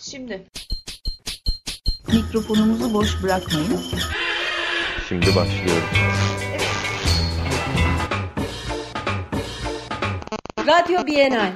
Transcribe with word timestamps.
Şimdi. 0.00 0.46
Mikrofonumuzu 2.12 2.94
boş 2.94 3.22
bırakmayın. 3.22 3.80
Şimdi 5.08 5.26
başlıyoruz. 5.26 5.84
Radyo 10.66 11.06
Bienal. 11.06 11.52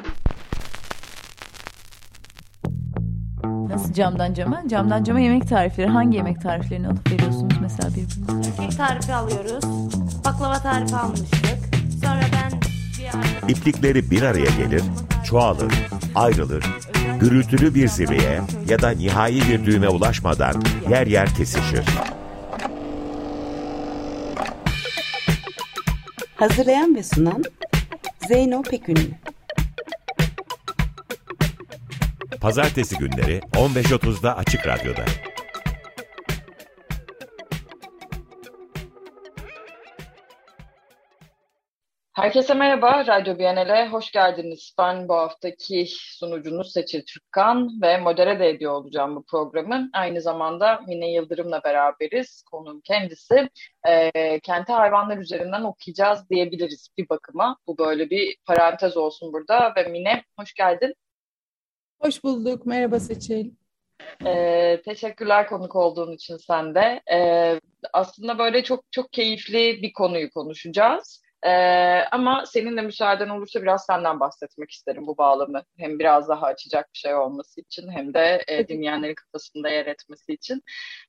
Nasıl 3.68 3.92
camdan 3.92 4.34
cama? 4.34 4.62
Camdan 4.68 5.04
cama 5.04 5.20
yemek 5.20 5.48
tarifleri. 5.48 5.88
Hangi 5.88 6.16
yemek 6.16 6.42
tariflerini 6.42 6.88
alıp 6.88 7.10
veriyorsunuz 7.12 7.54
mesela 7.60 7.88
birbirinize? 7.90 8.56
Kek 8.56 8.76
tarifi 8.76 9.14
alıyoruz. 9.14 9.64
Baklava 10.24 10.58
tarifi 10.62 10.96
almıştık. 10.96 11.58
Sonra 12.04 12.20
ben 12.32 12.60
bir 12.98 13.06
arkadaşım... 13.06 13.48
İplikleri 13.48 14.10
bir 14.10 14.22
araya 14.22 14.50
gelir, 14.56 14.82
çoğalır, 15.24 15.72
ayrılır, 16.14 16.64
gürültülü 17.22 17.74
bir 17.74 17.88
zirveye 17.88 18.40
ya 18.68 18.82
da 18.82 18.90
nihai 18.90 19.40
bir 19.48 19.64
düğüme 19.64 19.88
ulaşmadan 19.88 20.62
yer 20.90 21.06
yer 21.06 21.34
kesişir. 21.34 21.84
Hazırlayan 26.36 26.94
ve 26.94 27.02
sunan 27.02 27.44
Zeyno 28.28 28.62
Pekünlü. 28.62 29.10
Pazartesi 32.40 32.98
günleri 32.98 33.40
15.30'da 33.52 34.36
Açık 34.36 34.66
Radyo'da. 34.66 35.04
Herkese 42.12 42.54
merhaba, 42.54 43.06
Radyo 43.06 43.38
Biyanel'e 43.38 43.88
hoş 43.88 44.10
geldiniz. 44.10 44.74
Ben 44.78 45.08
bu 45.08 45.14
haftaki 45.14 45.86
sunucunuz 45.88 46.72
Seçil 46.72 47.02
Türkkan 47.06 47.82
ve 47.82 47.98
modere 47.98 48.38
de 48.38 48.48
ediyor 48.48 48.72
olacağım 48.72 49.16
bu 49.16 49.24
programın. 49.24 49.90
Aynı 49.92 50.20
zamanda 50.20 50.80
Mine 50.88 51.12
Yıldırım'la 51.12 51.64
beraberiz. 51.64 52.42
Konuğum 52.50 52.80
kendisi. 52.80 53.48
E, 53.88 54.40
kenti 54.40 54.72
hayvanlar 54.72 55.18
üzerinden 55.18 55.62
okuyacağız 55.62 56.30
diyebiliriz 56.30 56.88
bir 56.98 57.08
bakıma. 57.08 57.56
Bu 57.66 57.78
böyle 57.78 58.10
bir 58.10 58.36
parantez 58.46 58.96
olsun 58.96 59.32
burada 59.32 59.72
ve 59.76 59.82
Mine 59.82 60.24
hoş 60.38 60.54
geldin. 60.54 60.94
Hoş 62.00 62.24
bulduk. 62.24 62.66
Merhaba 62.66 63.00
Seçil. 63.00 63.50
Ee, 64.26 64.82
teşekkürler 64.84 65.46
konuk 65.46 65.76
olduğun 65.76 66.12
için 66.12 66.36
sen 66.36 66.74
de. 66.74 67.02
Ee, 67.12 67.60
aslında 67.92 68.38
böyle 68.38 68.64
çok 68.64 68.84
çok 68.90 69.12
keyifli 69.12 69.82
bir 69.82 69.92
konuyu 69.92 70.30
konuşacağız. 70.30 71.21
Ee, 71.46 72.04
ama 72.12 72.46
senin 72.46 72.76
de 72.76 72.82
müsaaden 72.82 73.28
olursa 73.28 73.62
biraz 73.62 73.84
senden 73.86 74.20
bahsetmek 74.20 74.70
isterim 74.70 75.06
bu 75.06 75.18
bağlamı. 75.18 75.62
Hem 75.78 75.98
biraz 75.98 76.28
daha 76.28 76.46
açacak 76.46 76.88
bir 76.94 76.98
şey 76.98 77.14
olması 77.14 77.60
için 77.60 77.90
hem 77.90 78.14
de 78.14 78.44
e, 78.48 78.68
dinleyenlerin 78.68 79.14
kafasında 79.14 79.68
yer 79.68 79.86
etmesi 79.86 80.32
için. 80.32 80.62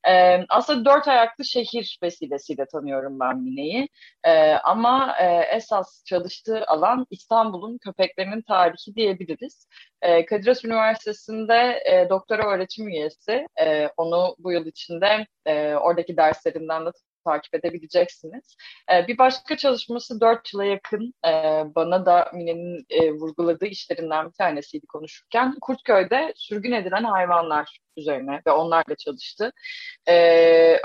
Ee, 0.07 0.45
aslında 0.49 0.85
dört 0.85 1.07
ayaklı 1.07 1.45
şehir 1.45 1.99
vesilesiyle 2.03 2.65
tanıyorum 2.65 3.19
ben 3.19 3.37
Mine'yi. 3.37 3.89
Ee, 4.23 4.51
ama 4.53 5.15
e, 5.21 5.55
esas 5.55 6.03
çalıştığı 6.05 6.65
alan 6.67 7.05
İstanbul'un 7.09 7.77
köpeklerinin 7.77 8.41
tarihi 8.41 8.95
diyebiliriz. 8.95 9.67
Ee, 10.01 10.25
Kadir 10.25 10.47
Has 10.47 10.65
Üniversitesi'nde 10.65 11.83
e, 11.85 12.09
doktora 12.09 12.47
öğretim 12.55 12.87
üyesi. 12.87 13.47
E, 13.61 13.87
onu 13.97 14.35
bu 14.39 14.51
yıl 14.51 14.65
içinde 14.65 15.27
e, 15.45 15.75
oradaki 15.75 16.17
derslerinden 16.17 16.85
de 16.85 16.89
takip 17.25 17.55
edebileceksiniz. 17.55 18.55
E, 18.93 19.07
bir 19.07 19.17
başka 19.17 19.57
çalışması 19.57 20.21
dört 20.21 20.53
yıla 20.53 20.65
yakın 20.65 21.13
e, 21.27 21.31
bana 21.75 22.05
da 22.05 22.31
Mine'nin 22.33 22.85
e, 22.89 23.11
vurguladığı 23.11 23.65
işlerinden 23.65 24.27
bir 24.27 24.33
tanesiydi 24.33 24.87
konuşurken. 24.87 25.55
Kurtköy'de 25.61 26.33
sürgün 26.35 26.71
edilen 26.71 27.03
hayvanlar 27.03 27.79
üzerine 27.97 28.41
ve 28.47 28.51
onlarla 28.51 28.95
çalıştı. 28.95 29.51
E, 30.07 30.13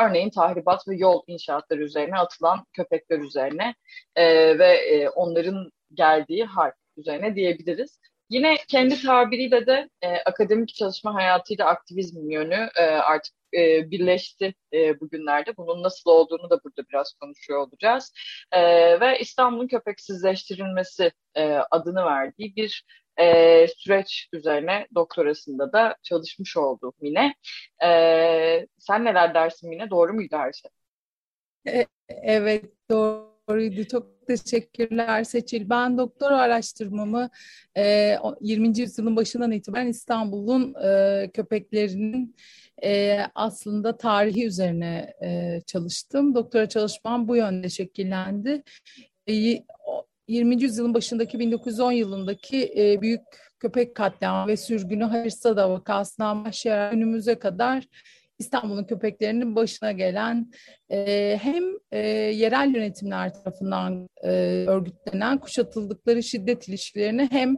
örneğin 0.03 0.31
tahribat 0.31 0.89
ve 0.89 0.97
yol 0.97 1.23
inşaatları 1.27 1.83
üzerine 1.83 2.19
atılan 2.19 2.65
köpekler 2.73 3.19
üzerine 3.19 3.75
e, 4.17 4.59
ve 4.59 4.73
e, 4.75 5.09
onların 5.09 5.71
geldiği 5.95 6.45
harp 6.45 6.75
üzerine 6.97 7.35
diyebiliriz. 7.35 8.01
Yine 8.31 8.57
kendi 8.69 9.03
tabiriyle 9.03 9.67
de 9.67 9.89
e, 10.03 10.17
akademik 10.17 10.75
çalışma 10.75 11.15
hayatıyla 11.15 11.67
aktivizm 11.67 12.31
yönü 12.31 12.71
e, 12.77 12.83
artık 12.83 13.35
e, 13.55 13.91
birleşti 13.91 14.55
e, 14.73 15.01
bugünlerde. 15.01 15.57
Bunun 15.57 15.83
nasıl 15.83 16.11
olduğunu 16.11 16.51
da 16.51 16.61
burada 16.65 16.89
biraz 16.89 17.13
konuşuyor 17.21 17.61
olacağız. 17.61 18.13
E, 18.53 18.61
ve 19.01 19.19
İstanbul'un 19.19 19.69
köpeksizleştirilmesi 19.69 21.13
e, 21.35 21.55
adını 21.71 22.05
verdiği 22.05 22.57
bir 22.57 22.85
e, 23.21 23.67
süreç 23.69 24.29
üzerine 24.33 24.87
doktorasında 24.95 25.73
da 25.73 25.97
çalışmış 26.03 26.57
oldu 26.57 26.93
Mine. 27.01 27.35
E, 27.85 28.67
sen 28.79 29.05
neler 29.05 29.35
dersin 29.35 29.71
Mine? 29.71 29.91
Doğru 29.91 30.13
muydu 30.13 30.37
her 30.37 30.53
şey? 30.53 30.71
E, 31.69 31.87
evet 32.09 32.65
doğruydu. 33.49 33.85
Çok 33.85 34.27
teşekkürler 34.27 35.25
Seçil. 35.25 35.71
Ben 35.71 35.99
doktora 35.99 36.39
araştırmamı 36.39 37.31
e, 37.77 38.17
20. 38.41 38.79
yüzyılın 38.79 39.17
başından 39.17 39.53
itibaren 39.53 39.87
İstanbul'un 39.87 40.75
köpeklerinin 41.29 42.37
aslında 43.35 43.97
tarihi 43.97 44.47
üzerine 44.47 45.15
çalıştım. 45.67 46.35
Doktora 46.35 46.69
çalışmam 46.69 47.29
bu 47.29 47.37
yönde 47.37 47.69
şekillendi. 47.69 48.63
E, 49.27 49.33
20. 50.29 50.63
yüzyılın 50.63 50.95
başındaki 50.95 51.39
1910 51.39 51.93
yılındaki 51.93 52.73
büyük 53.03 53.21
köpek 53.61 53.95
katliamı 53.95 54.49
ve 54.49 54.57
sürgünü 54.57 55.05
Harirsada 55.05 55.71
vakasından 55.71 56.45
başlayarak 56.45 56.93
günümüze 56.93 57.35
kadar 57.35 57.85
İstanbul'un 58.39 58.85
köpeklerinin 58.85 59.57
başına 59.57 59.93
gelen 59.93 60.51
e, 60.91 61.39
hem 61.43 61.65
e, 61.93 61.99
yerel 62.09 62.75
yönetimler 62.75 63.35
tarafından 63.35 64.09
e, 64.23 64.31
örgütlenen 64.69 65.39
kuşatıldıkları 65.39 66.23
şiddet 66.23 66.69
ilişkilerini 66.69 67.29
hem 67.31 67.57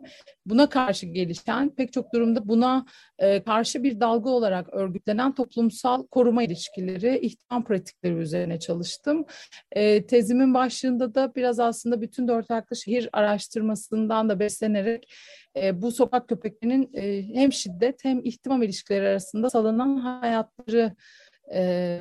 buna 0.51 0.69
karşı 0.69 1.07
gelişen 1.07 1.71
pek 1.75 1.93
çok 1.93 2.15
durumda 2.15 2.49
buna 2.49 2.87
e, 3.19 3.43
karşı 3.43 3.83
bir 3.83 4.01
dalga 4.01 4.31
olarak 4.31 4.75
örgütlenen 4.75 5.35
toplumsal 5.35 6.07
koruma 6.07 6.43
ilişkileri, 6.43 7.19
ihtimam 7.19 7.65
pratikleri 7.65 8.15
üzerine 8.15 8.59
çalıştım. 8.59 9.25
E, 9.73 10.07
tezimin 10.07 10.55
başlığında 10.55 11.15
da 11.15 11.35
biraz 11.35 11.61
aslında 11.61 12.01
bütün 12.01 12.29
dört 12.29 12.51
ayaklı 12.51 12.77
şehir 12.77 13.09
araştırmasından 13.13 14.29
da 14.29 14.41
beslenerek 14.41 15.15
e, 15.57 15.83
bu 15.83 15.93
sokak 15.93 16.29
köpeklerinin 16.29 16.91
e, 16.95 17.35
hem 17.35 17.53
şiddet 17.53 18.05
hem 18.05 18.21
ihtimam 18.25 18.63
ilişkileri 18.63 19.09
arasında 19.09 19.51
salınan 19.51 19.97
hayatları 19.97 20.95
e, 21.55 22.01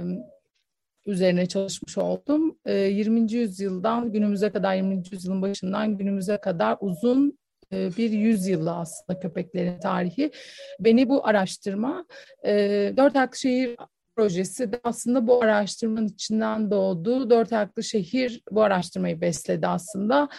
üzerine 1.06 1.46
çalışmış 1.46 1.98
oldum. 1.98 2.58
E, 2.66 2.74
20. 2.76 3.32
yüzyıldan 3.34 4.12
günümüze 4.12 4.50
kadar, 4.50 4.76
20. 4.76 5.04
yüzyılın 5.12 5.42
başından 5.42 5.98
günümüze 5.98 6.38
kadar 6.38 6.78
uzun 6.82 7.39
bir 7.72 8.12
yüzyılı 8.12 8.76
aslında 8.76 9.20
köpeklerin 9.20 9.80
tarihi. 9.80 10.32
Beni 10.80 11.10
bu 11.10 11.28
araştırma 11.28 12.06
e, 12.46 12.54
Dört 12.98 13.16
Ayaklı 13.16 13.38
Şehir 13.38 13.78
projesi 14.16 14.72
de 14.72 14.80
aslında 14.84 15.28
bu 15.28 15.44
araştırmanın 15.44 16.08
içinden 16.08 16.72
doğdu. 16.72 17.30
Dört 17.30 17.54
Ayaklı 17.54 17.84
Şehir 17.84 18.42
bu 18.52 18.64
araştırmayı 18.64 19.22
besledi 19.22 19.68
aslında. 19.68 20.30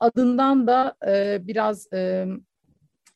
Adından 0.00 0.66
da 0.66 0.94
e, 1.06 1.38
biraz 1.46 1.92
e, 1.92 2.26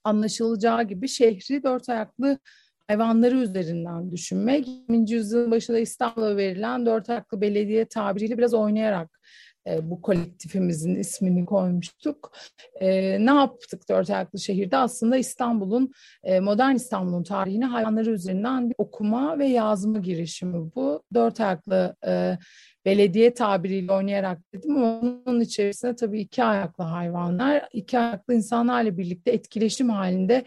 anlaşılacağı 0.05 0.83
gibi 0.83 1.09
şehri 1.09 1.63
dört 1.63 1.89
ayaklı 1.89 2.39
hayvanları 2.87 3.37
üzerinden 3.37 4.13
düşünmek. 4.13 4.69
20. 4.69 5.11
yüzyılın 5.11 5.51
başında 5.51 5.79
İstanbul'a 5.79 6.37
verilen 6.37 6.87
dört 6.87 7.11
ayaklı 7.11 7.41
belediye 7.41 7.85
tabiriyle 7.85 8.39
biraz 8.39 8.55
oynayarak 8.55 9.21
e, 9.67 9.91
bu 9.91 10.03
kolektifimizin 10.03 10.95
ismini 10.95 11.47
koymuştuk. 11.47 12.33
E, 12.81 12.89
ne 13.27 13.31
yaptık 13.31 13.89
dört 13.89 14.11
ayaklı 14.11 14.39
şehirde? 14.39 14.77
Aslında 14.77 15.17
İstanbul'un, 15.17 15.93
e, 16.25 16.41
modern 16.41 16.75
İstanbul'un 16.75 17.23
tarihini 17.23 17.65
hayvanları 17.65 18.11
üzerinden 18.11 18.71
bir 18.71 18.75
okuma 18.79 19.39
ve 19.39 19.47
yazma 19.47 19.99
girişimi 19.99 20.75
bu. 20.75 21.03
Dört 21.15 21.41
ayaklı 21.41 21.97
e, 22.07 22.39
belediye 22.85 23.35
tabiriyle 23.35 23.93
oynayarak 23.93 24.39
dedim 24.55 24.83
onun 24.83 25.41
içerisinde 25.41 25.97
tabii 25.97 26.21
iki 26.21 26.45
ayaklı 26.45 26.85
hayvanlar, 26.85 27.69
iki 27.73 27.99
ayaklı 27.99 28.35
insanlarla 28.35 28.99
birlikte 28.99 29.31
etkileşim 29.31 29.91
halinde 29.91 30.45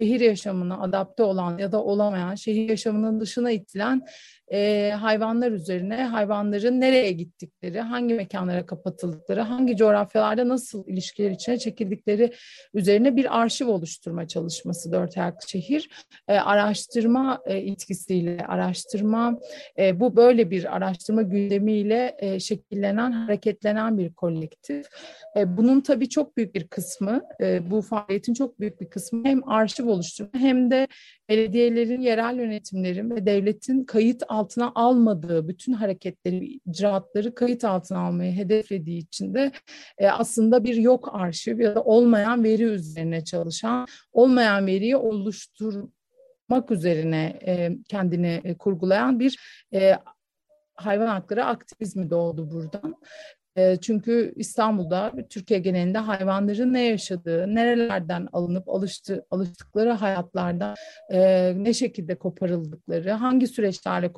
şehir 0.00 0.20
yaşamına 0.20 0.80
adapte 0.80 1.22
olan 1.22 1.58
ya 1.58 1.72
da 1.72 1.84
olamayan, 1.84 2.34
şehir 2.34 2.68
yaşamının 2.68 3.20
dışına 3.20 3.50
itilen 3.50 4.02
e, 4.52 4.90
hayvanlar 4.90 5.52
üzerine, 5.52 6.04
hayvanların 6.04 6.80
nereye 6.80 7.12
gittikleri, 7.12 7.80
hangi 7.80 8.14
mekanlara 8.14 8.66
kapatıldıkları, 8.66 9.40
hangi 9.40 9.76
coğrafyalarda 9.76 10.48
nasıl 10.48 10.88
ilişkiler 10.88 11.30
içine 11.30 11.58
çekildikleri 11.58 12.32
üzerine 12.74 13.16
bir 13.16 13.40
arşiv 13.40 13.68
oluşturma 13.68 14.28
çalışması 14.28 14.92
Dört 14.92 15.18
Ayaklı 15.18 15.48
Şehir. 15.48 15.90
E, 16.28 16.34
araştırma 16.34 17.42
e, 17.46 17.56
etkisiyle, 17.56 18.46
araştırma 18.48 19.38
e, 19.78 20.00
bu 20.00 20.16
böyle 20.16 20.50
bir 20.50 20.76
araştırma 20.76 21.22
gündemiyle 21.22 22.16
e, 22.18 22.40
şekillenen, 22.40 23.12
hareketlenen 23.12 23.98
bir 23.98 24.12
kolektif. 24.12 24.86
E, 25.36 25.56
bunun 25.56 25.80
tabii 25.80 26.08
çok 26.08 26.36
büyük 26.36 26.54
bir 26.54 26.68
kısmı, 26.68 27.22
e, 27.40 27.70
bu 27.70 27.82
faaliyetin 27.82 28.34
çok 28.34 28.60
büyük 28.60 28.80
bir 28.80 28.90
kısmı 28.90 29.24
hem 29.24 29.48
arşiv 29.48 29.88
oluşturma 29.88 30.40
hem 30.40 30.70
de 30.70 30.88
belediyelerin, 31.28 32.00
yerel 32.00 32.38
yönetimlerin 32.38 33.10
ve 33.10 33.26
devletin 33.26 33.84
kayıt 33.84 34.22
altına 34.40 34.72
almadığı 34.74 35.48
bütün 35.48 35.72
hareketleri, 35.72 36.60
icraatları 36.66 37.34
kayıt 37.34 37.64
altına 37.64 37.98
almayı 37.98 38.32
hedeflediği 38.32 38.98
için 38.98 39.34
de 39.34 39.52
e, 39.98 40.08
aslında 40.08 40.64
bir 40.64 40.74
yok 40.74 41.08
arşiv 41.12 41.60
ya 41.60 41.74
da 41.74 41.82
olmayan 41.82 42.44
veri 42.44 42.62
üzerine 42.62 43.24
çalışan, 43.24 43.86
olmayan 44.12 44.66
veriyi 44.66 44.96
oluşturmak 44.96 46.70
üzerine 46.70 47.38
e, 47.46 47.70
kendini 47.88 48.40
e, 48.44 48.56
kurgulayan 48.58 49.20
bir 49.20 49.38
e, 49.74 49.98
hayvan 50.74 51.06
hakları 51.06 51.44
aktivizmi 51.44 52.10
doğdu 52.10 52.50
buradan. 52.50 52.94
Çünkü 53.80 54.32
İstanbul'da, 54.36 55.12
Türkiye 55.30 55.60
genelinde 55.60 55.98
hayvanların 55.98 56.72
ne 56.72 56.84
yaşadığı, 56.84 57.54
nerelerden 57.54 58.28
alınıp 58.32 58.68
alıştı, 58.68 59.26
alıştıkları 59.30 59.90
hayatlardan 59.90 60.74
ne 61.64 61.74
şekilde 61.74 62.14
koparıldıkları, 62.14 63.10
hangi 63.10 63.46
süreçlerle 63.46 64.12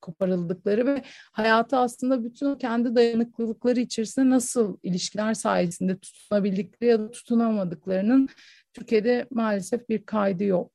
koparıldıkları 0.00 0.86
ve 0.86 1.02
hayatı 1.32 1.76
aslında 1.76 2.24
bütün 2.24 2.54
kendi 2.54 2.94
dayanıklılıkları 2.94 3.80
içerisinde 3.80 4.30
nasıl 4.30 4.76
ilişkiler 4.82 5.34
sayesinde 5.34 5.98
tutunabildikleri 5.98 6.90
ya 6.90 7.00
da 7.00 7.10
tutunamadıklarının 7.10 8.28
Türkiye'de 8.72 9.26
maalesef 9.30 9.88
bir 9.88 10.06
kaydı 10.06 10.44
yok. 10.44 10.72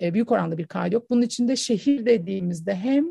büyük 0.00 0.32
oranda 0.32 0.58
bir 0.58 0.66
kaydı 0.66 0.94
yok. 0.94 1.10
Bunun 1.10 1.22
içinde 1.22 1.56
şehir 1.56 2.06
dediğimizde 2.06 2.74
hem 2.74 3.06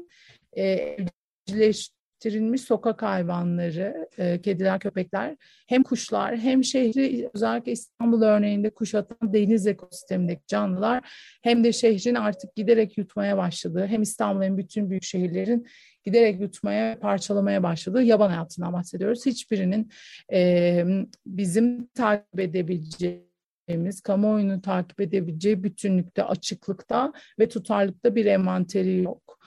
evcilleş 0.54 1.90
yetiştirilmiş 2.26 2.62
sokak 2.62 3.02
hayvanları, 3.02 4.10
e, 4.18 4.42
kediler, 4.42 4.80
köpekler 4.80 5.36
hem 5.68 5.84
kuşlar 5.84 6.38
hem 6.38 6.64
şehri 6.64 7.30
özellikle 7.34 7.72
İstanbul 7.72 8.22
örneğinde 8.22 8.70
kuşatan 8.70 9.34
deniz 9.34 9.68
ekosistemindeki 9.68 10.42
canlılar 10.48 11.04
hem 11.44 11.64
de 11.64 11.74
şehrin 11.74 12.16
artık 12.16 12.56
giderek 12.56 12.98
yutmaya 12.98 13.38
başladığı 13.38 13.88
hem 13.88 14.02
İstanbul'un 14.02 14.58
bütün 14.58 14.90
büyük 14.90 15.04
şehirlerin 15.04 15.68
giderek 16.04 16.42
yutmaya, 16.42 17.00
parçalamaya 17.00 17.64
başladığı 17.64 18.04
yaban 18.04 18.30
hayatından 18.30 18.74
bahsediyoruz. 18.74 19.26
Hiçbirinin 19.26 19.92
e, 20.34 20.84
bizim 21.26 21.88
takip 21.88 22.40
edebileceğimiz 22.40 24.02
kamuoyunu 24.04 24.62
takip 24.62 25.02
edebileceği 25.02 25.64
bütünlükte, 25.64 26.24
açıklıkta 26.24 27.14
ve 27.40 27.50
tutarlıkta 27.50 28.16
bir 28.16 28.26
envanteri 28.26 29.02
yok 29.02 29.43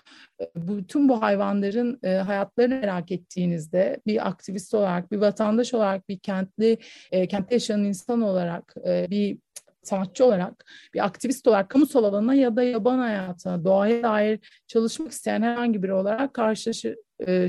bütün 0.56 1.08
bu 1.08 1.23
hayvanların 1.23 1.99
e, 2.03 2.14
hayatlarını 2.14 2.75
merak 2.75 3.12
ettiğinizde 3.12 4.00
bir 4.06 4.29
aktivist 4.29 4.75
olarak, 4.75 5.12
bir 5.12 5.17
vatandaş 5.17 5.75
olarak, 5.75 6.08
bir 6.08 6.19
kentli, 6.19 6.79
e, 7.12 7.29
kentte 7.29 7.55
yaşayan 7.55 7.85
insan 7.85 8.23
olarak, 8.23 8.75
e, 8.87 9.06
bir 9.11 9.38
sanatçı 9.82 10.25
olarak, 10.25 10.64
bir 10.94 11.05
aktivist 11.05 11.49
olarak 11.49 11.70
kamusal 11.70 12.05
alana 12.05 12.35
ya 12.35 12.56
da 12.56 12.62
yaban 12.62 12.99
hayatına, 12.99 13.64
doğaya 13.64 14.03
dair 14.03 14.62
çalışmak 14.67 15.12
isteyen 15.12 15.43
herhangi 15.43 15.82
biri 15.82 15.93
olarak 15.93 16.35
karşılaşı, 16.35 16.97
e, 17.26 17.49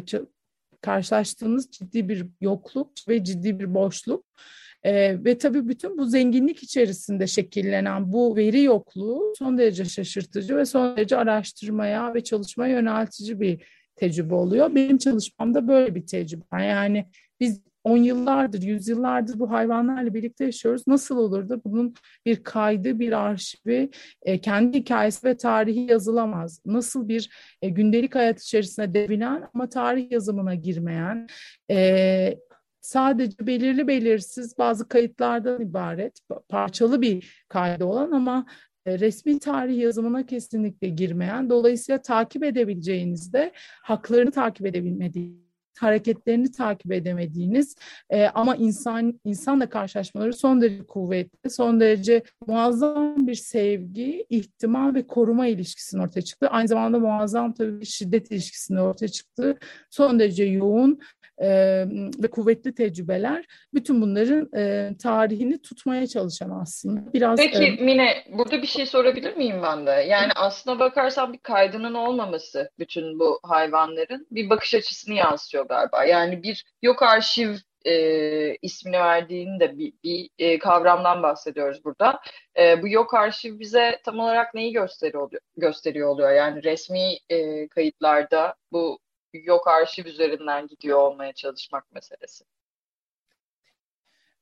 karşılaştığınız 0.82 1.72
ciddi 1.72 2.10
bir 2.10 2.28
yokluk 2.42 2.92
ve 3.08 3.24
ciddi 3.24 3.60
bir 3.60 3.74
boşluk 3.74 4.26
e, 4.84 5.24
ve 5.26 5.38
tabii 5.38 5.68
bütün 5.68 5.98
bu 5.98 6.06
zenginlik 6.06 6.64
içerisinde 6.64 7.28
şekillenen 7.28 8.14
bu 8.14 8.36
veri 8.36 8.64
yokluğu 8.64 9.34
son 9.40 9.58
derece 9.58 9.86
şaşırtıcı 9.86 10.58
ve 10.58 10.66
son 10.66 10.98
derece 10.98 11.18
araştırmaya 11.18 12.14
ve 12.14 12.24
çalışmaya 12.24 12.74
yöneltici 12.74 13.40
bir 13.40 13.64
tecrübe 13.96 14.34
oluyor. 14.34 14.76
Benim 14.76 14.98
çalışmamda 14.98 15.68
böyle 15.68 15.96
bir 15.96 16.06
tecrübe. 16.06 16.64
Yani 16.66 17.06
biz 17.40 17.62
on 17.84 17.98
yıllardır, 17.98 18.62
yüzyıllardır 18.62 19.40
bu 19.40 19.52
hayvanlarla 19.52 20.14
birlikte 20.14 20.46
yaşıyoruz. 20.46 20.88
Nasıl 20.88 21.18
olur 21.18 21.50
da 21.50 21.64
bunun 21.64 21.94
bir 22.26 22.44
kaydı, 22.44 23.00
bir 23.00 23.12
arşivi, 23.12 23.90
e, 24.22 24.42
kendi 24.42 24.78
hikayesi 24.80 25.28
ve 25.28 25.38
tarihi 25.38 25.92
yazılamaz? 25.92 26.62
Nasıl 26.66 27.08
bir 27.08 27.30
e, 27.62 27.70
gündelik 27.70 28.16
hayat 28.16 28.42
içerisinde 28.42 28.94
devinen 28.94 29.44
ama 29.54 29.70
tarih 29.70 30.12
yazımına 30.12 30.56
girmeyen, 30.56 31.28
e, 31.72 32.38
sadece 32.88 33.48
belirli 33.48 33.88
belirsiz 33.88 34.58
bazı 34.58 34.88
kayıtlardan 34.88 35.62
ibaret, 35.62 36.20
parçalı 36.50 37.02
bir 37.02 37.46
kaydı 37.50 37.86
olan 37.86 38.12
ama 38.12 38.46
e, 38.86 39.00
resmi 39.00 39.40
tarih 39.40 39.78
yazımına 39.78 40.26
kesinlikle 40.26 40.90
girmeyen, 40.90 41.50
dolayısıyla 41.50 42.02
takip 42.02 42.44
edebileceğinizde 42.44 43.52
haklarını 43.84 44.32
takip 44.32 44.66
edebilmediğiniz 44.66 45.48
hareketlerini 45.78 46.52
takip 46.52 46.92
edemediğiniz 46.92 47.76
e, 48.10 48.26
ama 48.26 48.56
insan 48.56 49.20
insanla 49.26 49.70
karşılaşmaları 49.70 50.34
son 50.34 50.62
derece 50.62 50.84
kuvvetli, 50.84 51.50
son 51.50 51.80
derece 51.80 52.24
muazzam 52.48 53.28
bir 53.28 53.36
sevgi, 53.36 54.26
ihtimal 54.30 54.96
ve 54.96 55.08
koruma 55.08 55.48
ilişkisinin 55.48 56.02
ortaya 56.02 56.22
çıktı. 56.22 56.48
Aynı 56.48 56.68
zamanda 56.68 57.00
muazzam 57.00 57.54
tabii 57.54 57.86
şiddet 57.86 58.32
ilişkisinin 58.32 58.80
ortaya 58.80 59.08
çıktı. 59.08 59.58
Son 59.90 60.20
derece 60.20 60.44
yoğun 60.44 61.00
e, 61.42 61.48
ve 62.24 62.28
kuvvetli 62.32 62.76
tecrübeler 62.76 63.46
bütün 63.74 64.02
bunların 64.02 64.50
e, 64.58 64.92
tarihini 64.98 65.62
tutmaya 65.62 66.08
çalışan 66.08 66.50
aslında. 66.62 67.14
Biraz 67.14 67.40
Peki 67.40 67.64
e, 67.64 67.84
Mine 67.84 68.24
burada 68.32 68.62
bir 68.62 68.68
şey 68.68 68.86
sorabilir 68.86 69.38
miyim 69.38 69.62
ben 69.64 69.86
de? 69.86 69.92
Yani 69.92 70.32
aslına 70.36 70.80
bakarsan 70.80 71.34
bir 71.34 71.40
kaydının 71.40 71.94
olmaması 71.94 72.72
bütün 72.80 73.20
bu 73.20 73.40
hayvanların 73.44 74.28
bir 74.32 74.50
bakış 74.50 74.74
açısını 74.74 75.14
yansıtıyor 75.14 75.68
galiba. 75.68 76.06
Yani 76.06 76.44
bir 76.44 76.66
yok 76.82 77.04
arşiv 77.04 77.56
e, 77.86 78.56
ismini 78.62 79.00
verdiğin 79.00 79.60
de 79.60 79.78
bir, 79.78 79.94
bir 80.04 80.30
e, 80.40 80.60
kavramdan 80.60 81.24
bahsediyoruz 81.24 81.86
burada. 81.86 82.20
E, 82.60 82.82
bu 82.82 82.88
yok 82.88 83.14
arşiv 83.14 83.60
bize 83.60 84.02
tam 84.06 84.20
olarak 84.20 84.54
neyi 84.54 84.74
gösteriyor, 84.74 85.32
gösteriyor 85.58 86.10
oluyor? 86.10 86.32
Yani 86.32 86.64
resmi 86.64 87.18
e, 87.30 87.68
kayıtlarda 87.68 88.56
bu 88.72 89.00
yok 89.44 89.68
arşiv 89.68 90.06
üzerinden 90.06 90.68
gidiyor 90.68 91.00
olmaya 91.00 91.34
çalışmak 91.34 91.92
meselesi. 91.92 92.46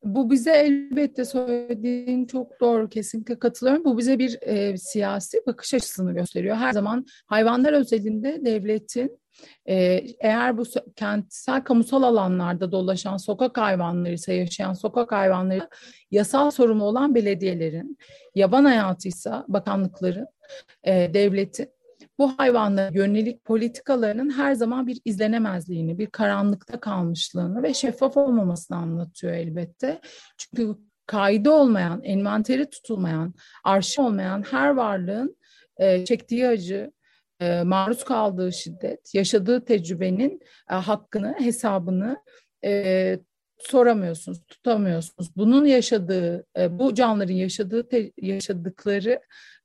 Bu 0.03 0.31
bize 0.31 0.51
elbette 0.51 1.25
söylediğin 1.25 2.25
çok 2.25 2.59
doğru, 2.59 2.89
kesinlikle 2.89 3.39
katılıyorum. 3.39 3.85
Bu 3.85 3.97
bize 3.97 4.19
bir 4.19 4.37
e, 4.41 4.77
siyasi 4.77 5.41
bakış 5.47 5.73
açısını 5.73 6.13
gösteriyor. 6.13 6.55
Her 6.55 6.71
zaman 6.71 7.05
hayvanlar 7.25 7.73
özelinde 7.73 8.45
devletin 8.45 9.19
e, 9.65 9.75
eğer 10.19 10.57
bu 10.57 10.63
kentsel 10.95 11.63
kamusal 11.63 12.03
alanlarda 12.03 12.71
dolaşan 12.71 13.17
sokak 13.17 13.57
hayvanları 13.57 14.13
ise 14.13 14.33
yaşayan 14.33 14.73
sokak 14.73 15.11
hayvanları 15.11 15.69
yasal 16.11 16.51
sorumlu 16.51 16.83
olan 16.83 17.15
belediyelerin, 17.15 17.97
yaban 18.35 18.65
hayatıysa 18.65 19.45
bakanlıkların, 19.47 20.27
e, 20.83 21.13
devletin 21.13 21.74
bu 22.19 22.31
hayvanlara 22.37 22.91
yönelik 22.93 23.45
politikalarının 23.45 24.29
her 24.29 24.53
zaman 24.53 24.87
bir 24.87 25.01
izlenemezliğini, 25.05 25.97
bir 25.97 26.07
karanlıkta 26.07 26.79
kalmışlığını 26.79 27.63
ve 27.63 27.73
şeffaf 27.73 28.17
olmamasını 28.17 28.77
anlatıyor 28.77 29.33
elbette. 29.33 30.01
Çünkü 30.37 30.75
kaydı 31.05 31.51
olmayan, 31.51 32.03
envanteri 32.03 32.69
tutulmayan, 32.69 33.33
arşiv 33.63 34.03
olmayan 34.03 34.43
her 34.51 34.69
varlığın 34.69 35.37
e, 35.77 36.05
çektiği 36.05 36.47
acı, 36.47 36.91
e, 37.39 37.63
maruz 37.63 38.03
kaldığı 38.03 38.53
şiddet, 38.53 39.15
yaşadığı 39.15 39.65
tecrübenin 39.65 40.39
e, 40.71 40.73
hakkını, 40.73 41.35
hesabını 41.39 42.17
e, 42.65 43.19
soramıyorsunuz, 43.67 44.41
tutamıyorsunuz. 44.47 45.29
Bunun 45.35 45.65
yaşadığı, 45.65 46.45
e, 46.57 46.79
bu 46.79 46.95
canlıların 46.95 47.33
yaşadığı 47.33 47.87
yaşadıkları 48.21 49.19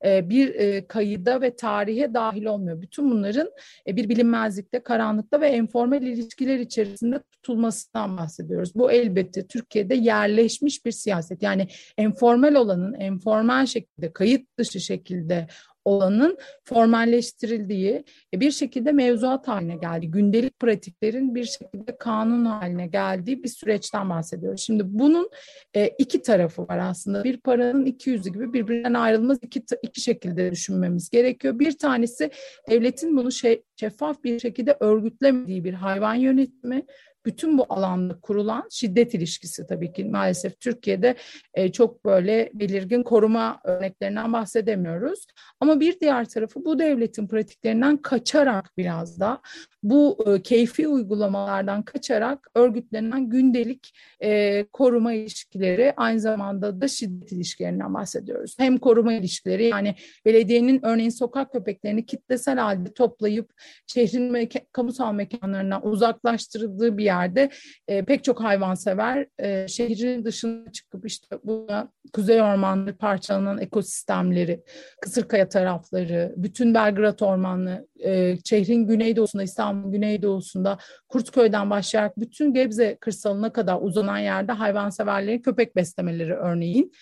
e, 0.04 0.28
bir 0.28 0.54
e, 0.54 0.86
kayıda 0.86 1.40
ve 1.40 1.56
tarihe 1.56 2.14
dahil 2.14 2.44
olmuyor. 2.44 2.82
Bütün 2.82 3.10
bunların 3.10 3.50
bir 3.86 4.08
bilinmezlikte, 4.08 4.82
karanlıkta 4.82 5.40
ve 5.40 5.48
enformel 5.48 6.02
ilişkiler 6.02 6.58
içerisinde 6.58 7.22
tutulmasından 7.32 8.16
bahsediyoruz. 8.16 8.74
Bu 8.74 8.92
elbette 8.92 9.46
Türkiye'de 9.46 9.94
yerleşmiş 9.94 10.86
bir 10.86 10.92
siyaset. 10.92 11.42
Yani 11.42 11.68
enformel 11.98 12.56
olanın 12.56 12.94
enformel 12.94 13.66
şekilde, 13.66 14.12
kayıt 14.12 14.58
dışı 14.58 14.80
şekilde 14.80 15.46
olanın 15.90 16.38
formalleştirildiği 16.64 18.04
e, 18.34 18.40
bir 18.40 18.50
şekilde 18.50 18.92
mevzuat 18.92 19.48
haline 19.48 19.76
geldi. 19.76 20.10
Gündelik 20.10 20.60
pratiklerin 20.60 21.34
bir 21.34 21.44
şekilde 21.44 21.98
kanun 21.98 22.44
haline 22.44 22.86
geldiği 22.86 23.42
bir 23.42 23.48
süreçten 23.48 24.10
bahsediyoruz. 24.10 24.60
Şimdi 24.60 24.82
bunun 24.86 25.30
e, 25.74 25.88
iki 25.98 26.22
tarafı 26.22 26.62
var 26.62 26.78
aslında. 26.78 27.24
Bir 27.24 27.40
paranın 27.40 27.84
iki 27.84 28.10
yüzü 28.10 28.32
gibi 28.32 28.52
birbirinden 28.52 28.94
ayrılmaz 28.94 29.38
iki, 29.42 29.62
iki 29.82 30.00
şekilde 30.00 30.50
düşünmemiz 30.50 31.10
gerekiyor. 31.10 31.58
Bir 31.58 31.78
tanesi 31.78 32.30
devletin 32.70 33.16
bunu 33.16 33.32
şeffaf 33.80 34.24
bir 34.24 34.40
şekilde 34.40 34.76
örgütlemediği 34.80 35.64
bir 35.64 35.74
hayvan 35.74 36.14
yönetimi 36.14 36.86
bütün 37.26 37.58
bu 37.58 37.66
alanda 37.68 38.20
kurulan 38.20 38.68
şiddet 38.70 39.14
ilişkisi 39.14 39.66
tabii 39.66 39.92
ki 39.92 40.04
maalesef 40.04 40.60
Türkiye'de 40.60 41.14
e, 41.54 41.72
çok 41.72 42.04
böyle 42.04 42.50
belirgin 42.54 43.02
koruma 43.02 43.60
örneklerinden 43.64 44.32
bahsedemiyoruz. 44.32 45.26
Ama 45.60 45.80
bir 45.80 46.00
diğer 46.00 46.28
tarafı 46.28 46.64
bu 46.64 46.78
devletin 46.78 47.28
pratiklerinden 47.28 47.96
kaçarak 47.96 48.70
biraz 48.78 49.20
da 49.20 49.40
bu 49.82 50.18
e, 50.26 50.42
keyfi 50.42 50.88
uygulamalardan 50.88 51.82
kaçarak 51.82 52.50
örgütlenen 52.54 53.30
gündelik 53.30 53.94
e, 54.20 54.64
koruma 54.72 55.12
ilişkileri 55.12 55.92
aynı 55.96 56.20
zamanda 56.20 56.80
da 56.80 56.88
şiddet 56.88 57.32
ilişkilerinden 57.32 57.94
bahsediyoruz. 57.94 58.56
Hem 58.58 58.78
koruma 58.78 59.12
ilişkileri 59.12 59.68
yani 59.68 59.94
belediyenin 60.24 60.80
örneğin 60.82 61.10
sokak 61.10 61.52
köpeklerini 61.52 62.06
kitlesel 62.06 62.58
halde 62.58 62.92
toplayıp 62.92 63.50
şehrin 63.86 64.32
meka 64.32 64.60
kamusal 64.72 65.12
mekanlarından 65.12 65.86
uzaklaştırıldığı 65.86 66.98
bir 66.98 67.09
yerde 67.10 67.50
e, 67.88 68.04
pek 68.04 68.24
çok 68.24 68.42
hayvansever 68.42 69.26
e, 69.38 69.68
şehrin 69.68 70.24
dışına 70.24 70.72
çıkıp 70.72 71.06
işte 71.06 71.38
bu 71.44 71.66
kuzey 72.12 72.42
ormanları 72.42 72.96
parçalanan 72.96 73.58
ekosistemleri, 73.58 74.62
Kısırkaya 75.00 75.48
tarafları, 75.48 76.34
bütün 76.36 76.74
Belgrad 76.74 77.20
ormanlı, 77.20 77.88
e, 78.04 78.36
şehrin 78.44 78.86
güneydoğusunda, 78.86 79.42
İstanbul 79.42 79.92
güneydoğusunda 79.92 80.78
Kurtköy'den 81.08 81.70
başlayarak 81.70 82.20
bütün 82.20 82.54
Gebze 82.54 82.96
kırsalına 83.00 83.52
kadar 83.52 83.78
uzanan 83.80 84.18
yerde 84.18 84.52
hayvanseverlerin 84.52 85.42
köpek 85.42 85.76
beslemeleri 85.76 86.34
örneğin 86.34 86.92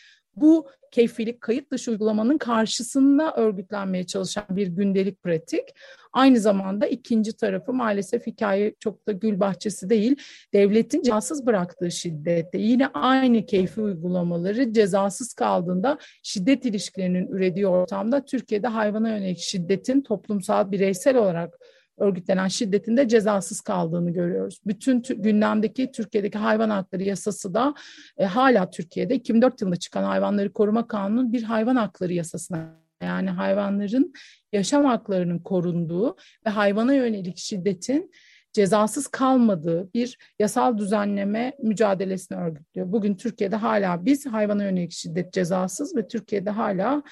bu 0.40 0.68
keyfilik 0.90 1.40
kayıt 1.40 1.73
dışı 1.73 1.90
uygulamanın 1.90 2.38
karşısında 2.38 3.35
örgütlenmeye 3.37 4.07
çalışan 4.07 4.45
bir 4.50 4.66
gündelik 4.66 5.23
pratik. 5.23 5.64
Aynı 6.12 6.40
zamanda 6.40 6.87
ikinci 6.87 7.37
tarafı 7.37 7.73
maalesef 7.73 8.26
hikaye 8.26 8.75
çok 8.80 9.07
da 9.07 9.12
gül 9.12 9.40
bahçesi 9.40 9.90
değil. 9.90 10.16
Devletin 10.52 11.02
cezasız 11.02 11.47
bıraktığı 11.47 11.90
şiddette 11.90 12.59
yine 12.59 12.87
aynı 12.87 13.47
keyfi 13.47 13.80
uygulamaları 13.80 14.73
cezasız 14.73 15.35
kaldığında 15.35 15.99
şiddet 16.23 16.64
ilişkilerinin 16.64 17.28
ürediği 17.28 17.66
ortamda 17.66 18.25
Türkiye'de 18.25 18.66
hayvana 18.66 19.09
yönelik 19.09 19.38
şiddetin 19.38 20.00
toplumsal 20.00 20.73
bireysel 20.73 21.16
olarak 21.16 21.59
örgütlenen 21.99 22.49
şiddetin 22.49 22.97
de 22.97 23.09
cezasız 23.09 23.61
kaldığını 23.61 24.11
görüyoruz. 24.11 24.61
Bütün 24.67 25.02
gündemdeki 25.02 25.93
Türkiye'deki 25.93 26.38
hayvan 26.38 26.71
hakları 26.71 27.02
yasası 27.02 27.55
da 27.55 27.75
e, 28.19 28.25
hala 28.25 28.71
Türkiye'de 28.71 29.14
2004 29.14 29.61
yılında 29.61 29.76
çıkan 29.76 30.02
hayvanları 30.02 30.52
koruma 30.52 30.87
kanunu 30.87 31.33
bir 31.33 31.43
hayvan 31.43 31.76
hakları 31.76 32.12
yasasına 32.12 32.88
yani 33.02 33.31
hayvanların 33.31 34.12
yaşam 34.52 34.85
haklarının 34.85 35.38
korunduğu 35.38 36.17
ve 36.47 36.50
hayvana 36.50 36.95
yönelik 36.95 37.38
şiddetin 37.38 38.11
cezasız 38.52 39.07
kalmadığı 39.07 39.93
bir 39.95 40.19
yasal 40.38 40.78
düzenleme 40.78 41.52
mücadelesini 41.62 42.38
örgütlüyor. 42.38 42.93
Bugün 42.93 43.14
Türkiye'de 43.14 43.57
hala 43.57 44.05
biz 44.05 44.26
hayvana 44.26 44.64
yönelik 44.64 44.93
şiddet 44.93 45.33
cezasız 45.33 45.97
ve 45.97 46.09
Türkiye'de 46.09 46.50
hala 46.50 47.02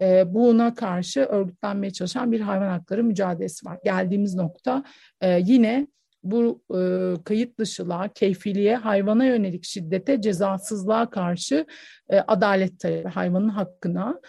e, 0.00 0.34
buna 0.34 0.74
karşı 0.74 1.20
örgütlenmeye 1.20 1.92
çalışan 1.92 2.32
bir 2.32 2.40
hayvan 2.40 2.68
hakları 2.68 3.04
mücadelesi 3.04 3.66
var. 3.66 3.78
Geldiğimiz 3.84 4.34
nokta 4.34 4.84
e, 5.20 5.40
yine 5.44 5.86
bu 6.22 6.62
e, 6.74 7.14
kayıt 7.24 7.58
dışılığa, 7.58 8.08
keyfiliğe, 8.08 8.76
hayvana 8.76 9.24
yönelik 9.24 9.64
şiddete, 9.64 10.20
cezasızlığa 10.20 11.10
karşı 11.10 11.66
e, 12.08 12.18
adalet 12.18 12.80
talebi, 12.80 13.08
hayvanın 13.08 13.48
hakkına 13.48 14.20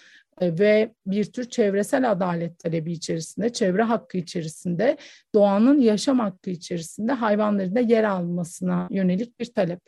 ve 0.42 0.94
bir 1.08 1.32
tür 1.32 1.50
çevresel 1.50 2.12
adalet 2.12 2.60
talebi 2.60 2.92
içerisinde, 2.92 3.54
çevre 3.54 3.82
hakkı 3.82 4.18
içerisinde, 4.18 4.98
doğanın 5.36 5.80
yaşam 5.80 6.20
hakkı 6.20 6.50
içerisinde 6.50 7.12
hayvanların 7.12 7.76
da 7.76 7.80
yer 7.80 8.04
almasına 8.04 8.88
yönelik 8.92 9.40
bir 9.40 9.54
talep. 9.54 9.80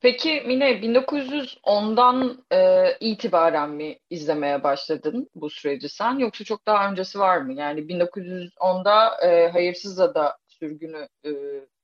Peki 0.00 0.42
Mine 0.46 0.70
1910'dan 0.82 2.44
e, 2.52 2.90
itibaren 3.00 3.70
mi 3.70 3.98
izlemeye 4.10 4.62
başladın 4.62 5.30
bu 5.34 5.50
süreci 5.50 5.88
sen 5.88 6.18
yoksa 6.18 6.44
çok 6.44 6.66
daha 6.66 6.90
öncesi 6.90 7.18
var 7.18 7.38
mı? 7.38 7.52
Yani 7.54 7.80
1910'da 7.80 9.16
e, 9.28 9.48
hayırsız 9.48 9.98
da 9.98 10.38
sürgünü 10.48 11.08
e, 11.26 11.30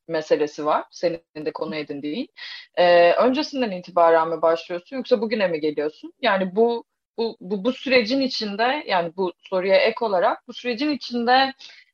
meselesi 0.08 0.66
var. 0.66 0.84
Senin 0.90 1.20
de 1.36 1.52
konu 1.52 1.76
edindiğin. 1.76 2.28
E, 2.74 3.12
öncesinden 3.12 3.70
itibaren 3.70 4.28
mi 4.28 4.42
başlıyorsun 4.42 4.96
yoksa 4.96 5.20
bugüne 5.20 5.48
mi 5.48 5.60
geliyorsun? 5.60 6.12
Yani 6.22 6.56
bu 6.56 6.84
bu, 7.18 7.36
bu, 7.40 7.64
bu 7.64 7.72
sürecin 7.72 8.20
içinde 8.20 8.84
yani 8.86 9.12
bu 9.16 9.32
soruya 9.38 9.76
ek 9.76 10.04
olarak 10.04 10.48
bu 10.48 10.52
sürecin 10.52 10.90
içinde 10.90 11.52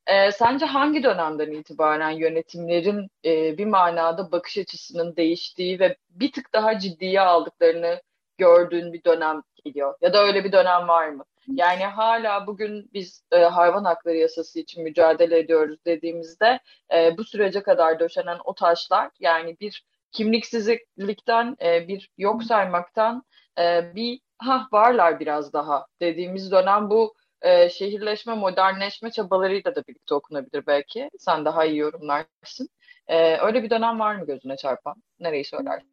e, 0.09 0.33
sence 0.33 0.67
hangi 0.67 1.03
dönemden 1.03 1.51
itibaren 1.51 2.11
yönetimlerin 2.11 3.09
e, 3.25 3.59
bir 3.59 3.67
manada 3.67 4.33
bakış 4.33 4.59
açısının 4.59 5.17
değiştiği 5.17 5.81
ve 5.81 5.97
bir 6.11 6.33
tık 6.33 6.53
daha 6.55 6.79
ciddiye 6.79 7.21
aldıklarını 7.21 8.03
gördüğün 8.39 8.93
bir 8.93 9.05
dönem 9.05 9.43
geliyor? 9.65 9.95
Ya 10.01 10.13
da 10.13 10.23
öyle 10.23 10.45
bir 10.45 10.53
dönem 10.53 10.89
var 10.89 11.09
mı? 11.09 11.25
Yani 11.49 11.85
hala 11.85 12.47
bugün 12.47 12.91
biz 12.95 13.23
e, 13.33 13.39
hayvan 13.39 13.85
hakları 13.85 14.17
yasası 14.17 14.59
için 14.61 14.83
mücadele 14.83 15.39
ediyoruz 15.39 15.79
dediğimizde 15.87 16.61
e, 16.95 17.17
bu 17.19 17.25
sürece 17.25 17.63
kadar 17.63 18.01
döşenen 18.01 18.39
o 18.45 18.55
taşlar 18.55 19.11
yani 19.21 19.57
bir 19.61 19.85
kimliksizlikten, 20.13 21.57
e, 21.63 21.89
bir 21.89 22.11
yok 22.19 22.43
saymaktan 22.43 23.23
e, 23.59 23.95
bir 23.95 24.21
ha 24.39 24.69
varlar 24.73 25.21
biraz 25.21 25.53
daha 25.53 25.87
dediğimiz 26.01 26.51
dönem 26.53 26.91
bu 26.91 27.15
e, 27.43 27.71
şehirleşme, 27.71 28.35
modernleşme 28.35 29.11
çabalarıyla 29.11 29.75
da 29.75 29.83
birlikte 29.89 30.15
okunabilir 30.15 30.67
belki. 30.67 31.11
Sen 31.19 31.45
daha 31.45 31.65
iyi 31.65 31.77
yorumlarsın. 31.77 32.69
E, 33.07 33.37
öyle 33.37 33.63
bir 33.63 33.71
dönem 33.71 34.01
var 34.01 34.15
mı 34.15 34.27
gözüne 34.27 34.57
çarpan? 34.57 35.03
Nereyi 35.21 35.45
söylersin? 35.45 35.91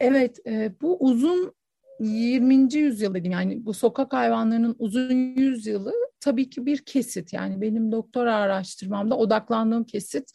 Evet, 0.00 0.38
e, 0.46 0.72
bu 0.80 0.96
uzun 1.00 1.54
20. 2.00 2.74
yüzyıl 2.74 3.14
dedim 3.14 3.32
yani 3.32 3.66
bu 3.66 3.74
sokak 3.74 4.12
hayvanlarının 4.12 4.76
uzun 4.78 5.34
yüzyılı 5.36 5.92
tabii 6.20 6.50
ki 6.50 6.66
bir 6.66 6.78
kesit 6.78 7.32
yani 7.32 7.60
benim 7.60 7.92
doktora 7.92 8.34
araştırmamda 8.34 9.16
odaklandığım 9.16 9.84
kesit 9.84 10.32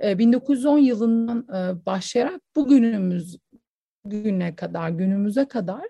1910 0.00 0.78
yılından 0.78 1.46
başlayarak 1.86 2.40
bugünümüz 2.56 3.38
güne 4.04 4.56
kadar, 4.56 4.90
günümüze 4.90 5.48
kadar 5.48 5.84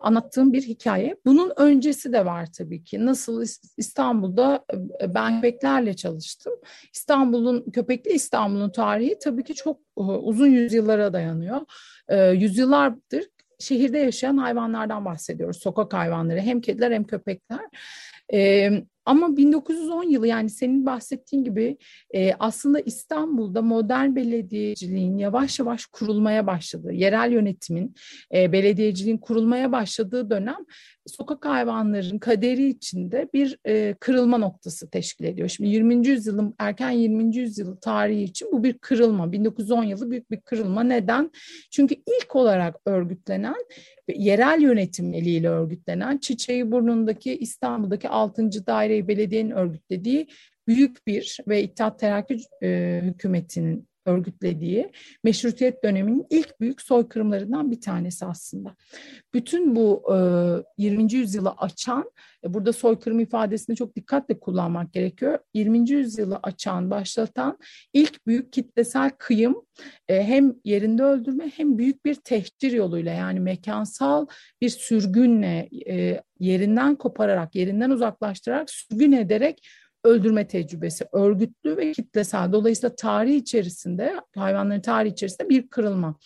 anlattığım 0.00 0.52
bir 0.52 0.62
hikaye. 0.62 1.16
Bunun 1.26 1.52
öncesi 1.56 2.12
de 2.12 2.26
var 2.26 2.48
tabii 2.58 2.84
ki. 2.84 3.06
Nasıl 3.06 3.44
İstanbul'da 3.76 4.64
e, 5.02 5.14
ben 5.14 5.34
köpeklerle 5.34 5.96
çalıştım. 5.96 6.52
İstanbul'un, 6.94 7.70
köpekli 7.70 8.12
İstanbul'un 8.12 8.70
tarihi 8.70 9.18
tabii 9.22 9.44
ki 9.44 9.54
çok 9.54 9.80
e, 9.98 10.02
uzun 10.02 10.46
yüzyıllara 10.46 11.12
dayanıyor. 11.12 11.60
E, 12.08 12.26
yüzyıllardır 12.26 13.24
şehirde 13.58 13.98
yaşayan 13.98 14.36
hayvanlardan 14.36 15.04
bahsediyoruz. 15.04 15.62
Sokak 15.62 15.94
hayvanları 15.94 16.40
hem 16.40 16.60
kediler 16.60 16.92
hem 16.92 17.04
köpekler. 17.04 17.60
Ama 19.04 19.36
1910 19.36 20.02
yılı 20.02 20.26
yani 20.26 20.50
senin 20.50 20.86
bahsettiğin 20.86 21.44
gibi 21.44 21.76
e, 22.14 22.32
aslında 22.38 22.80
İstanbul'da 22.80 23.62
modern 23.62 24.16
belediyeciliğin 24.16 25.18
yavaş 25.18 25.58
yavaş 25.58 25.86
kurulmaya 25.86 26.46
başladığı, 26.46 26.92
yerel 26.92 27.32
yönetimin, 27.32 27.94
e, 28.34 28.52
belediyeciliğin 28.52 29.18
kurulmaya 29.18 29.72
başladığı 29.72 30.30
dönem 30.30 30.64
sokak 31.06 31.44
hayvanların 31.44 32.18
kaderi 32.18 32.68
içinde 32.68 33.28
bir 33.34 33.58
e, 33.66 33.94
kırılma 34.00 34.38
noktası 34.38 34.90
teşkil 34.90 35.24
ediyor. 35.24 35.48
Şimdi 35.48 35.70
20. 35.70 36.06
yüzyılın 36.08 36.54
erken 36.58 36.90
20. 36.90 37.36
yüzyıl 37.36 37.76
tarihi 37.76 38.22
için 38.22 38.48
bu 38.52 38.64
bir 38.64 38.78
kırılma. 38.78 39.32
1910 39.32 39.84
yılı 39.84 40.10
büyük 40.10 40.30
bir 40.30 40.40
kırılma. 40.40 40.82
Neden? 40.82 41.30
Çünkü 41.70 41.94
ilk 41.94 42.36
olarak 42.36 42.76
örgütlenen 42.86 43.64
yerel 44.08 44.60
yönetim 44.60 45.14
eliyle 45.14 45.48
örgütlenen 45.48 46.18
Çiçeği 46.18 46.72
Burnu'ndaki 46.72 47.38
İstanbul'daki 47.38 48.08
6. 48.08 48.66
Daire 48.66 49.08
belediyenin 49.08 49.50
örgütlediği 49.50 50.26
büyük 50.66 51.06
bir 51.06 51.38
ve 51.48 51.62
İttihat 51.62 51.98
Terakki 51.98 52.38
e, 52.62 53.00
hükümetinin 53.04 53.88
örgütlediği 54.06 54.92
meşrutiyet 55.24 55.84
döneminin 55.84 56.26
ilk 56.30 56.60
büyük 56.60 56.82
soykırımlarından 56.82 57.70
bir 57.70 57.80
tanesi 57.80 58.24
aslında. 58.24 58.76
Bütün 59.34 59.76
bu 59.76 60.02
e, 60.78 60.84
20. 60.84 61.12
yüzyılı 61.12 61.50
açan, 61.50 62.10
e, 62.44 62.54
burada 62.54 62.72
soykırım 62.72 63.20
ifadesini 63.20 63.76
çok 63.76 63.96
dikkatle 63.96 64.40
kullanmak 64.40 64.92
gerekiyor. 64.92 65.38
20. 65.54 65.90
yüzyılı 65.90 66.40
açan, 66.42 66.90
başlatan 66.90 67.58
ilk 67.92 68.26
büyük 68.26 68.52
kitlesel 68.52 69.10
kıyım 69.10 69.62
e, 70.08 70.22
hem 70.22 70.54
yerinde 70.64 71.02
öldürme 71.02 71.52
hem 71.56 71.78
büyük 71.78 72.04
bir 72.04 72.14
tehcir 72.14 72.72
yoluyla 72.72 73.12
yani 73.12 73.40
mekansal 73.40 74.26
bir 74.60 74.68
sürgünle 74.68 75.68
e, 75.88 76.22
yerinden 76.40 76.96
kopararak, 76.96 77.54
yerinden 77.54 77.90
uzaklaştırarak, 77.90 78.70
sürgün 78.70 79.12
ederek 79.12 79.68
öldürme 80.04 80.46
tecrübesi 80.46 81.04
örgütlü 81.12 81.76
ve 81.76 81.92
kitlesel. 81.92 82.52
Dolayısıyla 82.52 82.96
tarih 82.96 83.36
içerisinde, 83.36 84.20
hayvanların 84.36 84.80
tarihi 84.80 85.12
içerisinde 85.12 85.48
bir 85.48 85.68
kırılma. 85.68 86.18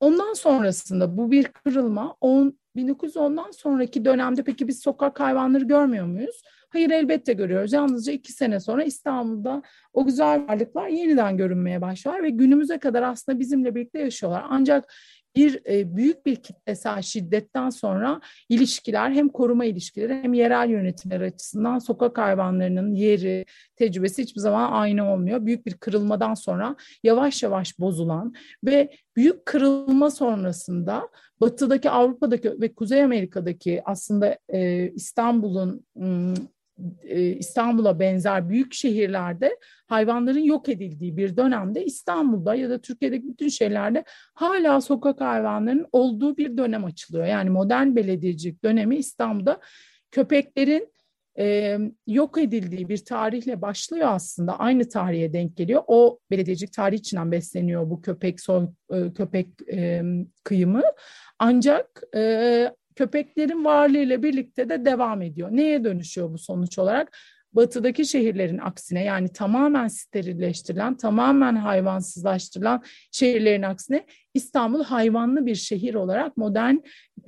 Ondan 0.00 0.34
sonrasında 0.34 1.16
bu 1.16 1.30
bir 1.30 1.44
kırılma 1.44 2.16
10, 2.20 2.58
1910'dan 2.76 3.50
sonraki 3.50 4.04
dönemde 4.04 4.42
peki 4.42 4.68
biz 4.68 4.80
sokak 4.80 5.20
hayvanları 5.20 5.64
görmüyor 5.64 6.06
muyuz? 6.06 6.42
Hayır 6.68 6.90
elbette 6.90 7.32
görüyoruz. 7.32 7.72
Yalnızca 7.72 8.12
iki 8.12 8.32
sene 8.32 8.60
sonra 8.60 8.84
İstanbul'da 8.84 9.62
o 9.92 10.04
güzel 10.04 10.48
varlıklar 10.48 10.88
yeniden 10.88 11.36
görünmeye 11.36 11.80
başlar 11.80 12.22
ve 12.22 12.30
günümüze 12.30 12.78
kadar 12.78 13.02
aslında 13.02 13.40
bizimle 13.40 13.74
birlikte 13.74 13.98
yaşıyorlar. 13.98 14.44
Ancak 14.48 14.92
bir 15.36 15.60
e, 15.66 15.96
büyük 15.96 16.26
bir 16.26 16.36
kitlesel 16.36 17.02
şiddetten 17.02 17.70
sonra 17.70 18.20
ilişkiler 18.48 19.10
hem 19.10 19.28
koruma 19.28 19.64
ilişkileri 19.64 20.14
hem 20.14 20.34
yerel 20.34 20.70
yönetimler 20.70 21.20
açısından 21.20 21.78
sokak 21.78 22.18
hayvanlarının 22.18 22.94
yeri, 22.94 23.44
tecrübesi 23.76 24.22
hiçbir 24.22 24.40
zaman 24.40 24.72
aynı 24.72 25.12
olmuyor. 25.12 25.46
Büyük 25.46 25.66
bir 25.66 25.74
kırılmadan 25.74 26.34
sonra 26.34 26.76
yavaş 27.02 27.42
yavaş 27.42 27.78
bozulan 27.78 28.34
ve 28.64 28.90
büyük 29.16 29.46
kırılma 29.46 30.10
sonrasında 30.10 31.08
batıdaki 31.40 31.90
Avrupa'daki 31.90 32.60
ve 32.60 32.74
Kuzey 32.74 33.02
Amerika'daki 33.02 33.82
aslında 33.84 34.38
e, 34.48 34.90
İstanbul'un 34.90 35.84
İstanbul'a 37.38 38.00
benzer 38.00 38.48
büyük 38.48 38.74
şehirlerde 38.74 39.58
hayvanların 39.86 40.44
yok 40.44 40.68
edildiği 40.68 41.16
bir 41.16 41.36
dönemde 41.36 41.84
İstanbul'da 41.84 42.54
ya 42.54 42.70
da 42.70 42.80
Türkiye'deki 42.80 43.28
bütün 43.28 43.48
şehirlerde 43.48 44.04
hala 44.34 44.80
sokak 44.80 45.20
hayvanlarının 45.20 45.86
olduğu 45.92 46.36
bir 46.36 46.56
dönem 46.56 46.84
açılıyor. 46.84 47.26
Yani 47.26 47.50
modern 47.50 47.96
belediyecilik 47.96 48.64
dönemi 48.64 48.96
İstanbul'da 48.96 49.60
köpeklerin 50.10 50.94
e, 51.38 51.78
yok 52.06 52.38
edildiği 52.38 52.88
bir 52.88 53.04
tarihle 53.04 53.62
başlıyor 53.62 54.08
aslında. 54.10 54.58
Aynı 54.58 54.88
tarihe 54.88 55.32
denk 55.32 55.56
geliyor. 55.56 55.82
O 55.86 56.18
belediyecilik 56.30 56.72
tarihi 56.72 56.98
içinden 56.98 57.32
besleniyor 57.32 57.90
bu 57.90 58.02
köpek 58.02 58.40
soy, 58.40 58.68
e, 58.90 59.12
köpek 59.12 59.48
e, 59.72 60.02
kıyımı. 60.44 60.82
Ancak 61.38 62.02
e, 62.16 62.74
köpeklerin 62.96 63.64
varlığıyla 63.64 64.22
birlikte 64.22 64.68
de 64.68 64.84
devam 64.84 65.22
ediyor. 65.22 65.48
Neye 65.52 65.84
dönüşüyor 65.84 66.32
bu 66.32 66.38
sonuç 66.38 66.78
olarak? 66.78 67.18
batıdaki 67.54 68.04
şehirlerin 68.04 68.58
aksine 68.58 69.04
yani 69.04 69.28
tamamen 69.28 69.88
sterilleştirilen, 69.88 70.96
tamamen 70.96 71.56
hayvansızlaştırılan 71.56 72.82
şehirlerin 73.12 73.62
aksine 73.62 74.06
İstanbul 74.34 74.84
hayvanlı 74.84 75.46
bir 75.46 75.54
şehir 75.54 75.94
olarak 75.94 76.36
modern 76.36 76.76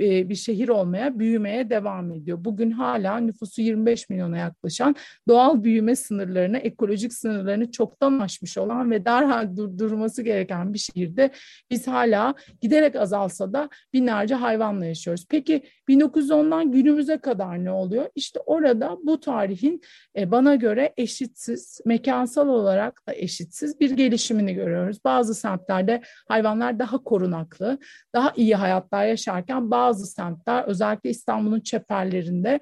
e, 0.01 0.29
bir 0.29 0.35
şehir 0.35 0.69
olmaya, 0.69 1.19
büyümeye 1.19 1.71
devam 1.71 2.13
ediyor. 2.13 2.45
Bugün 2.45 2.71
hala 2.71 3.19
nüfusu 3.19 3.63
25 3.63 4.11
milyona 4.11 4.39
yaklaşan 4.39 4.95
doğal 5.29 5.65
büyüme 5.65 5.97
sınırlarını, 5.97 6.59
ekolojik 6.59 7.13
sınırlarını 7.13 7.71
çoktan 7.71 8.19
aşmış 8.19 8.59
olan 8.59 8.91
ve 8.91 9.05
derhal 9.05 9.57
durdurulması 9.57 10.23
gereken 10.23 10.75
bir 10.75 10.79
şehirde 10.79 11.31
biz 11.71 11.87
hala 11.87 12.35
giderek 12.61 12.97
azalsa 12.97 13.53
da 13.53 13.69
binlerce 13.93 14.35
hayvanla 14.35 14.87
yaşıyoruz. 14.87 15.27
Peki 15.31 15.63
1910'dan 15.89 16.73
günümüze 16.73 17.19
kadar 17.19 17.65
ne 17.65 17.71
oluyor? 17.71 18.07
İşte 18.15 18.41
orada 18.41 18.97
bu 19.03 19.21
tarihin 19.21 19.81
e, 20.19 20.31
bana 20.31 20.55
göre 20.55 20.95
eşitsiz, 20.97 21.81
mekansal 21.85 22.49
olarak 22.49 23.07
da 23.09 23.15
eşitsiz 23.15 23.81
bir 23.81 23.91
gelişimini 23.91 24.55
görüyoruz. 24.55 24.99
Bazı 25.05 25.35
semtlerde 25.35 26.03
hayvanlar 26.29 26.79
daha 26.79 26.96
korunaklı, 27.05 27.79
daha 28.15 28.33
iyi 28.37 28.55
hayatlar 28.55 29.07
yaşarken 29.07 29.71
bazı 29.71 30.07
semtler 30.07 30.65
özellikle 30.65 31.11
İstanbul'un 31.11 31.61
çeperlerinde 31.61 32.61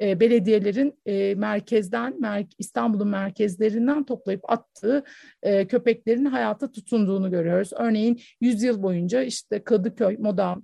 e, 0.00 0.20
belediyelerin 0.20 1.00
e, 1.06 1.34
merkezden, 1.34 2.20
mer 2.20 2.46
İstanbul'un 2.58 3.08
merkezlerinden 3.08 4.04
toplayıp 4.04 4.50
attığı 4.50 5.04
e, 5.42 5.66
köpeklerin 5.66 6.24
hayata 6.24 6.72
tutunduğunu 6.72 7.30
görüyoruz. 7.30 7.70
Örneğin 7.76 8.20
100 8.40 8.62
yıl 8.62 8.82
boyunca 8.82 9.22
işte 9.22 9.64
Kadıköy, 9.64 10.16
Moda, 10.18 10.56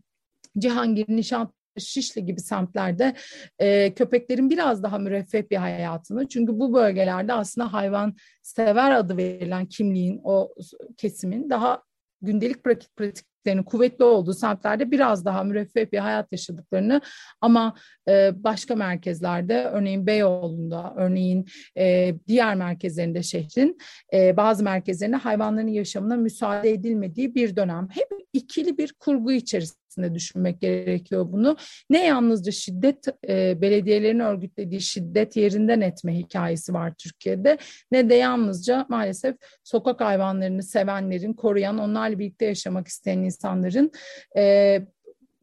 Cihangir, 0.58 1.06
Nişantaşı 1.08 1.62
Şişli 1.78 2.26
gibi 2.26 2.40
semtlerde 2.40 3.14
e, 3.58 3.94
köpeklerin 3.94 4.50
biraz 4.50 4.82
daha 4.82 4.98
müreffeh 4.98 5.50
bir 5.50 5.56
hayatını 5.56 6.28
çünkü 6.28 6.58
bu 6.58 6.74
bölgelerde 6.74 7.32
aslında 7.32 7.72
hayvan 7.72 8.14
sever 8.42 8.90
adı 8.90 9.16
verilen 9.16 9.66
kimliğin 9.66 10.20
o 10.24 10.54
kesimin 10.96 11.50
daha 11.50 11.82
gündelik 12.22 12.64
pratik 12.64 12.96
pratiklerinin 13.42 13.62
kuvvetli 13.62 14.04
olduğu 14.04 14.34
semtlerde 14.34 14.90
biraz 14.90 15.24
daha 15.24 15.44
müreffeh 15.44 15.92
bir 15.92 15.98
hayat 15.98 16.32
yaşadıklarını 16.32 17.00
ama 17.40 17.74
e, 18.08 18.30
başka 18.36 18.76
merkezlerde 18.76 19.64
örneğin 19.64 20.06
Beyoğlu'nda 20.06 20.94
örneğin 20.96 21.46
e, 21.78 22.14
diğer 22.28 22.54
merkezlerinde 22.54 23.22
şehrin 23.22 23.78
e, 24.12 24.36
bazı 24.36 24.64
merkezlerinde 24.64 25.16
hayvanların 25.16 25.68
yaşamına 25.68 26.16
müsaade 26.16 26.70
edilmediği 26.70 27.34
bir 27.34 27.56
dönem. 27.56 27.88
Hep 27.90 28.08
ikili 28.32 28.78
bir 28.78 28.92
kurgu 28.92 29.32
içerisinde 29.32 29.81
düşünmek 30.14 30.60
gerekiyor 30.60 31.26
bunu. 31.32 31.56
Ne 31.90 32.06
yalnızca 32.06 32.52
şiddet 32.52 33.06
e, 33.28 33.60
belediyelerin 33.60 34.20
örgütlediği 34.20 34.80
şiddet 34.80 35.36
yerinden 35.36 35.80
etme 35.80 36.18
hikayesi 36.18 36.74
var 36.74 36.92
Türkiye'de 36.98 37.58
ne 37.92 38.10
de 38.10 38.14
yalnızca 38.14 38.86
maalesef 38.88 39.36
sokak 39.64 40.00
hayvanlarını 40.00 40.62
sevenlerin, 40.62 41.32
koruyan, 41.32 41.78
onlarla 41.78 42.18
birlikte 42.18 42.44
yaşamak 42.44 42.88
isteyen 42.88 43.18
insanların 43.18 43.90
e, 44.36 44.78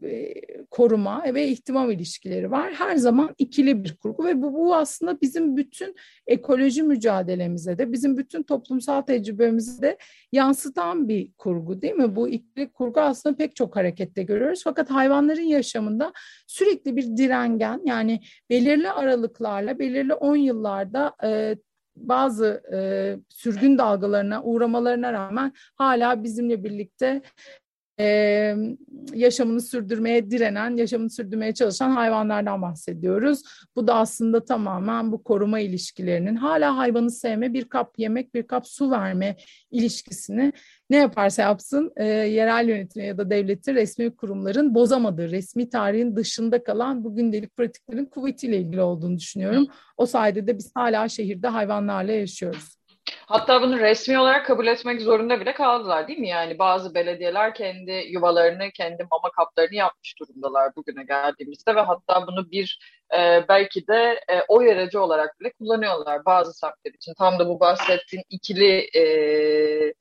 e, 0.03 0.33
koruma 0.71 1.23
ve 1.33 1.47
ihtimam 1.47 1.91
ilişkileri 1.91 2.51
var. 2.51 2.73
Her 2.73 2.95
zaman 2.95 3.35
ikili 3.37 3.83
bir 3.83 3.95
kurgu 3.95 4.25
ve 4.25 4.41
bu, 4.41 4.53
bu 4.53 4.75
aslında 4.75 5.21
bizim 5.21 5.57
bütün 5.57 5.95
ekoloji 6.27 6.83
mücadelemize 6.83 7.77
de 7.77 7.91
bizim 7.91 8.17
bütün 8.17 8.43
toplumsal 8.43 9.01
tecrübemizi 9.01 9.81
de 9.81 9.97
yansıtan 10.31 11.07
bir 11.07 11.31
kurgu 11.37 11.81
değil 11.81 11.93
mi? 11.95 12.15
Bu 12.15 12.29
ikili 12.29 12.71
kurgu 12.71 12.99
aslında 12.99 13.35
pek 13.35 13.55
çok 13.55 13.75
harekette 13.75 14.23
görüyoruz. 14.23 14.61
Fakat 14.63 14.89
hayvanların 14.89 15.41
yaşamında 15.41 16.13
sürekli 16.47 16.95
bir 16.95 17.17
direngen 17.17 17.81
yani 17.85 18.21
belirli 18.49 18.91
aralıklarla 18.91 19.79
belirli 19.79 20.13
on 20.13 20.35
yıllarda 20.35 21.15
e, 21.23 21.55
bazı 21.95 22.63
e, 22.73 22.77
sürgün 23.29 23.77
dalgalarına 23.77 24.43
uğramalarına 24.43 25.13
rağmen 25.13 25.53
hala 25.75 26.23
bizimle 26.23 26.63
birlikte 26.63 27.21
e, 27.99 28.55
yaşamını 29.13 29.61
sürdürmeye 29.61 30.31
direnen, 30.31 30.77
yaşamını 30.77 31.09
sürdürmeye 31.09 31.53
çalışan 31.53 31.91
hayvanlardan 31.91 32.61
bahsediyoruz. 32.61 33.41
Bu 33.75 33.87
da 33.87 33.95
aslında 33.95 34.45
tamamen 34.45 35.11
bu 35.11 35.23
koruma 35.23 35.59
ilişkilerinin 35.59 36.35
hala 36.35 36.77
hayvanı 36.77 37.11
sevme, 37.11 37.53
bir 37.53 37.65
kap 37.65 37.99
yemek, 37.99 38.33
bir 38.33 38.43
kap 38.43 38.67
su 38.67 38.91
verme 38.91 39.35
ilişkisini 39.71 40.53
ne 40.89 40.97
yaparsa 40.97 41.41
yapsın 41.41 41.91
e, 41.95 42.05
yerel 42.05 42.69
yönetim 42.69 43.03
ya 43.03 43.17
da 43.17 43.29
devletin 43.29 43.75
resmi 43.75 44.15
kurumların 44.15 44.75
bozamadığı, 44.75 45.31
resmi 45.31 45.69
tarihin 45.69 46.15
dışında 46.15 46.63
kalan 46.63 47.03
bu 47.03 47.15
gündelik 47.15 47.57
pratiklerin 47.57 48.05
kuvvetiyle 48.05 48.57
ilgili 48.57 48.81
olduğunu 48.81 49.17
düşünüyorum. 49.17 49.67
O 49.97 50.05
sayede 50.05 50.47
de 50.47 50.57
biz 50.57 50.71
hala 50.75 51.09
şehirde 51.09 51.47
hayvanlarla 51.47 52.11
yaşıyoruz. 52.11 52.78
Hatta 53.29 53.61
bunu 53.61 53.79
resmi 53.79 54.19
olarak 54.19 54.45
kabul 54.45 54.67
etmek 54.67 55.01
zorunda 55.01 55.39
bile 55.39 55.53
kaldılar 55.53 56.07
değil 56.07 56.19
mi? 56.19 56.27
Yani 56.27 56.59
bazı 56.59 56.95
belediyeler 56.95 57.53
kendi 57.53 57.91
yuvalarını, 57.91 58.71
kendi 58.71 59.07
mama 59.11 59.31
kaplarını 59.31 59.75
yapmış 59.75 60.19
durumdalar 60.19 60.75
bugüne 60.75 61.03
geldiğimizde 61.03 61.75
ve 61.75 61.81
hatta 61.81 62.27
bunu 62.27 62.51
bir 62.51 62.79
e, 63.17 63.45
belki 63.49 63.87
de 63.87 64.19
e, 64.29 64.41
oy 64.47 64.71
aracı 64.71 65.01
olarak 65.01 65.39
bile 65.39 65.53
kullanıyorlar 65.53 66.25
bazı 66.25 66.53
semtler 66.53 66.93
için. 66.93 67.13
Tam 67.17 67.39
da 67.39 67.49
bu 67.49 67.59
bahsettiğin 67.59 68.23
ikili 68.29 68.89
e, 68.95 69.93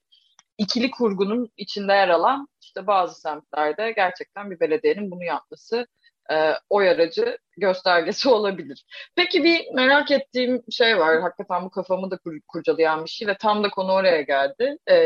ikili 0.58 0.90
kurgunun 0.90 1.48
içinde 1.56 1.92
yer 1.92 2.08
alan 2.08 2.48
işte 2.62 2.86
bazı 2.86 3.20
semtlerde 3.20 3.92
gerçekten 3.92 4.50
bir 4.50 4.60
belediyenin 4.60 5.10
bunu 5.10 5.24
yapması 5.24 5.86
e, 6.32 6.52
oy 6.70 6.88
aracı 6.88 7.38
göstergesi 7.56 8.28
olabilir. 8.28 8.84
Peki 9.16 9.44
bir 9.44 9.74
merak 9.74 10.10
ettiğim 10.10 10.62
şey 10.70 10.98
var. 10.98 11.20
Hakikaten 11.20 11.64
bu 11.64 11.70
kafamı 11.70 12.10
da 12.10 12.18
kur, 12.18 12.32
kurcalayan 12.48 13.04
bir 13.04 13.10
şey 13.10 13.28
ve 13.28 13.36
tam 13.36 13.64
da 13.64 13.68
konu 13.68 13.92
oraya 13.92 14.22
geldi. 14.22 14.78
E, 14.90 14.96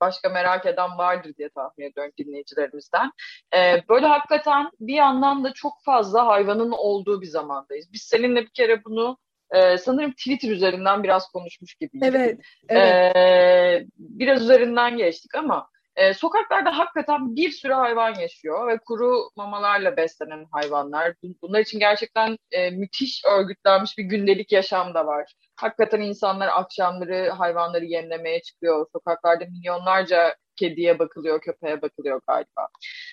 başka 0.00 0.28
merak 0.28 0.66
eden 0.66 0.98
vardır 0.98 1.34
diye 1.38 1.48
tahmin 1.48 1.90
ediyorum 1.90 2.12
dinleyicilerimizden. 2.18 3.10
E, 3.56 3.82
böyle 3.88 4.06
hakikaten 4.06 4.70
bir 4.80 4.94
yandan 4.94 5.44
da 5.44 5.52
çok 5.52 5.72
fazla 5.84 6.26
hayvanın 6.26 6.70
olduğu 6.70 7.20
bir 7.20 7.26
zamandayız. 7.26 7.92
Biz 7.92 8.02
seninle 8.02 8.42
bir 8.42 8.50
kere 8.50 8.84
bunu 8.84 9.18
e, 9.50 9.78
sanırım 9.78 10.12
Twitter 10.12 10.50
üzerinden 10.50 11.02
biraz 11.02 11.28
konuşmuş 11.28 11.74
gibiydik. 11.74 12.08
Evet, 12.08 12.40
evet. 12.68 13.16
E, 13.16 13.86
biraz 13.98 14.42
üzerinden 14.42 14.96
geçtik 14.96 15.34
ama 15.34 15.68
e, 15.98 16.14
sokaklarda 16.14 16.78
hakikaten 16.78 17.36
bir 17.36 17.50
sürü 17.50 17.72
hayvan 17.72 18.14
yaşıyor 18.14 18.68
ve 18.68 18.78
kuru 18.78 19.30
mamalarla 19.36 19.96
beslenen 19.96 20.46
hayvanlar. 20.52 21.14
Bunlar 21.42 21.60
için 21.60 21.78
gerçekten 21.78 22.38
e, 22.50 22.70
müthiş 22.70 23.22
örgütlenmiş 23.24 23.98
bir 23.98 24.04
gündelik 24.04 24.52
yaşam 24.52 24.94
da 24.94 25.06
var. 25.06 25.32
Hakikaten 25.56 26.00
insanlar 26.00 26.48
akşamları 26.48 27.30
hayvanları 27.30 27.84
yemlemeye 27.84 28.42
çıkıyor. 28.42 28.86
Sokaklarda 28.92 29.44
milyonlarca 29.44 30.34
kediye 30.56 30.98
bakılıyor, 30.98 31.40
köpeğe 31.40 31.82
bakılıyor 31.82 32.20
galiba. 32.28 32.68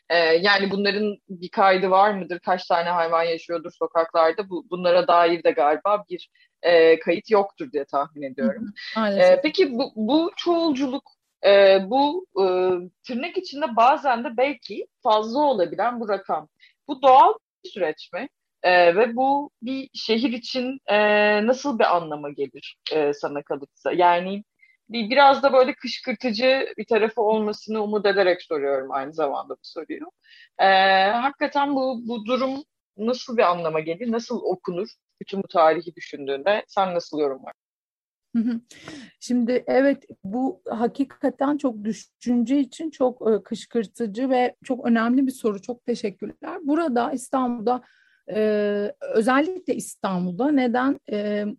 Ee, 0.10 0.18
yani 0.18 0.72
bunların 0.72 1.18
bir 1.30 1.50
kaydı 1.50 1.90
var 1.90 2.14
mıdır? 2.14 2.40
Kaç 2.40 2.68
tane 2.68 2.90
hayvan 2.90 3.24
yaşıyordur 3.24 3.72
sokaklarda? 3.80 4.50
Bu, 4.50 4.66
bunlara 4.70 5.08
dair 5.08 5.44
de 5.44 5.52
galiba 5.52 6.04
bir 6.10 6.30
e, 6.62 7.00
kayıt 7.00 7.32
yoktur 7.32 7.72
diye 7.72 7.86
tahmin 7.86 8.22
ediyorum. 8.22 8.74
Ee, 9.22 9.40
peki 9.44 9.74
bu, 9.74 9.92
bu 9.96 10.32
çoğulculuk, 10.36 11.12
e, 11.46 11.80
bu 11.90 12.26
e, 12.42 12.46
tırnak 13.08 13.38
içinde 13.38 13.76
bazen 13.76 14.24
de 14.24 14.38
belki 14.38 14.88
fazla 15.04 15.40
olabilen 15.40 16.00
bu 16.00 16.10
rakam. 16.10 16.48
Bu 16.88 17.02
doğal 17.02 17.34
bir 17.64 17.70
süreç 17.70 18.14
mi? 18.14 18.30
Ee, 18.64 18.96
ve 18.96 19.16
bu 19.16 19.52
bir 19.62 19.90
şehir 19.94 20.34
için 20.34 20.80
e, 20.88 20.98
nasıl 21.48 21.80
bir 21.80 21.96
anlama 21.96 22.30
gelir 22.30 22.78
e, 22.94 23.14
sana 23.14 23.44
kalırsa? 23.44 23.92
Yani 23.92 24.44
bir 24.90 25.10
biraz 25.10 25.44
da 25.44 25.54
böyle 25.54 25.74
kışkırtıcı 25.76 26.74
bir 26.78 26.86
tarafı 26.86 27.22
olmasını 27.22 27.84
umut 27.84 28.06
ederek 28.06 28.42
soruyorum 28.42 28.92
aynı 28.92 29.14
zamanda 29.14 29.54
bu 29.54 29.60
soruyu. 29.64 30.12
Ee, 30.60 30.66
hakikaten 31.12 31.76
bu, 31.76 32.02
bu 32.08 32.26
durum 32.26 32.64
nasıl 32.98 33.38
bir 33.38 33.44
anlama 33.52 33.80
gelir, 33.80 34.12
nasıl 34.12 34.42
okunur 34.44 34.88
bütün 35.22 35.44
bu 35.44 35.48
tarihi 35.48 35.96
düşündüğünde 35.96 36.66
sen 36.68 36.96
nasıl 36.96 37.20
yorumlarsın? 37.20 37.65
Şimdi 39.20 39.64
evet 39.68 40.04
bu 40.24 40.62
hakikaten 40.70 41.58
çok 41.58 41.84
düşünce 41.84 42.60
için 42.60 42.90
çok 42.90 43.46
kışkırtıcı 43.46 44.30
ve 44.30 44.56
çok 44.64 44.88
önemli 44.88 45.28
bir 45.28 45.32
soru. 45.32 45.62
Çok 45.62 45.86
teşekkürler. 45.86 46.60
Burada 46.64 47.12
İstanbul'da 47.12 47.82
özellikle 49.14 49.76
İstanbul'da 49.76 50.52
neden 50.52 51.00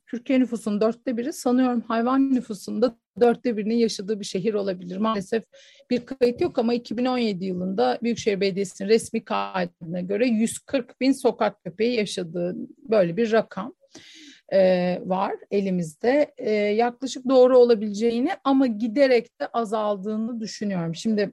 Türkiye 0.07 0.41
nüfusunun 0.41 0.81
dörtte 0.81 1.17
biri 1.17 1.33
sanıyorum 1.33 1.81
hayvan 1.81 2.35
nüfusunda 2.35 2.97
dörtte 3.21 3.57
birinin 3.57 3.75
yaşadığı 3.75 4.21
bir 4.21 4.25
şehir 4.25 4.55
olabilir. 4.55 4.97
Maalesef 4.97 5.45
bir 5.91 6.07
kayıt 6.07 6.41
yok 6.41 6.59
ama 6.59 6.75
2017 6.75 7.45
yılında 7.45 7.99
Büyükşehir 8.03 8.41
Belediyesi'nin 8.41 8.89
resmi 8.89 9.25
kaydına 9.25 10.01
göre 10.01 10.27
140 10.27 11.01
bin 11.01 11.13
sokak 11.13 11.65
köpeği 11.65 11.97
yaşadığı 11.97 12.57
böyle 12.79 13.17
bir 13.17 13.33
rakam 13.33 13.75
e, 14.53 15.01
var 15.05 15.33
elimizde. 15.51 16.35
E, 16.39 16.51
yaklaşık 16.53 17.29
doğru 17.29 17.59
olabileceğini 17.59 18.31
ama 18.45 18.67
giderek 18.67 19.41
de 19.41 19.47
azaldığını 19.47 20.41
düşünüyorum. 20.41 20.95
Şimdi 20.95 21.33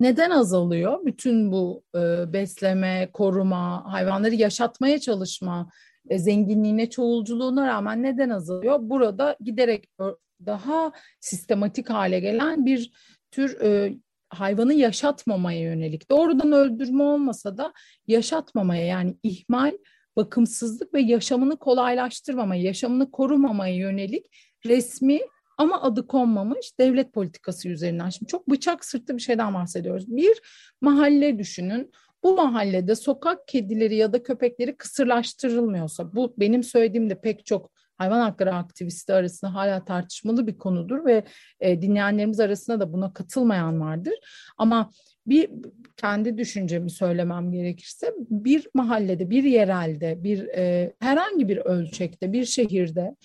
neden 0.00 0.30
azalıyor? 0.30 1.06
Bütün 1.06 1.52
bu 1.52 1.82
e, 1.94 2.32
besleme, 2.32 3.10
koruma, 3.12 3.92
hayvanları 3.92 4.34
yaşatmaya 4.34 4.98
çalışma, 4.98 5.70
e, 6.08 6.18
zenginliğine, 6.18 6.90
çoğulculuğuna 6.90 7.66
rağmen 7.66 8.02
neden 8.02 8.30
azalıyor? 8.30 8.78
Burada 8.80 9.36
giderek 9.40 9.88
daha 10.46 10.92
sistematik 11.20 11.90
hale 11.90 12.20
gelen 12.20 12.66
bir 12.66 12.92
tür 13.30 13.60
e, 13.60 13.94
hayvanı 14.28 14.74
yaşatmamaya 14.74 15.60
yönelik. 15.60 16.10
Doğrudan 16.10 16.52
öldürme 16.52 17.02
olmasa 17.02 17.58
da 17.58 17.72
yaşatmamaya 18.06 18.86
yani 18.86 19.16
ihmal, 19.22 19.72
bakımsızlık 20.16 20.94
ve 20.94 21.00
yaşamını 21.00 21.56
kolaylaştırmamaya, 21.56 22.62
yaşamını 22.62 23.10
korumamaya 23.10 23.76
yönelik 23.76 24.26
resmi 24.66 25.20
ama 25.58 25.82
adı 25.82 26.06
konmamış 26.06 26.78
devlet 26.78 27.12
politikası 27.12 27.68
üzerinden. 27.68 28.08
Şimdi 28.08 28.30
çok 28.30 28.50
bıçak 28.50 28.84
sırtı 28.84 29.16
bir 29.16 29.22
şeyden 29.22 29.54
bahsediyoruz. 29.54 30.04
Bir 30.08 30.40
mahalle 30.80 31.38
düşünün. 31.38 31.90
Bu 32.22 32.34
mahallede 32.36 32.94
sokak 32.94 33.48
kedileri 33.48 33.96
ya 33.96 34.12
da 34.12 34.22
köpekleri 34.22 34.76
kısırlaştırılmıyorsa, 34.76 36.14
bu 36.14 36.34
benim 36.38 36.62
söylediğim 36.62 37.10
de 37.10 37.20
pek 37.20 37.46
çok 37.46 37.70
hayvan 37.98 38.20
hakları 38.20 38.54
aktivisti 38.54 39.12
arasında 39.12 39.54
hala 39.54 39.84
tartışmalı 39.84 40.46
bir 40.46 40.58
konudur 40.58 41.04
ve 41.04 41.24
e, 41.60 41.82
dinleyenlerimiz 41.82 42.40
arasında 42.40 42.80
da 42.80 42.92
buna 42.92 43.12
katılmayan 43.12 43.80
vardır. 43.80 44.14
Ama 44.58 44.90
bir 45.26 45.50
kendi 45.96 46.38
düşüncemi 46.38 46.90
söylemem 46.90 47.52
gerekirse 47.52 48.14
bir 48.30 48.68
mahallede, 48.74 49.30
bir 49.30 49.44
yerelde, 49.44 50.24
bir 50.24 50.48
e, 50.48 50.92
herhangi 51.00 51.48
bir 51.48 51.56
ölçekte, 51.56 52.32
bir 52.32 52.44
şehirde 52.44 53.16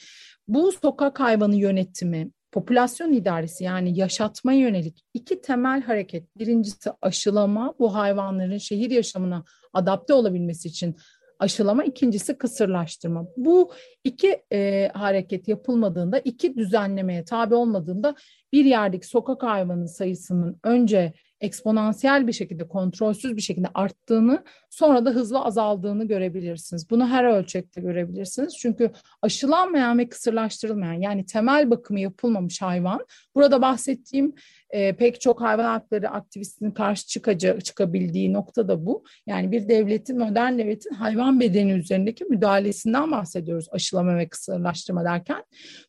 bu 0.47 0.71
sokak 0.71 1.19
hayvanı 1.19 1.55
yönetimi, 1.55 2.31
popülasyon 2.51 3.13
idaresi 3.13 3.63
yani 3.63 3.99
yaşatmaya 3.99 4.60
yönelik 4.60 5.05
iki 5.13 5.41
temel 5.41 5.81
hareket. 5.81 6.38
Birincisi 6.38 6.89
aşılama, 7.01 7.73
bu 7.79 7.95
hayvanların 7.95 8.57
şehir 8.57 8.91
yaşamına 8.91 9.43
adapte 9.73 10.13
olabilmesi 10.13 10.67
için 10.67 10.95
aşılama, 11.39 11.83
ikincisi 11.83 12.38
kısırlaştırma. 12.38 13.27
Bu 13.38 13.71
iki 14.03 14.43
e, 14.51 14.91
hareket 14.93 15.47
yapılmadığında, 15.47 16.19
iki 16.19 16.57
düzenlemeye 16.57 17.25
tabi 17.25 17.55
olmadığında 17.55 18.15
bir 18.53 18.65
yerdeki 18.65 19.07
sokak 19.07 19.43
hayvanı 19.43 19.88
sayısının 19.88 20.60
önce 20.63 21.13
eksponansiyel 21.41 22.28
bir 22.28 22.34
şekilde, 22.34 22.67
kontrolsüz 22.67 23.36
bir 23.36 23.41
şekilde 23.41 23.67
arttığını, 23.73 24.43
sonra 24.69 25.06
da 25.06 25.10
hızlı 25.10 25.39
azaldığını 25.39 26.08
görebilirsiniz. 26.08 26.89
Bunu 26.89 27.08
her 27.08 27.23
ölçekte 27.23 27.82
görebilirsiniz. 27.82 28.58
Çünkü 28.58 28.91
aşılanmayan 29.21 29.97
ve 29.97 30.10
kısırlaştırılmayan 30.10 31.02
yani 31.02 31.26
temel 31.26 31.69
bakımı 31.69 32.00
yapılmamış 32.00 32.62
hayvan, 32.62 33.06
burada 33.36 33.62
bahsettiğim 33.62 34.34
e, 34.69 34.95
pek 34.95 35.21
çok 35.21 35.41
hayvan 35.41 35.63
hakları 35.63 36.10
aktivistinin 36.10 36.71
karşı 36.71 37.08
çıkacağı, 37.08 37.62
çıkabildiği 37.62 38.34
nokta 38.34 38.67
da 38.67 38.86
bu. 38.86 39.04
Yani 39.28 39.52
bir 39.52 39.69
devletin, 39.69 40.19
modern 40.19 40.58
devletin 40.58 40.93
hayvan 40.93 41.39
bedeni 41.39 41.71
üzerindeki 41.71 42.26
müdahalesinden 42.26 43.12
bahsediyoruz 43.12 43.67
aşılama 43.71 44.17
ve 44.17 44.30
kısırlaştırma 44.30 45.04
derken. 45.04 45.43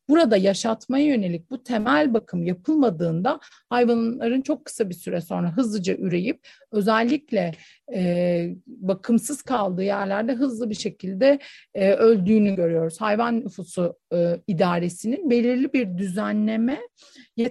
Burada 0.09 0.37
yaşatmaya 0.37 1.05
yönelik 1.05 1.49
bu 1.49 1.63
temel 1.63 2.13
bakım 2.13 2.43
yapılmadığında 2.43 3.39
hayvanların 3.69 4.41
çok 4.41 4.65
kısa 4.65 4.89
bir 4.89 4.95
süre 4.95 5.21
sonra 5.21 5.38
hızlıca 5.47 5.95
üreyip 5.95 6.47
özellikle 6.71 7.51
e, 7.93 8.55
bakımsız 8.67 9.41
kaldığı 9.41 9.83
yerlerde 9.83 10.33
hızlı 10.33 10.69
bir 10.69 10.75
şekilde 10.75 11.39
e, 11.73 11.93
öldüğünü 11.93 12.55
görüyoruz. 12.55 13.01
Hayvan 13.01 13.39
nüfusu 13.39 13.95
e, 14.13 14.39
idaresinin 14.47 15.29
belirli 15.29 15.73
bir 15.73 15.97
düzenleme 15.97 16.79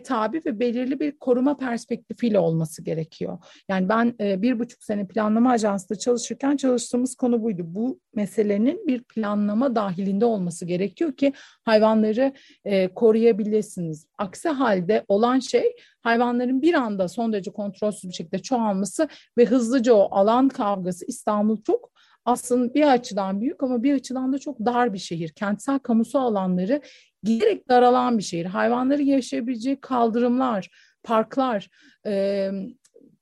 tabi 0.04 0.42
ve 0.46 0.60
belirli 0.60 1.00
bir 1.00 1.18
koruma 1.18 1.56
perspektifiyle 1.56 2.38
olması 2.38 2.84
gerekiyor. 2.84 3.38
Yani 3.68 3.88
ben 3.88 4.14
e, 4.20 4.42
bir 4.42 4.58
buçuk 4.58 4.84
sene 4.84 5.06
planlama 5.06 5.50
ajansında 5.50 5.98
çalışırken 5.98 6.56
çalıştığımız 6.56 7.14
konu 7.14 7.42
buydu. 7.42 7.62
Bu 7.66 8.00
meselenin 8.14 8.86
bir 8.86 9.02
planlama 9.02 9.74
dahilinde 9.74 10.24
olması 10.24 10.64
gerekiyor 10.66 11.16
ki 11.16 11.32
hayvanları 11.64 12.32
e, 12.64 12.88
koruyabilirsiniz. 12.88 14.06
Aksi 14.18 14.48
halde 14.48 15.04
olan 15.08 15.38
şey 15.38 15.76
hayvanların 16.02 16.62
bir 16.62 16.74
anda 16.74 17.08
son 17.08 17.32
derece 17.32 17.50
kontrolsüz 17.50 18.10
bir 18.10 18.14
şekilde 18.14 18.38
çoğalması 18.38 19.08
ve 19.38 19.44
hızlıca 19.44 19.94
o 19.94 20.08
alan 20.10 20.48
kavgası 20.48 21.04
İstanbul 21.04 21.62
çok 21.62 21.90
aslında 22.24 22.74
bir 22.74 22.92
açıdan 22.92 23.40
büyük 23.40 23.62
ama 23.62 23.82
bir 23.82 23.94
açıdan 23.94 24.32
da 24.32 24.38
çok 24.38 24.60
dar 24.60 24.92
bir 24.92 24.98
şehir. 24.98 25.28
Kentsel 25.28 25.78
kamusal 25.78 26.20
alanları 26.20 26.80
giderek 27.22 27.68
daralan 27.68 28.18
bir 28.18 28.22
şehir. 28.22 28.44
Hayvanların 28.46 29.02
yaşayabileceği 29.02 29.80
kaldırımlar, 29.80 30.70
parklar, 31.02 31.68
e, 32.06 32.50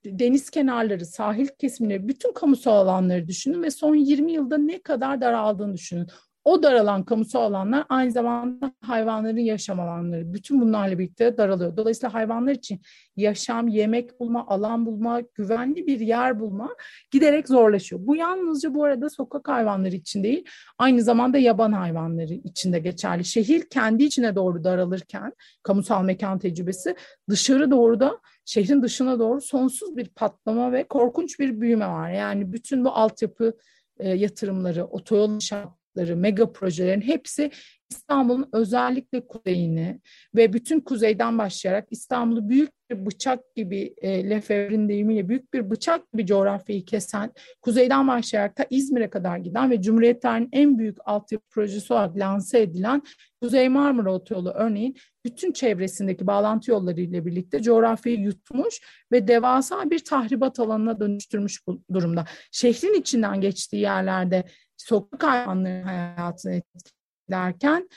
deniz 0.05 0.51
kenarları, 0.51 1.07
sahil 1.07 1.49
kesimleri, 1.59 2.09
bütün 2.09 2.33
kamusal 2.33 2.73
alanları 2.73 3.29
düşünün 3.29 3.63
ve 3.63 3.71
son 3.71 3.95
20 3.95 4.33
yılda 4.33 4.59
ne 4.59 4.83
kadar 4.83 5.21
daraldığını 5.21 5.75
düşünün. 5.75 6.07
O 6.47 6.63
daralan 6.63 7.05
kamusal 7.05 7.41
alanlar 7.41 7.85
aynı 7.89 8.11
zamanda 8.11 8.73
hayvanların 8.81 9.37
yaşam 9.37 9.81
alanları. 9.81 10.35
Bütün 10.35 10.61
bunlarla 10.61 10.99
birlikte 10.99 11.37
daralıyor. 11.37 11.77
Dolayısıyla 11.77 12.15
hayvanlar 12.15 12.53
için 12.53 12.81
yaşam, 13.17 13.69
yemek 13.69 14.21
bulma, 14.21 14.47
alan 14.47 14.87
bulma, 14.87 15.21
güvenli 15.21 15.87
bir 15.87 16.01
yer 16.01 16.41
bulma 16.41 16.69
giderek 17.11 17.49
zorlaşıyor. 17.49 18.07
Bu 18.07 18.17
yalnızca 18.17 18.75
bu 18.75 18.85
arada 18.85 19.11
sokak 19.11 19.49
hayvanları 19.49 19.95
için 19.95 20.25
değil, 20.25 20.45
aynı 20.79 21.03
zamanda 21.03 21.39
yaban 21.39 21.73
hayvanları 21.73 22.35
için 22.35 22.73
de 22.73 22.79
geçerli. 22.79 23.25
Şehir 23.25 23.69
kendi 23.71 24.05
içine 24.05 24.35
doğru 24.35 24.65
daralırken, 24.65 25.33
kamusal 25.63 26.05
mekan 26.05 26.39
tecrübesi 26.39 26.97
dışarı 27.29 27.71
doğru 27.71 28.01
da 28.01 28.19
şehrin 28.45 28.83
dışına 28.83 29.19
doğru 29.19 29.41
sonsuz 29.41 29.97
bir 29.97 30.09
patlama 30.09 30.73
ve 30.73 30.85
korkunç 30.85 31.41
bir 31.41 31.61
büyüme 31.61 31.87
var. 31.87 32.11
Yani 32.11 32.53
bütün 32.53 32.85
bu 32.85 32.91
altyapı 32.91 33.53
e, 33.99 34.09
yatırımları, 34.09 34.85
otoyol 34.85 35.31
inşaat 35.31 35.86
yaptıkları 35.97 36.17
mega 36.17 36.53
projelerin 36.53 37.01
hepsi 37.01 37.51
İstanbul'un 37.91 38.49
özellikle 38.53 39.27
kuzeyini 39.27 40.01
ve 40.35 40.53
bütün 40.53 40.81
kuzeyden 40.81 41.39
başlayarak 41.39 41.89
İstanbul'u 41.91 42.49
büyük 42.49 42.71
bıçak 42.91 43.55
gibi 43.55 43.95
e, 44.03 44.31
Lefebvre'nin 44.31 44.89
deyimiyle 44.89 45.29
büyük 45.29 45.55
bir 45.55 45.71
bıçak 45.71 46.13
gibi 46.13 46.27
coğrafyayı 46.27 46.85
kesen, 46.85 47.33
kuzeyden 47.63 48.09
başlayarak 48.09 48.59
da 48.59 48.67
İzmir'e 48.71 49.11
kadar 49.11 49.39
giden 49.39 49.71
ve 49.71 49.83
Cumhuriyetlerin 49.83 50.49
en 50.53 50.79
büyük 50.79 50.99
altyapı 51.05 51.45
projesi 51.51 51.93
olarak 51.93 52.17
lanse 52.17 52.61
edilen 52.61 53.03
Kuzey 53.43 53.69
Marmara 53.69 54.15
Otoyolu 54.15 54.51
örneğin 54.51 54.97
bütün 55.25 55.53
çevresindeki 55.53 56.27
bağlantı 56.27 56.71
yolları 56.71 57.01
ile 57.01 57.27
birlikte 57.27 57.63
coğrafyayı 57.63 58.21
yutmuş 58.21 58.81
ve 59.13 59.29
devasa 59.29 59.91
bir 59.91 60.05
tahribat 60.05 60.61
alanına 60.61 61.01
dönüştürmüş 61.01 61.67
bu 61.67 61.83
durumda. 61.93 62.25
Şehrin 62.53 63.01
içinden 63.01 63.41
geçtiği 63.41 63.81
yerlerde 63.81 64.45
sokak 64.77 65.23
hayvanlarının 65.23 65.83
hayatını 65.83 66.53
etkilerken 66.53 67.89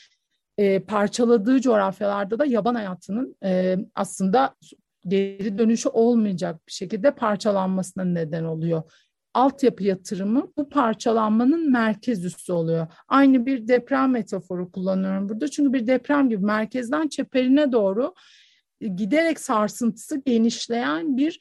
e, 0.58 0.80
parçaladığı 0.80 1.62
coğrafyalarda 1.62 2.40
da 2.40 2.46
yaban 2.46 2.76
hayatının 2.76 3.36
e, 3.44 3.78
aslında 3.96 4.56
geri 5.08 5.58
dönüşü 5.58 5.90
olmayacak 5.90 6.68
bir 6.68 6.72
şekilde 6.72 7.12
parçalanmasına 7.12 8.04
neden 8.04 8.44
oluyor. 8.44 8.84
Altyapı 9.34 9.84
yatırımı 9.84 10.52
bu 10.58 10.70
parçalanmanın 10.70 11.72
merkez 11.72 12.26
üssü 12.26 12.54
oluyor. 12.54 12.88
Aynı 13.08 13.46
bir 13.46 13.68
deprem 13.68 14.12
metaforu 14.12 14.72
kullanıyorum 14.72 15.30
burada. 15.30 15.48
Çünkü 15.48 15.74
bir 15.74 15.88
deprem 15.88 16.30
gibi 16.30 16.46
merkezden 16.46 17.08
çeperine 17.08 17.72
doğru 17.72 18.14
giderek 18.96 19.40
sarsıntısı 19.40 20.22
genişleyen 20.26 21.18
bir 21.18 21.40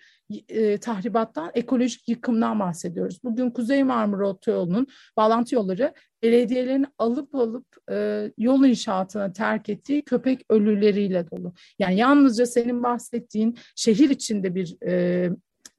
e, 0.49 0.79
tahribattan, 0.79 1.51
ekolojik 1.55 2.09
yıkımdan 2.09 2.61
bahsediyoruz. 2.61 3.25
Bugün 3.25 3.51
Kuzey 3.51 3.85
Marmara 3.85 4.29
Otoyolu'nun 4.29 4.87
bağlantı 5.17 5.55
yolları 5.55 5.95
belediyelerin 6.23 6.87
alıp 6.99 7.35
alıp 7.35 7.67
e, 7.91 8.31
yol 8.39 8.65
inşaatına 8.65 9.33
terk 9.33 9.69
ettiği 9.69 10.03
köpek 10.03 10.45
ölüleriyle 10.51 11.31
dolu. 11.31 11.55
Yani 11.79 11.97
yalnızca 11.97 12.47
senin 12.47 12.83
bahsettiğin 12.83 13.59
şehir 13.77 14.11
içinde 14.11 14.55
bir 14.55 14.77
e, 14.87 15.31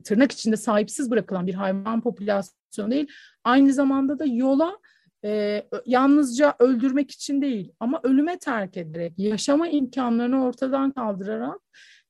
tırnak 0.03 0.31
içinde 0.31 0.57
sahipsiz 0.57 1.11
bırakılan 1.11 1.47
bir 1.47 1.53
hayvan 1.53 2.01
popülasyonu 2.01 2.91
değil, 2.91 3.07
aynı 3.43 3.73
zamanda 3.73 4.19
da 4.19 4.25
yola 4.25 4.77
e, 5.25 5.63
yalnızca 5.85 6.55
öldürmek 6.59 7.11
için 7.11 7.41
değil 7.41 7.71
ama 7.79 7.99
ölüme 8.03 8.39
terk 8.39 8.77
ederek, 8.77 9.13
yaşama 9.17 9.67
imkanlarını 9.67 10.43
ortadan 10.43 10.91
kaldırarak 10.91 11.59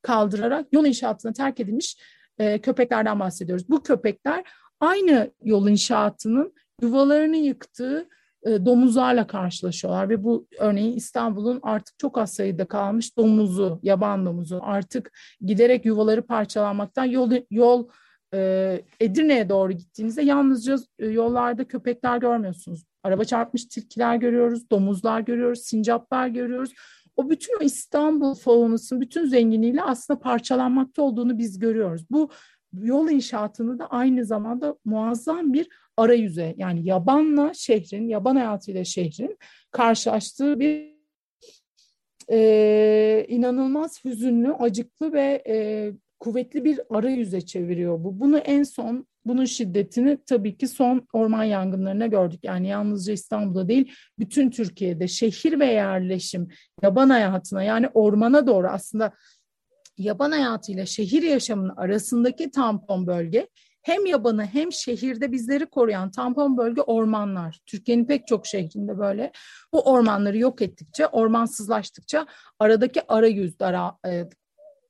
kaldırarak 0.02 0.68
yol 0.72 0.86
inşaatına 0.86 1.34
terk 1.34 1.60
edilmiş 1.60 1.98
e, 2.40 2.60
köpeklerden 2.60 3.20
bahsediyoruz. 3.20 3.70
Bu 3.70 3.84
köpekler 3.84 4.44
aynı 4.80 5.32
yol 5.44 5.68
inşaatının 5.68 6.54
yuvalarını 6.82 7.38
yıktığı 7.38 8.10
e, 8.44 8.66
domuzlarla 8.66 9.28
karşılaşıyorlar 9.28 10.10
ve 10.10 10.24
bu 10.24 10.48
örneğin 10.60 10.98
İstanbul'un 10.98 11.60
artık 11.64 12.00
çok 12.00 12.18
az 12.18 12.34
sayıda 12.34 12.66
kalmış 12.66 13.18
domuzu, 13.18 13.80
yaban 13.84 14.26
domuzu 14.26 14.60
artık 14.64 15.12
giderek 15.42 15.86
yuvaları 15.86 16.22
parçalanmaktan 16.22 17.06
yol 17.06 17.32
yol 17.52 17.88
e, 18.34 18.82
Edirne'ye 19.00 19.50
doğru 19.50 19.72
gittiğinizde 19.72 20.22
yalnızca 20.22 20.76
e, 21.00 21.08
yollarda 21.08 21.68
köpekler 21.68 22.18
görmüyorsunuz. 22.18 22.86
Araba 23.04 23.24
çarpmış 23.24 23.66
tilkiler 23.66 24.16
görüyoruz, 24.16 24.70
domuzlar 24.70 25.20
görüyoruz, 25.20 25.60
sincaplar 25.60 26.28
görüyoruz. 26.28 26.74
O 27.20 27.30
bütün 27.30 27.60
o 27.62 27.64
İstanbul 27.64 28.36
faunasının 28.36 29.02
bütün 29.02 29.26
zenginliğiyle 29.26 29.84
aslında 29.84 30.20
parçalanmakta 30.20 31.02
olduğunu 31.02 31.38
biz 31.38 31.60
görüyoruz. 31.60 32.06
Bu 32.12 32.30
yol 32.74 33.10
inşaatını 33.10 33.80
da 33.80 33.88
aynı 33.88 34.26
zamanda 34.26 34.76
muazzam 34.86 35.54
bir 35.54 35.68
arayüze 35.98 36.56
yani 36.58 36.88
yabanla 36.88 37.54
şehrin, 37.54 38.08
yaban 38.08 38.36
hayatıyla 38.36 38.84
şehrin 38.84 39.38
karşılaştığı 39.72 40.60
bir 40.60 40.96
e, 42.32 43.26
inanılmaz 43.28 44.06
hüzünlü, 44.06 44.54
acıklı 44.54 45.14
ve 45.14 45.44
e, 45.48 45.92
kuvvetli 46.20 46.64
bir 46.64 46.80
arayüze 46.90 47.42
çeviriyor 47.42 48.04
bu. 48.04 48.20
Bunu 48.20 48.38
en 48.38 48.64
son 48.64 49.08
bunun 49.26 49.46
şiddetini 49.46 50.18
tabii 50.26 50.58
ki 50.58 50.68
son 50.68 51.08
orman 51.14 51.44
yangınlarına 51.44 52.08
gördük. 52.08 52.40
Yani 52.44 52.68
yalnızca 52.68 53.14
İstanbul'da 53.14 53.68
değil, 53.68 53.94
bütün 54.20 54.50
Türkiye'de 54.50 55.08
şehir 55.08 55.60
ve 55.60 55.66
yerleşim, 55.66 56.48
yaban 56.82 57.10
hayatına 57.10 57.64
yani 57.64 57.88
ormana 57.94 58.48
doğru 58.48 58.68
aslında 58.68 59.12
yaban 59.98 60.32
hayatıyla 60.32 60.86
şehir 60.86 61.24
yaşamının 61.24 61.76
arasındaki 61.76 62.52
tampon 62.52 63.08
bölge 63.08 63.48
hem 63.82 64.06
yabanı 64.06 64.46
hem 64.46 64.72
şehirde 64.72 65.32
bizleri 65.32 65.66
koruyan 65.66 66.12
tampon 66.12 66.58
bölge 66.58 66.82
ormanlar. 66.82 67.60
Türkiye'nin 67.66 68.06
pek 68.06 68.28
çok 68.28 68.48
şehrinde 68.48 68.98
böyle. 68.98 69.32
Bu 69.74 69.82
ormanları 69.82 70.38
yok 70.38 70.62
ettikçe, 70.62 71.08
ormansızlaştıkça 71.08 72.26
aradaki 72.60 73.02
arayüz 73.08 73.60
dara, 73.60 73.98
e, 74.08 74.30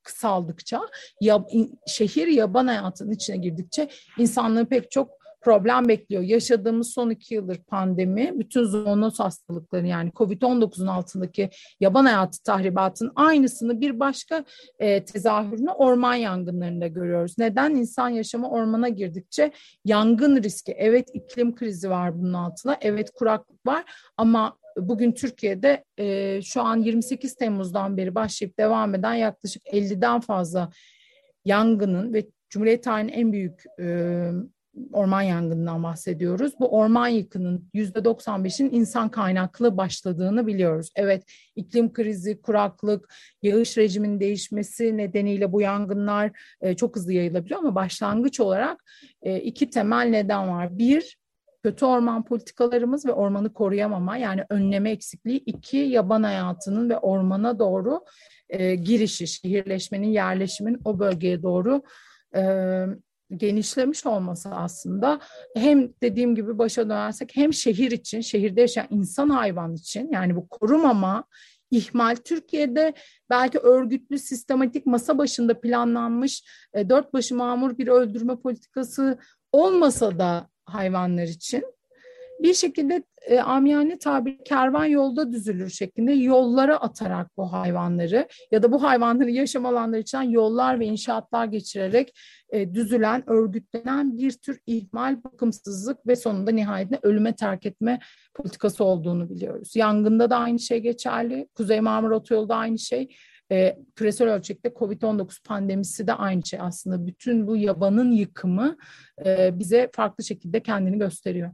kısaldıkça, 0.03 0.81
ya, 1.21 1.45
şehir 1.87 2.27
yaban 2.27 2.67
hayatının 2.67 3.11
içine 3.11 3.37
girdikçe 3.37 3.89
insanlığı 4.17 4.65
pek 4.65 4.91
çok 4.91 5.19
problem 5.41 5.87
bekliyor. 5.87 6.23
Yaşadığımız 6.23 6.93
son 6.93 7.09
iki 7.09 7.33
yıldır 7.33 7.57
pandemi, 7.57 8.39
bütün 8.39 8.63
zoonoz 8.63 9.19
hastalıkları 9.19 9.87
yani 9.87 10.11
COVID-19'un 10.11 10.87
altındaki 10.87 11.49
yaban 11.79 12.05
hayatı 12.05 12.43
tahribatının 12.43 13.11
aynısını 13.15 13.81
bir 13.81 13.99
başka 13.99 14.45
e, 14.79 15.05
tezahürünü 15.05 15.71
orman 15.71 16.15
yangınlarında 16.15 16.87
görüyoruz. 16.87 17.35
Neden? 17.37 17.75
İnsan 17.75 18.09
yaşamı 18.09 18.49
ormana 18.49 18.89
girdikçe 18.89 19.51
yangın 19.85 20.43
riski, 20.43 20.71
evet 20.71 21.09
iklim 21.13 21.55
krizi 21.55 21.89
var 21.89 22.19
bunun 22.19 22.33
altında, 22.33 22.77
evet 22.81 23.11
kuraklık 23.11 23.65
var 23.65 23.85
ama 24.17 24.58
bugün 24.77 25.11
Türkiye'de 25.11 25.83
e, 25.97 26.41
şu 26.41 26.61
an 26.61 26.77
28 26.77 27.35
Temmuz'dan 27.35 27.97
beri 27.97 28.15
başlayıp 28.15 28.59
devam 28.59 28.95
eden 28.95 29.13
yaklaşık 29.13 29.63
50'den 29.65 30.19
fazla 30.19 30.69
yangının 31.45 32.13
ve 32.13 32.25
Cumhuriyet 32.49 32.83
tarihinin 32.83 33.13
en 33.13 33.31
büyük 33.33 33.63
e, 33.79 33.85
orman 34.93 35.21
yangınından 35.21 35.83
bahsediyoruz. 35.83 36.53
Bu 36.59 36.67
orman 36.67 37.07
yıkının 37.07 37.69
%95'in 37.73 38.69
insan 38.71 39.09
kaynaklı 39.09 39.77
başladığını 39.77 40.47
biliyoruz. 40.47 40.89
Evet 40.95 41.23
iklim 41.55 41.93
krizi, 41.93 42.41
kuraklık, 42.41 43.13
yağış 43.41 43.77
rejiminin 43.77 44.19
değişmesi 44.19 44.97
nedeniyle 44.97 45.51
bu 45.51 45.61
yangınlar 45.61 46.31
e, 46.61 46.75
çok 46.75 46.95
hızlı 46.95 47.13
yayılabiliyor 47.13 47.59
ama 47.59 47.75
başlangıç 47.75 48.39
olarak 48.39 48.83
e, 49.21 49.39
iki 49.39 49.69
temel 49.69 50.07
neden 50.09 50.49
var. 50.49 50.77
Bir, 50.77 51.18
kötü 51.63 51.85
orman 51.85 52.25
politikalarımız 52.25 53.05
ve 53.05 53.13
ormanı 53.13 53.53
koruyamama 53.53 54.17
yani 54.17 54.45
önleme 54.49 54.91
eksikliği. 54.91 55.37
iki 55.37 55.77
yaban 55.77 56.23
hayatının 56.23 56.89
ve 56.89 56.97
ormana 56.97 57.59
doğru 57.59 58.03
e, 58.49 58.75
girişi, 58.75 59.27
şehirleşmenin, 59.27 60.07
yerleşimin 60.07 60.81
o 60.85 60.99
bölgeye 60.99 61.43
doğru 61.43 61.83
e, 62.35 62.85
genişlemiş 63.37 64.05
olması 64.05 64.49
aslında 64.49 65.19
hem 65.55 65.93
dediğim 66.01 66.35
gibi 66.35 66.57
başa 66.57 66.85
dönersek 66.85 67.31
hem 67.35 67.53
şehir 67.53 67.91
için, 67.91 68.21
şehirde 68.21 68.61
yaşayan 68.61 68.87
insan 68.89 69.29
hayvan 69.29 69.73
için 69.73 70.11
yani 70.11 70.35
bu 70.35 70.47
korumama, 70.49 71.23
ihmal 71.71 72.15
Türkiye'de 72.15 72.93
belki 73.29 73.59
örgütlü, 73.59 74.19
sistematik 74.19 74.85
masa 74.85 75.17
başında 75.17 75.61
planlanmış 75.61 76.43
e, 76.73 76.89
dört 76.89 77.13
başı 77.13 77.35
mamur 77.35 77.77
bir 77.77 77.87
öldürme 77.87 78.35
politikası 78.35 79.19
olmasa 79.51 80.19
da 80.19 80.49
hayvanlar 80.73 81.23
için 81.23 81.63
bir 82.39 82.53
şekilde 82.53 83.03
e, 83.27 83.39
amiyane 83.39 83.99
tabir 83.99 84.37
kervan 84.45 84.85
yolda 84.85 85.31
düzülür 85.31 85.69
şeklinde 85.69 86.11
yollara 86.11 86.77
atarak 86.77 87.37
bu 87.37 87.53
hayvanları 87.53 88.27
ya 88.51 88.63
da 88.63 88.71
bu 88.71 88.83
hayvanları 88.83 89.31
yaşam 89.31 89.65
alanları 89.65 89.99
için 90.01 90.21
yollar 90.21 90.79
ve 90.79 90.85
inşaatlar 90.85 91.45
geçirerek 91.45 92.19
e, 92.49 92.73
düzülen, 92.73 93.29
örgütlenen 93.29 94.17
bir 94.17 94.31
tür 94.31 94.59
ihmal, 94.67 95.23
bakımsızlık 95.23 96.07
ve 96.07 96.15
sonunda 96.15 96.51
nihayetinde 96.51 96.99
ölüme 97.03 97.35
terk 97.35 97.65
etme 97.65 97.99
politikası 98.35 98.83
olduğunu 98.83 99.29
biliyoruz. 99.29 99.75
Yangında 99.75 100.29
da 100.29 100.37
aynı 100.37 100.59
şey 100.59 100.79
geçerli. 100.79 101.47
Kuzey 101.55 101.81
Marmara 101.81 102.15
Otoyolu 102.15 102.49
da 102.49 102.55
aynı 102.55 102.79
şey. 102.79 103.15
E, 103.51 103.77
küresel 103.95 104.29
ölçekte 104.29 104.69
COVID-19 104.69 105.43
pandemisi 105.43 106.07
de 106.07 106.13
aynı 106.13 106.45
şey 106.45 106.59
aslında. 106.61 107.07
Bütün 107.07 107.47
bu 107.47 107.57
yabanın 107.57 108.11
yıkımı 108.11 108.77
e, 109.25 109.59
bize 109.59 109.89
farklı 109.93 110.23
şekilde 110.23 110.63
kendini 110.63 110.97
gösteriyor. 110.97 111.51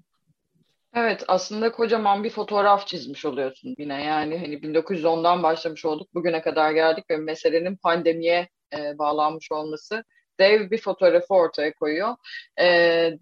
Evet 0.93 1.23
aslında 1.27 1.71
kocaman 1.71 2.23
bir 2.23 2.29
fotoğraf 2.29 2.87
çizmiş 2.87 3.25
oluyorsun 3.25 3.75
yine 3.77 4.03
yani 4.03 4.37
hani 4.37 4.55
1910'dan 4.55 5.43
başlamış 5.43 5.85
olduk 5.85 6.13
bugüne 6.13 6.41
kadar 6.41 6.71
geldik 6.71 7.05
ve 7.09 7.17
meselenin 7.17 7.75
pandemiye 7.75 8.49
e, 8.77 8.97
bağlanmış 8.97 9.51
olması 9.51 10.03
dev 10.39 10.71
bir 10.71 10.81
fotoğrafı 10.81 11.33
ortaya 11.33 11.73
koyuyor. 11.73 12.15
E, 12.57 12.65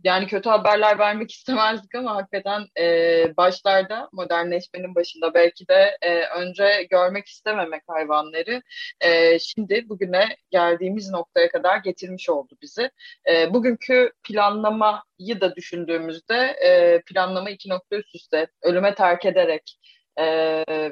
yani 0.03 0.27
kötü 0.27 0.49
haberler 0.49 0.99
vermek 0.99 1.31
istemezdik 1.35 1.95
ama 1.95 2.15
hakikaten 2.15 2.65
e, 2.79 3.37
başlarda 3.37 4.09
modernleşmenin 4.11 4.95
başında 4.95 5.33
belki 5.33 5.67
de 5.67 5.97
e, 6.01 6.25
önce 6.25 6.87
görmek 6.89 7.27
istememek 7.27 7.83
hayvanları 7.87 8.61
e, 9.01 9.39
şimdi 9.39 9.89
bugüne 9.89 10.37
geldiğimiz 10.51 11.09
noktaya 11.11 11.49
kadar 11.49 11.77
getirmiş 11.77 12.29
oldu 12.29 12.55
bizi. 12.61 12.91
E, 13.29 13.53
bugünkü 13.53 14.11
planlamayı 14.23 15.41
da 15.41 15.55
düşündüğümüzde 15.55 16.35
e, 16.37 17.01
planlama 17.01 17.49
iki 17.49 17.69
nokta 17.69 17.95
üst 17.95 18.15
üste 18.15 18.47
ölüme 18.61 18.95
terk 18.95 19.25
ederek 19.25 19.79
e, 20.17 20.25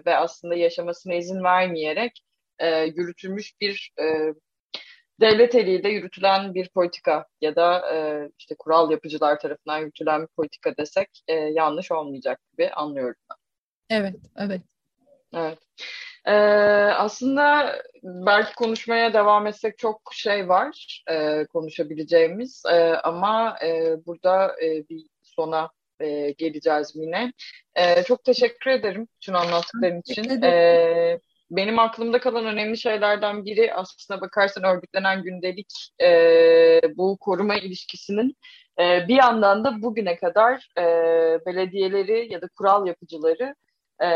ve 0.05 0.15
aslında 0.15 0.55
yaşamasına 0.55 1.13
izin 1.13 1.43
vermeyerek 1.43 2.21
e, 2.59 2.83
yürütülmüş 2.83 3.53
bir 3.61 3.91
e, 3.99 4.03
devlet 5.21 5.55
eliyle 5.55 5.89
yürütülen 5.89 6.53
bir 6.53 6.69
politika 6.69 7.25
ya 7.41 7.55
da 7.55 7.95
e, 7.95 8.29
işte 8.39 8.55
kural 8.59 8.91
yapıcılar 8.91 9.39
tarafından 9.39 9.79
yürütülen 9.79 10.21
bir 10.21 10.27
politika 10.27 10.77
desek 10.77 11.09
e, 11.27 11.33
yanlış 11.33 11.91
olmayacak 11.91 12.39
gibi 12.51 12.69
anlıyorum 12.69 13.15
ben. 13.29 13.37
Evet, 13.97 14.15
evet. 14.37 14.61
Evet. 15.33 15.59
Ee, 16.25 16.31
aslında 16.97 17.75
belki 18.03 18.55
konuşmaya 18.55 19.13
devam 19.13 19.47
etsek 19.47 19.77
çok 19.77 20.01
şey 20.13 20.49
var 20.49 21.03
e, 21.09 21.45
konuşabileceğimiz 21.45 22.63
e, 22.71 22.93
ama 22.93 23.57
e, 23.63 23.95
burada 24.05 24.55
e, 24.63 24.89
bir 24.89 25.05
sona 25.23 25.69
e, 25.99 26.31
geleceğiz 26.31 26.91
yine. 26.95 27.33
E, 27.75 28.03
çok 28.03 28.23
teşekkür 28.23 28.71
ederim 28.71 29.07
bütün 29.15 29.33
anlattıkların 29.33 29.99
için. 29.99 30.41
E, 30.43 31.19
benim 31.51 31.79
aklımda 31.79 32.19
kalan 32.19 32.45
önemli 32.45 32.77
şeylerden 32.77 33.45
biri 33.45 33.73
aslında 33.73 34.21
bakarsan 34.21 34.63
örgütlenen 34.63 35.23
gündelik 35.23 35.73
e, 36.01 36.81
bu 36.97 37.17
koruma 37.17 37.55
ilişkisinin 37.55 38.37
e, 38.79 39.07
bir 39.07 39.15
yandan 39.15 39.63
da 39.63 39.81
bugüne 39.81 40.15
kadar 40.15 40.69
e, 40.77 40.83
belediyeleri 41.45 42.33
ya 42.33 42.41
da 42.41 42.47
kural 42.47 42.87
yapıcıları 42.87 43.55
e, 44.03 44.07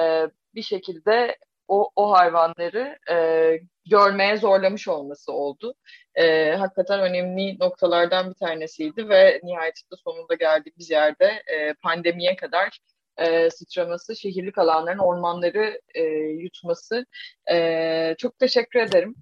bir 0.56 0.62
şekilde 0.62 1.38
o, 1.68 1.90
o 1.96 2.12
hayvanları 2.12 2.98
e, 3.12 3.60
görmeye 3.86 4.38
zorlamış 4.38 4.88
olması 4.88 5.32
oldu. 5.32 5.76
E, 6.16 6.52
hakikaten 6.52 7.00
önemli 7.00 7.60
noktalardan 7.60 8.30
bir 8.30 8.36
tanesiydi 8.36 9.10
ve 9.10 9.40
nihayetinde 9.44 9.96
sonunda 10.04 10.36
geldiğimiz 10.36 10.92
yerde 10.92 11.26
e, 11.26 11.74
pandemiye 11.74 12.36
kadar 12.36 12.80
e, 13.18 13.50
sıçraması, 13.50 14.16
şehirlik 14.16 14.58
alanların 14.58 14.98
ormanları 14.98 15.82
e, 15.96 16.04
yutması. 16.44 17.06
E, 17.52 18.16
çok 18.18 18.40
teşekkür 18.40 18.80
ederim. 18.80 19.16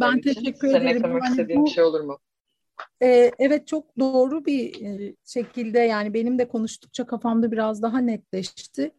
Ben 0.00 0.18
için. 0.18 0.34
teşekkür 0.34 0.68
Senin 0.68 0.86
ederim. 0.86 0.96
eklemek 0.96 1.22
yani 1.24 1.56
bu, 1.56 1.66
bir 1.66 1.70
şey 1.70 1.84
olur 1.84 2.00
mu? 2.00 2.18
E, 3.02 3.30
evet 3.38 3.66
çok 3.66 3.98
doğru 3.98 4.44
bir 4.44 4.74
şekilde 5.24 5.78
yani 5.78 6.14
benim 6.14 6.38
de 6.38 6.48
konuştukça 6.48 7.06
kafamda 7.06 7.52
biraz 7.52 7.82
daha 7.82 7.98
netleşti. 7.98 8.90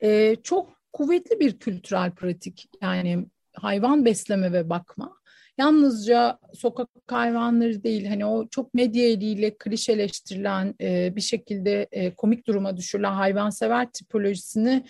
E, 0.00 0.36
çok 0.36 0.70
kuvvetli 0.92 1.40
bir 1.40 1.58
kültürel 1.58 2.10
pratik 2.10 2.68
yani 2.82 3.26
hayvan 3.54 4.04
besleme 4.04 4.52
ve 4.52 4.70
bakma. 4.70 5.19
Yalnızca 5.60 6.38
sokak 6.54 6.88
hayvanları 7.06 7.82
değil 7.82 8.06
hani 8.06 8.26
o 8.26 8.48
çok 8.48 8.74
medya 8.74 9.08
eliyle 9.08 9.58
klişeleştirilen 9.58 10.74
e, 10.80 11.16
bir 11.16 11.20
şekilde 11.20 11.88
e, 11.92 12.14
komik 12.14 12.46
duruma 12.46 12.76
düşürülen 12.76 13.12
hayvansever 13.12 13.92
tipolojisini 13.92 14.84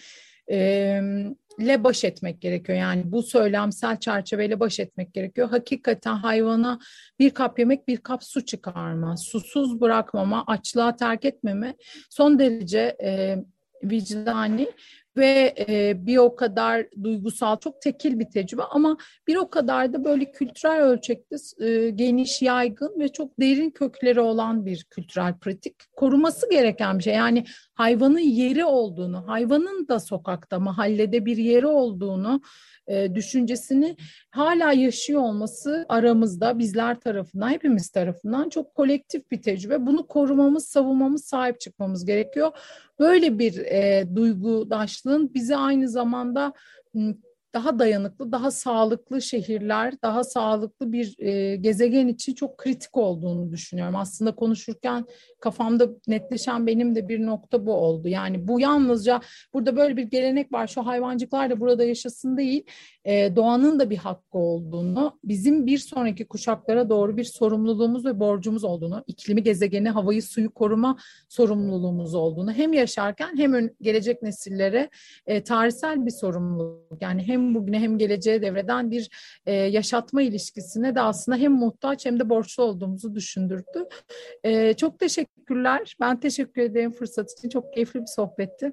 e, 0.50 1.00
ile 1.58 1.84
baş 1.84 2.04
etmek 2.04 2.40
gerekiyor. 2.40 2.78
Yani 2.78 3.02
bu 3.04 3.22
söylemsel 3.22 3.96
çerçeveyle 3.96 4.60
baş 4.60 4.80
etmek 4.80 5.14
gerekiyor. 5.14 5.48
Hakikaten 5.48 6.14
hayvana 6.14 6.78
bir 7.18 7.30
kap 7.30 7.58
yemek 7.58 7.88
bir 7.88 7.96
kap 7.96 8.24
su 8.24 8.44
çıkarma, 8.44 9.16
susuz 9.16 9.80
bırakmama, 9.80 10.44
açlığa 10.46 10.96
terk 10.96 11.24
etmeme 11.24 11.74
son 12.10 12.38
derece 12.38 12.96
e, 13.02 13.38
vicdani 13.82 14.68
ve 15.16 15.54
e, 15.68 16.06
bir 16.06 16.16
o 16.16 16.36
kadar 16.36 16.86
duygusal, 17.02 17.56
çok 17.56 17.82
tekil 17.82 18.18
bir 18.18 18.30
tecrübe 18.30 18.62
ama 18.62 18.96
bir 19.28 19.36
o 19.36 19.50
kadar 19.50 19.92
da 19.92 20.04
böyle 20.04 20.32
kültürel 20.32 20.80
ölçekte 20.82 21.36
e, 21.60 21.90
geniş, 21.90 22.42
yaygın 22.42 23.00
ve 23.00 23.08
çok 23.08 23.40
derin 23.40 23.70
kökleri 23.70 24.20
olan 24.20 24.66
bir 24.66 24.84
kültürel 24.90 25.38
pratik. 25.38 25.74
Koruması 25.96 26.50
gereken 26.50 26.98
bir 26.98 27.04
şey. 27.04 27.14
Yani 27.14 27.44
hayvanın 27.80 28.18
yeri 28.18 28.64
olduğunu, 28.64 29.28
hayvanın 29.28 29.88
da 29.88 30.00
sokakta, 30.00 30.58
mahallede 30.58 31.26
bir 31.26 31.36
yeri 31.36 31.66
olduğunu 31.66 32.40
e, 32.86 33.14
düşüncesini 33.14 33.96
hala 34.30 34.72
yaşıyor 34.72 35.22
olması 35.22 35.86
aramızda 35.88 36.58
bizler 36.58 37.00
tarafından, 37.00 37.48
hepimiz 37.48 37.90
tarafından 37.90 38.48
çok 38.48 38.74
kolektif 38.74 39.30
bir 39.30 39.42
tecrübe. 39.42 39.86
Bunu 39.86 40.06
korumamız, 40.06 40.66
savunmamız, 40.66 41.24
sahip 41.24 41.60
çıkmamız 41.60 42.04
gerekiyor. 42.04 42.52
Böyle 42.98 43.38
bir 43.38 43.58
e, 43.58 44.06
duygudaşlığın 44.16 45.34
bizi 45.34 45.56
aynı 45.56 45.88
zamanda 45.88 46.52
daha 47.54 47.78
dayanıklı, 47.78 48.32
daha 48.32 48.50
sağlıklı 48.50 49.22
şehirler, 49.22 49.94
daha 50.02 50.24
sağlıklı 50.24 50.92
bir 50.92 51.14
e, 51.18 51.56
gezegen 51.56 52.08
için 52.08 52.34
çok 52.34 52.58
kritik 52.58 52.96
olduğunu 52.96 53.52
düşünüyorum. 53.52 53.96
Aslında 53.96 54.34
konuşurken 54.34 55.04
kafamda 55.40 55.88
netleşen 56.06 56.66
benim 56.66 56.94
de 56.94 57.08
bir 57.08 57.26
nokta 57.26 57.66
bu 57.66 57.72
oldu. 57.72 58.08
Yani 58.08 58.48
bu 58.48 58.60
yalnızca 58.60 59.20
burada 59.54 59.76
böyle 59.76 59.96
bir 59.96 60.02
gelenek 60.02 60.52
var, 60.52 60.66
şu 60.66 60.86
hayvancıklar 60.86 61.50
da 61.50 61.60
burada 61.60 61.84
yaşasın 61.84 62.36
değil, 62.36 62.64
e, 63.04 63.36
doğanın 63.36 63.78
da 63.78 63.90
bir 63.90 63.96
hakkı 63.96 64.38
olduğunu, 64.38 65.18
bizim 65.24 65.66
bir 65.66 65.78
sonraki 65.78 66.28
kuşaklara 66.28 66.90
doğru 66.90 67.16
bir 67.16 67.24
sorumluluğumuz 67.24 68.04
ve 68.04 68.20
borcumuz 68.20 68.64
olduğunu, 68.64 69.04
iklimi, 69.06 69.42
gezegeni, 69.42 69.90
havayı, 69.90 70.22
suyu 70.22 70.50
koruma 70.50 70.96
sorumluluğumuz 71.28 72.14
olduğunu 72.14 72.52
hem 72.52 72.72
yaşarken 72.72 73.36
hem 73.36 73.70
gelecek 73.80 74.22
nesillere 74.22 74.90
e, 75.26 75.42
tarihsel 75.42 76.06
bir 76.06 76.10
sorumluluk. 76.10 77.02
Yani 77.02 77.22
hem 77.22 77.39
bugüne 77.54 77.80
hem 77.80 77.98
geleceğe 77.98 78.42
devreden 78.42 78.90
bir 78.90 79.10
e, 79.46 79.52
yaşatma 79.52 80.22
ilişkisine 80.22 80.94
de 80.94 81.00
aslında 81.00 81.38
hem 81.38 81.52
muhtaç 81.52 82.06
hem 82.06 82.20
de 82.20 82.28
borçlu 82.28 82.62
olduğumuzu 82.62 83.14
düşündürdü. 83.14 83.88
E, 84.44 84.74
çok 84.74 84.98
teşekkürler. 84.98 85.96
Ben 86.00 86.20
teşekkür 86.20 86.62
ederim 86.62 86.92
fırsat 86.92 87.32
için. 87.32 87.48
Çok 87.48 87.74
keyifli 87.74 88.00
bir 88.00 88.06
sohbetti. 88.06 88.72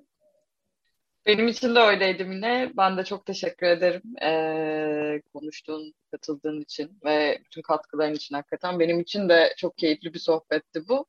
Benim 1.27 1.47
için 1.47 1.75
de 1.75 1.79
öyleydi 1.79 2.25
Mine. 2.25 2.71
Ben 2.77 2.97
de 2.97 3.03
çok 3.03 3.25
teşekkür 3.25 3.67
ederim 3.67 4.01
ee, 4.21 5.21
konuştuğun, 5.33 5.93
katıldığın 6.11 6.61
için 6.61 6.99
ve 7.05 7.39
bütün 7.45 7.61
katkıların 7.61 8.13
için 8.13 8.35
hakikaten. 8.35 8.79
Benim 8.79 8.99
için 8.99 9.29
de 9.29 9.53
çok 9.57 9.77
keyifli 9.77 10.13
bir 10.13 10.19
sohbetti 10.19 10.87
bu. 10.89 11.05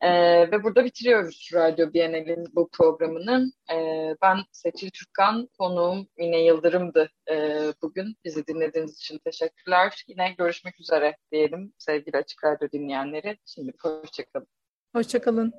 Ee, 0.00 0.50
ve 0.50 0.62
burada 0.62 0.84
bitiriyoruz 0.84 1.50
Radyo 1.54 1.92
Bienal'in 1.92 2.46
bu 2.54 2.68
programını. 2.72 3.52
Ee, 3.72 4.16
ben 4.22 4.38
Seçil 4.52 4.90
Türkkan, 4.90 5.48
konuğum 5.58 6.06
Mine 6.18 6.44
Yıldırım'dı 6.44 7.10
ee, 7.30 7.72
bugün. 7.82 8.16
Bizi 8.24 8.46
dinlediğiniz 8.46 8.96
için 8.96 9.18
teşekkürler. 9.18 10.04
Yine 10.08 10.34
görüşmek 10.38 10.80
üzere 10.80 11.16
diyelim 11.32 11.72
sevgili 11.78 12.16
Açık 12.16 12.44
Radyo 12.44 12.68
dinleyenleri. 12.72 13.38
Şimdi 13.46 13.72
hoşçakalın. 13.82 14.46
Hoşçakalın. 14.94 15.52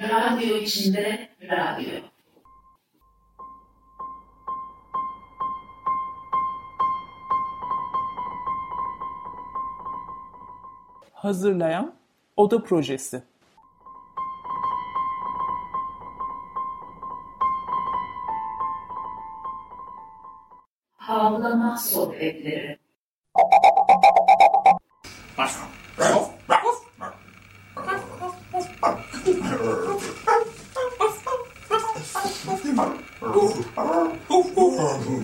Radyo 0.00 0.56
içinde 0.56 1.28
radyo. 1.42 2.00
Hazırlayan 11.12 11.94
Oda 12.36 12.62
Projesi. 12.62 13.22
Havlama 20.96 21.76
Sohbetleri 21.78 22.78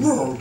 world. 0.00 0.37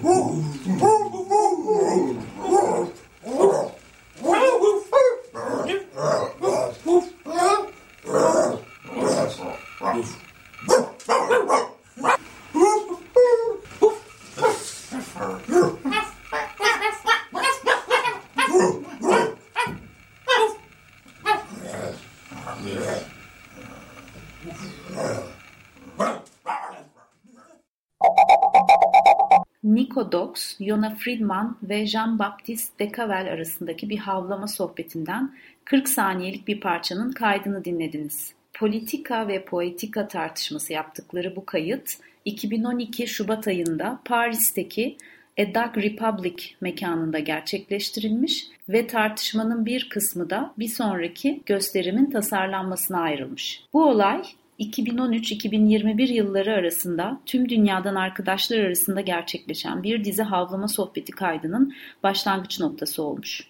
Dox, 30.38 30.56
Yona 30.60 30.96
Friedman 30.96 31.58
ve 31.64 31.88
Jean-Baptiste 31.88 32.80
Decavel 32.80 33.34
arasındaki 33.34 33.90
bir 33.90 33.98
havlama 33.98 34.48
sohbetinden 34.48 35.36
40 35.66 35.90
saniyelik 35.90 36.48
bir 36.48 36.60
parçanın 36.60 37.12
kaydını 37.12 37.66
dinlediniz. 37.66 38.34
Politika 38.54 39.28
ve 39.28 39.46
poetika 39.46 40.08
tartışması 40.08 40.74
yaptıkları 40.74 41.36
bu 41.36 41.46
kayıt 41.46 41.94
2012 42.26 43.08
Şubat 43.08 43.48
ayında 43.48 44.00
Paris'teki 44.06 44.98
A 45.40 45.54
Dark 45.54 45.78
Republic 45.78 46.44
mekanında 46.62 47.20
gerçekleştirilmiş 47.20 48.48
ve 48.70 48.88
tartışmanın 48.88 49.66
bir 49.66 49.90
kısmı 49.90 50.30
da 50.30 50.54
bir 50.60 50.68
sonraki 50.68 51.42
gösterimin 51.46 52.12
tasarlanmasına 52.12 53.00
ayrılmış. 53.00 53.64
Bu 53.74 53.90
olay 53.90 54.24
2013-2021 54.60 56.14
yılları 56.14 56.54
arasında 56.54 57.20
tüm 57.26 57.50
dünyadan 57.50 57.96
arkadaşlar 57.96 58.58
arasında 58.58 59.02
gerçekleşen 59.02 59.84
bir 59.84 60.04
dizi 60.04 60.24
havlama 60.24 60.68
sohbeti 60.68 61.12
kaydının 61.12 61.74
başlangıç 62.04 62.60
noktası 62.60 63.04
olmuş. 63.04 63.48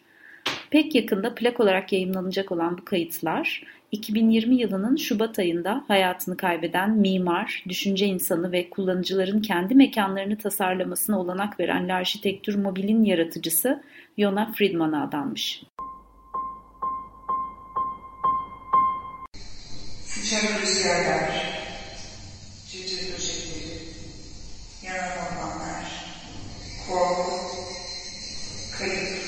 Pek 0.69 0.95
yakında 0.95 1.35
plak 1.35 1.59
olarak 1.59 1.93
yayınlanacak 1.93 2.51
olan 2.51 2.77
bu 2.77 2.85
kayıtlar 2.85 3.63
2020 3.91 4.55
yılının 4.55 4.95
Şubat 4.95 5.39
ayında 5.39 5.83
hayatını 5.87 6.37
kaybeden 6.37 6.91
mimar, 6.91 7.63
düşünce 7.69 8.05
insanı 8.05 8.51
ve 8.51 8.69
kullanıcıların 8.69 9.41
kendi 9.41 9.75
mekanlarını 9.75 10.37
tasarlamasına 10.37 11.19
olanak 11.19 11.59
veren 11.59 11.89
Arşitektür 11.89 12.55
Mobil'in 12.55 13.03
yaratıcısı 13.03 13.83
Yona 14.17 14.51
Friedman'a 14.51 15.03
adanmış. 15.03 15.61
Sıcak 20.27 20.61
rüzgarlar, 20.61 21.53
cırcır 22.71 23.13
böcekleri, 23.13 23.79
yanan 24.83 25.17
ormanlar, 25.17 26.05
korku, 26.87 27.55
kayıp, 28.77 29.19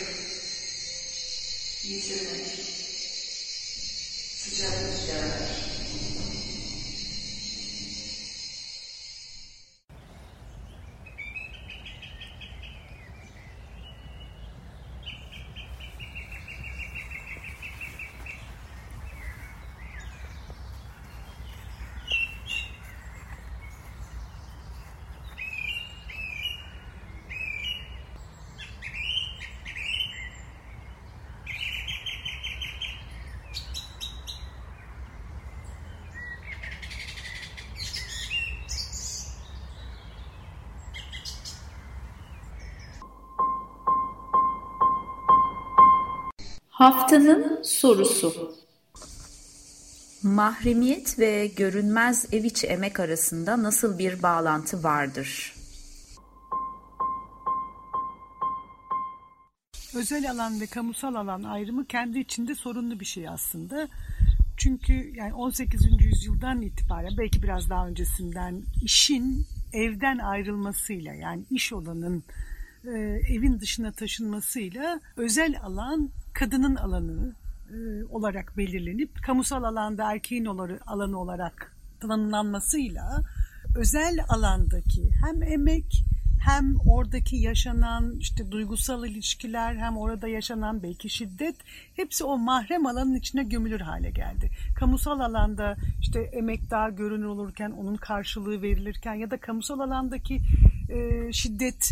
yitirmek, 1.84 2.47
sıcak 4.38 4.72
rüzgarlar. 4.72 5.49
Haftanın 46.80 47.64
sorusu 47.64 48.56
Mahremiyet 50.24 51.20
ve 51.20 51.48
görünmez 51.48 52.26
ev 52.32 52.44
içi 52.44 52.68
emek 52.68 53.00
arasında 53.00 53.64
nasıl 53.64 54.00
bir 54.00 54.24
bağlantı 54.24 54.84
vardır? 54.84 55.56
Özel 59.96 60.32
alan 60.32 60.62
ve 60.62 60.68
kamusal 60.68 61.16
alan 61.16 61.44
ayrımı 61.44 61.86
kendi 61.86 62.20
içinde 62.20 62.56
sorunlu 62.56 63.00
bir 63.00 63.06
şey 63.06 63.30
aslında. 63.30 63.88
Çünkü 64.58 65.14
yani 65.16 65.34
18. 65.34 65.82
yüzyıldan 66.00 66.62
itibaren 66.62 67.14
belki 67.18 67.44
biraz 67.44 67.70
daha 67.70 67.88
öncesinden 67.88 68.62
işin 68.84 69.46
evden 69.74 70.18
ayrılmasıyla 70.18 71.14
yani 71.14 71.44
iş 71.52 71.74
olanın 71.74 72.24
e, 72.86 72.90
evin 73.30 73.60
dışına 73.60 73.92
taşınmasıyla 73.92 75.00
özel 75.18 75.60
alan 75.64 76.10
kadının 76.40 76.76
alanı 76.76 77.34
e, 77.70 78.06
olarak 78.06 78.58
belirlenip 78.58 79.24
kamusal 79.24 79.64
alanda 79.64 80.12
erkeğin 80.12 80.46
alanı 80.88 81.20
olarak 81.20 81.76
tanımlanmasıyla 82.00 83.22
özel 83.76 84.26
alandaki 84.30 85.12
hem 85.26 85.44
emek 85.44 86.04
hem 86.46 86.76
oradaki 86.88 87.36
yaşanan 87.36 88.16
işte 88.20 88.52
duygusal 88.52 89.06
ilişkiler 89.06 89.76
hem 89.76 89.98
orada 89.98 90.28
yaşanan 90.28 90.84
belki 90.84 91.10
şiddet 91.10 91.56
hepsi 91.96 92.24
o 92.24 92.38
mahrem 92.38 92.86
alanın 92.86 93.16
içine 93.16 93.44
gömülür 93.44 93.80
hale 93.80 94.10
geldi. 94.10 94.52
Kamusal 94.76 95.20
alanda 95.20 95.76
işte 96.02 96.20
emek 96.20 96.72
daha 96.72 96.90
görünür 96.90 97.26
olurken 97.26 97.72
onun 97.72 97.96
karşılığı 97.96 98.62
verilirken 98.62 99.14
ya 99.14 99.32
da 99.32 99.38
kamusal 99.38 99.80
alandaki 99.80 100.42
e, 100.90 101.34
şiddet 101.34 101.92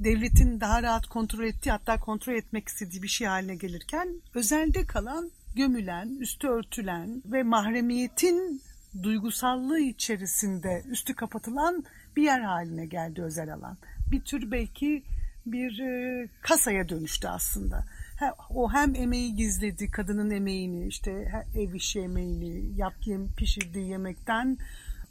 devletin 0.00 0.60
daha 0.60 0.82
rahat 0.82 1.06
kontrol 1.06 1.44
ettiği 1.44 1.70
hatta 1.70 2.00
kontrol 2.00 2.34
etmek 2.34 2.68
istediği 2.68 3.02
bir 3.02 3.08
şey 3.08 3.26
haline 3.26 3.56
gelirken 3.56 4.08
özelde 4.34 4.86
kalan 4.86 5.30
gömülen, 5.56 6.08
üstü 6.20 6.48
örtülen 6.48 7.22
ve 7.26 7.42
mahremiyetin 7.42 8.62
duygusallığı 9.02 9.80
içerisinde 9.80 10.82
üstü 10.90 11.14
kapatılan 11.14 11.84
bir 12.16 12.22
yer 12.22 12.40
haline 12.40 12.86
geldi 12.86 13.22
özel 13.22 13.54
alan. 13.54 13.76
Bir 14.12 14.20
tür 14.20 14.50
belki 14.50 15.02
bir 15.46 15.78
e, 15.78 16.28
kasaya 16.42 16.88
dönüştü 16.88 17.28
aslında. 17.28 17.84
O 18.50 18.72
hem 18.72 18.94
emeği 18.94 19.34
gizledi, 19.34 19.90
kadının 19.90 20.30
emeğini, 20.30 20.86
işte 20.86 21.32
ev 21.56 21.74
işi 21.74 22.00
emeğini, 22.00 22.78
yaptığı, 22.78 23.26
pişirdiği 23.36 23.88
yemekten 23.88 24.58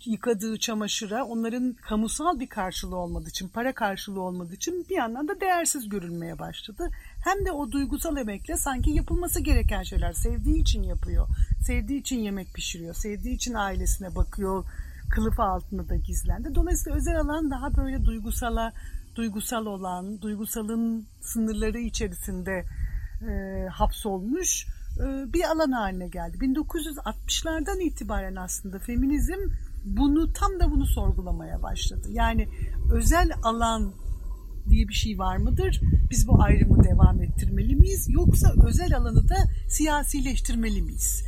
yıkadığı 0.07 0.59
çamaşıra 0.59 1.25
onların 1.25 1.73
kamusal 1.73 2.39
bir 2.39 2.47
karşılığı 2.47 2.97
olmadığı 2.97 3.29
için, 3.29 3.47
para 3.47 3.73
karşılığı 3.73 4.21
olmadığı 4.21 4.53
için 4.53 4.85
bir 4.89 4.95
yandan 4.95 5.27
da 5.27 5.41
değersiz 5.41 5.89
görülmeye 5.89 6.39
başladı. 6.39 6.89
Hem 7.23 7.45
de 7.45 7.51
o 7.51 7.71
duygusal 7.71 8.17
emekle 8.17 8.57
sanki 8.57 8.91
yapılması 8.91 9.39
gereken 9.39 9.83
şeyler 9.83 10.13
sevdiği 10.13 10.61
için 10.61 10.83
yapıyor. 10.83 11.27
Sevdiği 11.65 11.99
için 11.99 12.19
yemek 12.19 12.53
pişiriyor, 12.53 12.95
sevdiği 12.95 13.35
için 13.35 13.53
ailesine 13.53 14.15
bakıyor, 14.15 14.65
kılıfı 15.09 15.43
altında 15.43 15.89
da 15.89 15.95
gizlendi. 15.95 16.55
Dolayısıyla 16.55 16.97
özel 16.97 17.19
alan 17.19 17.51
daha 17.51 17.77
böyle 17.77 18.05
duygusala, 18.05 18.73
duygusal 19.15 19.65
olan, 19.65 20.21
duygusalın 20.21 21.05
sınırları 21.21 21.79
içerisinde 21.79 22.65
e, 23.21 23.67
hapsolmuş 23.67 24.67
e, 24.99 25.33
bir 25.33 25.43
alan 25.43 25.71
haline 25.71 26.07
geldi. 26.07 26.37
1960'lardan 26.37 27.81
itibaren 27.81 28.35
aslında 28.35 28.79
feminizm 28.79 29.49
bunu 29.85 30.33
tam 30.33 30.59
da 30.59 30.71
bunu 30.71 30.85
sorgulamaya 30.85 31.63
başladı. 31.63 32.07
Yani 32.11 32.47
özel 32.93 33.31
alan 33.43 33.93
diye 34.69 34.87
bir 34.87 34.93
şey 34.93 35.19
var 35.19 35.37
mıdır? 35.37 35.81
Biz 36.09 36.27
bu 36.27 36.43
ayrımı 36.43 36.83
devam 36.83 37.21
ettirmeli 37.21 37.75
miyiz? 37.75 38.07
Yoksa 38.09 38.53
özel 38.67 38.97
alanı 38.97 39.29
da 39.29 39.35
siyasileştirmeli 39.69 40.81
miyiz? 40.81 41.23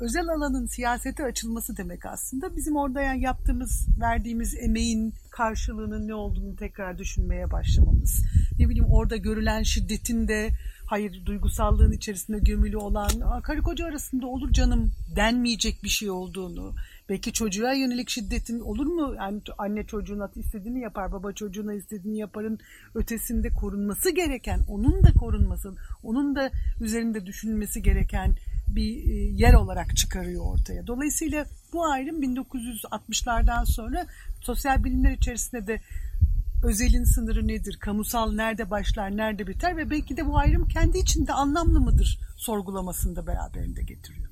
Özel 0.00 0.28
alanın 0.28 0.66
siyasete 0.66 1.24
açılması 1.24 1.76
demek 1.76 2.06
aslında 2.06 2.56
bizim 2.56 2.76
orada 2.76 3.02
yani 3.02 3.22
yaptığımız, 3.22 3.88
verdiğimiz 4.00 4.54
emeğin 4.54 5.14
karşılığının 5.30 6.08
ne 6.08 6.14
olduğunu 6.14 6.56
tekrar 6.56 6.98
düşünmeye 6.98 7.50
başlamamız. 7.50 8.24
Ne 8.58 8.68
bileyim 8.68 8.86
orada 8.90 9.16
görülen 9.16 9.62
şiddetin 9.62 10.28
de 10.28 10.50
hayır 10.86 11.26
duygusallığın 11.26 11.92
içerisinde 11.92 12.38
gömülü 12.38 12.76
olan 12.76 13.40
karı 13.42 13.62
koca 13.62 13.86
arasında 13.86 14.26
olur 14.26 14.52
canım 14.52 14.92
denmeyecek 15.16 15.82
bir 15.84 15.88
şey 15.88 16.10
olduğunu 16.10 16.74
Belki 17.08 17.32
çocuğa 17.32 17.72
yönelik 17.72 18.10
şiddetin 18.10 18.60
olur 18.60 18.86
mu? 18.86 19.14
Yani 19.16 19.40
anne 19.58 19.86
çocuğuna 19.86 20.30
istediğini 20.36 20.80
yapar, 20.80 21.12
baba 21.12 21.32
çocuğuna 21.32 21.74
istediğini 21.74 22.18
yaparın 22.18 22.58
ötesinde 22.94 23.50
korunması 23.50 24.10
gereken, 24.10 24.60
onun 24.68 25.02
da 25.02 25.12
korunması, 25.12 25.74
onun 26.02 26.36
da 26.36 26.50
üzerinde 26.80 27.26
düşünülmesi 27.26 27.82
gereken 27.82 28.36
bir 28.68 29.06
e, 29.06 29.14
yer 29.14 29.54
olarak 29.54 29.96
çıkarıyor 29.96 30.44
ortaya. 30.44 30.86
Dolayısıyla 30.86 31.46
bu 31.72 31.84
ayrım 31.84 32.22
1960'lardan 32.22 33.66
sonra 33.66 34.06
sosyal 34.40 34.84
bilimler 34.84 35.12
içerisinde 35.12 35.66
de 35.66 35.80
özelin 36.64 37.04
sınırı 37.04 37.48
nedir, 37.48 37.76
kamusal 37.80 38.32
nerede 38.32 38.70
başlar, 38.70 39.16
nerede 39.16 39.46
biter 39.46 39.76
ve 39.76 39.90
belki 39.90 40.16
de 40.16 40.26
bu 40.26 40.38
ayrım 40.38 40.68
kendi 40.68 40.98
içinde 40.98 41.32
anlamlı 41.32 41.80
mıdır 41.80 42.18
sorgulamasını 42.36 43.16
da 43.16 43.26
beraberinde 43.26 43.82
getiriyor. 43.82 44.31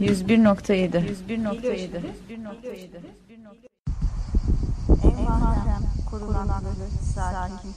101.7 0.00 1.02
101.7 1.28 2.00
Ev 5.04 5.18
mahrem, 5.22 5.82
korunaklı, 6.10 6.88
sakin. 7.14 7.74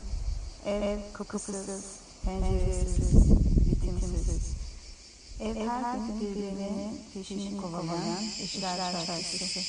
Ev 0.66 1.00
kapısız, 1.14 1.86
penceresiz, 2.26 3.32
bitimsiz. 3.70 4.54
Ev 5.40 5.56
her 5.56 5.98
gün 5.98 6.22
birbirinin 6.22 7.02
peşini 7.14 7.58
kovalayan 7.58 8.24
eşler 8.44 8.78
şarkısı. 8.78 9.60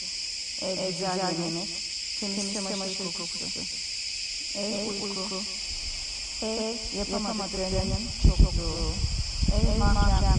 Ev 0.65 0.91
güzel 0.91 1.19
yemek, 1.45 1.69
temiz 2.21 2.55
çamaşır 2.55 3.05
kokusu. 3.05 3.61
Ev 4.59 4.89
uyku. 4.89 5.37
Ev 6.43 6.77
yapamadıklarının 6.99 8.05
çokluğu. 8.23 8.93
Ev 9.53 9.79
mahrem, 9.79 10.39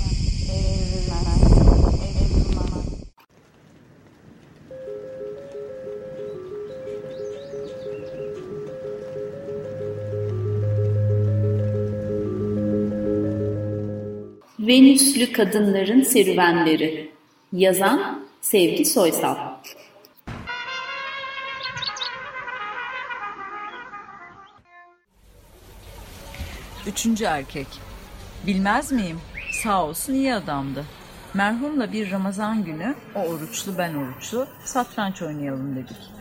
ev 0.52 0.96
yürümez. 0.96 1.53
Venüslü 14.74 15.32
Kadınların 15.32 16.02
Serüvenleri 16.02 17.12
Yazan 17.54 18.26
Sevgi 18.42 18.86
Soysal 18.86 19.38
Üçüncü 26.88 27.24
erkek. 27.24 27.68
Bilmez 28.48 28.92
miyim? 28.92 29.20
Sağ 29.64 29.86
olsun 29.86 30.14
iyi 30.14 30.34
adamdı. 30.34 30.86
Merhumla 31.34 31.92
bir 31.92 32.12
Ramazan 32.12 32.64
günü 32.64 32.96
o 33.16 33.20
oruçlu 33.20 33.78
ben 33.78 33.94
oruçlu 33.94 34.48
satranç 34.66 35.22
oynayalım 35.22 35.76
dedik. 35.76 36.12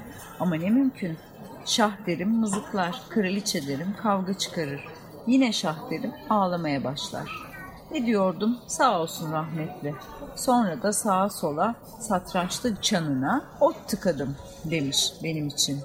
Ama 0.41 0.55
ne 0.55 0.71
mümkün. 0.71 1.19
Şah 1.67 1.93
derim 2.07 2.31
mızıklar, 2.31 3.03
kraliçe 3.09 3.67
derim 3.67 3.95
kavga 4.03 4.39
çıkarır. 4.39 4.81
Yine 5.27 5.53
şah 5.53 5.91
derim 5.91 6.13
ağlamaya 6.31 6.85
başlar. 6.85 7.52
Ne 7.93 8.07
diyordum 8.07 8.59
sağ 8.67 9.01
olsun 9.01 9.33
rahmetli. 9.33 9.95
Sonra 10.37 10.83
da 10.83 10.93
sağa 10.93 11.31
sola 11.31 11.75
satrançta 12.01 12.83
çanına 12.83 13.45
ot 13.61 13.89
tıkadım 13.89 14.37
demiş 14.65 15.13
benim 15.23 15.49
için. 15.49 15.81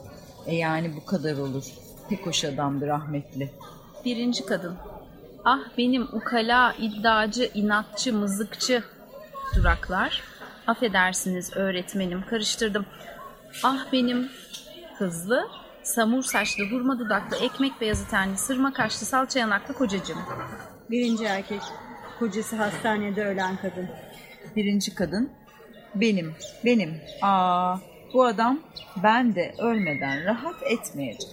E 0.46 0.56
yani 0.56 0.96
bu 0.96 1.06
kadar 1.06 1.38
olur. 1.38 1.64
Pek 2.10 2.26
hoş 2.26 2.46
adamdı 2.46 2.88
rahmetli. 2.88 3.52
Birinci 4.06 4.46
kadın. 4.46 4.76
Ah 5.46 5.60
benim 5.78 6.04
ukala, 6.14 6.74
iddiacı, 6.74 7.52
inatçı, 7.54 8.14
mızıkçı 8.14 8.84
duraklar. 9.56 10.24
Affedersiniz 10.68 11.54
öğretmenim 11.56 12.26
karıştırdım. 12.30 12.86
Ah 13.64 13.86
benim 13.92 14.30
hızlı, 14.98 15.48
samur 15.84 16.24
saçlı, 16.24 16.64
hurma 16.64 17.00
dudaklı, 17.00 17.38
ekmek 17.38 17.82
beyazı 17.82 18.08
tenli, 18.08 18.38
sırma 18.38 18.74
kaşlı, 18.74 19.06
salça 19.06 19.40
yanaklı 19.40 19.74
kocacığım. 19.74 20.20
Birinci 20.90 21.26
erkek. 21.26 21.62
Kocası 22.20 22.56
hastanede 22.56 23.26
ölen 23.26 23.58
kadın. 23.58 23.88
Birinci 24.56 24.96
kadın. 24.96 25.30
Benim, 25.96 26.36
benim. 26.66 27.02
Aa, 27.22 27.76
bu 28.14 28.26
adam 28.26 28.60
ben 29.04 29.36
de 29.36 29.56
ölmeden 29.60 30.26
rahat 30.26 30.64
etmeyecek. 30.64 31.30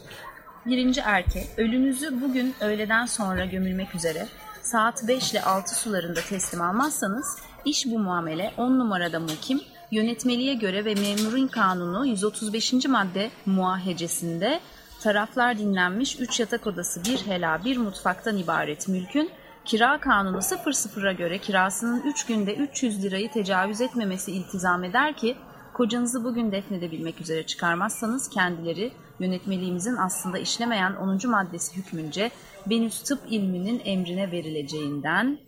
Birinci 0.66 1.00
erkek, 1.00 1.46
ölünüzü 1.56 2.20
bugün 2.20 2.54
öğleden 2.60 3.06
sonra 3.06 3.44
gömülmek 3.44 3.94
üzere 3.94 4.26
saat 4.62 5.08
5 5.08 5.32
ile 5.32 5.42
6 5.42 5.74
sularında 5.74 6.20
teslim 6.20 6.60
almazsanız 6.60 7.38
iş 7.64 7.86
bu 7.86 7.98
muamele 7.98 8.52
10 8.56 8.78
numarada 8.78 9.20
muhkim 9.20 9.60
yönetmeliğe 9.90 10.54
göre 10.54 10.84
ve 10.84 10.94
memurun 10.94 11.48
kanunu 11.48 12.06
135. 12.06 12.72
madde 12.88 13.30
muahecesinde 13.46 14.60
taraflar 15.00 15.58
dinlenmiş 15.58 16.20
3 16.20 16.40
yatak 16.40 16.66
odası 16.66 17.04
bir 17.04 17.26
hela 17.26 17.64
bir 17.64 17.76
mutfaktan 17.76 18.36
ibaret 18.36 18.88
mülkün 18.88 19.30
kira 19.64 20.00
kanunu 20.00 20.36
00'a 20.36 21.12
göre 21.12 21.38
kirasının 21.38 22.02
3 22.02 22.26
günde 22.26 22.54
300 22.54 23.04
lirayı 23.04 23.30
tecavüz 23.30 23.80
etmemesi 23.80 24.32
iltizam 24.32 24.84
eder 24.84 25.16
ki 25.16 25.36
kocanızı 25.74 26.24
bugün 26.24 26.52
defnedebilmek 26.52 27.20
üzere 27.20 27.46
çıkarmazsanız 27.46 28.28
kendileri 28.28 28.92
yönetmeliğimizin 29.20 29.96
aslında 29.96 30.38
işlemeyen 30.38 30.94
10. 30.94 31.30
maddesi 31.30 31.76
hükmünce 31.76 32.30
Venüs 32.70 33.02
tıp 33.02 33.20
ilminin 33.28 33.82
emrine 33.84 34.32
verileceğinden 34.32 35.38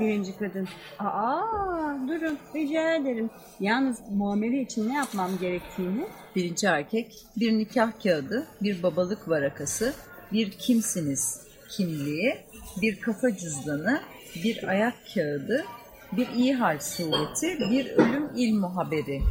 Birinci 0.00 0.38
kadın. 0.38 0.68
Aa 0.98 1.96
durun 2.08 2.38
rica 2.54 2.94
ederim. 2.94 3.30
Yalnız 3.60 3.98
muamele 4.10 4.60
için 4.60 4.88
ne 4.88 4.94
yapmam 4.94 5.38
gerektiğini 5.38 6.06
Birinci 6.36 6.66
erkek 6.66 7.12
bir 7.36 7.58
nikah 7.58 8.02
kağıdı, 8.02 8.46
bir 8.62 8.82
babalık 8.82 9.28
varakası, 9.28 9.94
bir 10.32 10.50
kimsiniz 10.50 11.46
kimliği, 11.70 12.36
bir 12.82 13.00
kafa 13.00 13.36
cüzdanı, 13.36 14.00
bir 14.44 14.68
ayak 14.68 14.94
kağıdı, 15.14 15.64
bir 16.12 16.28
iyi 16.28 16.54
hal 16.54 16.78
sureti, 16.78 17.58
bir 17.70 17.90
ölüm 17.90 18.30
ilmu 18.36 18.76
haberi. 18.76 19.22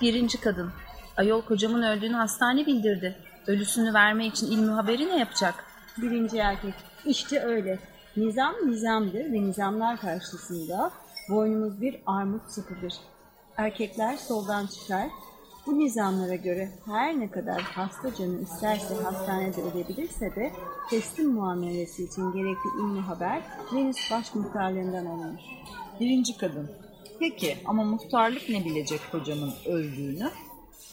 Birinci 0.00 0.40
kadın. 0.40 0.70
Ayol 1.16 1.42
kocamın 1.42 1.82
öldüğünü 1.82 2.14
hastane 2.14 2.66
bildirdi. 2.66 3.16
Ölüsünü 3.46 3.94
verme 3.94 4.26
için 4.26 4.46
ilmi 4.46 4.70
haberi 4.70 5.08
ne 5.08 5.18
yapacak? 5.18 5.54
Birinci 5.98 6.38
erkek. 6.38 6.74
İşte 7.04 7.40
öyle. 7.40 7.78
Nizam 8.16 8.54
nizamdır 8.66 9.32
ve 9.32 9.42
nizamlar 9.42 10.00
karşısında 10.00 10.90
boynumuz 11.28 11.80
bir 11.80 11.96
armut 12.06 12.50
sapıdır. 12.50 12.94
Erkekler 13.56 14.16
soldan 14.16 14.66
çıkar. 14.66 15.08
Bu 15.66 15.78
nizamlara 15.78 16.34
göre 16.34 16.68
her 16.86 17.20
ne 17.20 17.30
kadar 17.30 17.62
hasta 17.62 18.14
canı 18.14 18.40
isterse 18.42 18.94
hastanede 18.94 19.62
ölebilirse 19.62 20.34
de 20.36 20.52
teslim 20.90 21.30
muamelesi 21.32 22.04
için 22.04 22.32
gerekli 22.32 22.80
ilmi 22.80 23.00
haber 23.00 23.42
Venüs 23.74 24.10
baş 24.10 24.34
muhtarlığından 24.34 25.06
alınır. 25.06 25.40
Birinci 26.00 26.36
kadın. 26.36 26.70
Peki 27.20 27.58
ama 27.64 27.84
muhtarlık 27.84 28.48
ne 28.48 28.64
bilecek 28.64 29.00
kocamın 29.12 29.52
öldüğünü? 29.66 30.30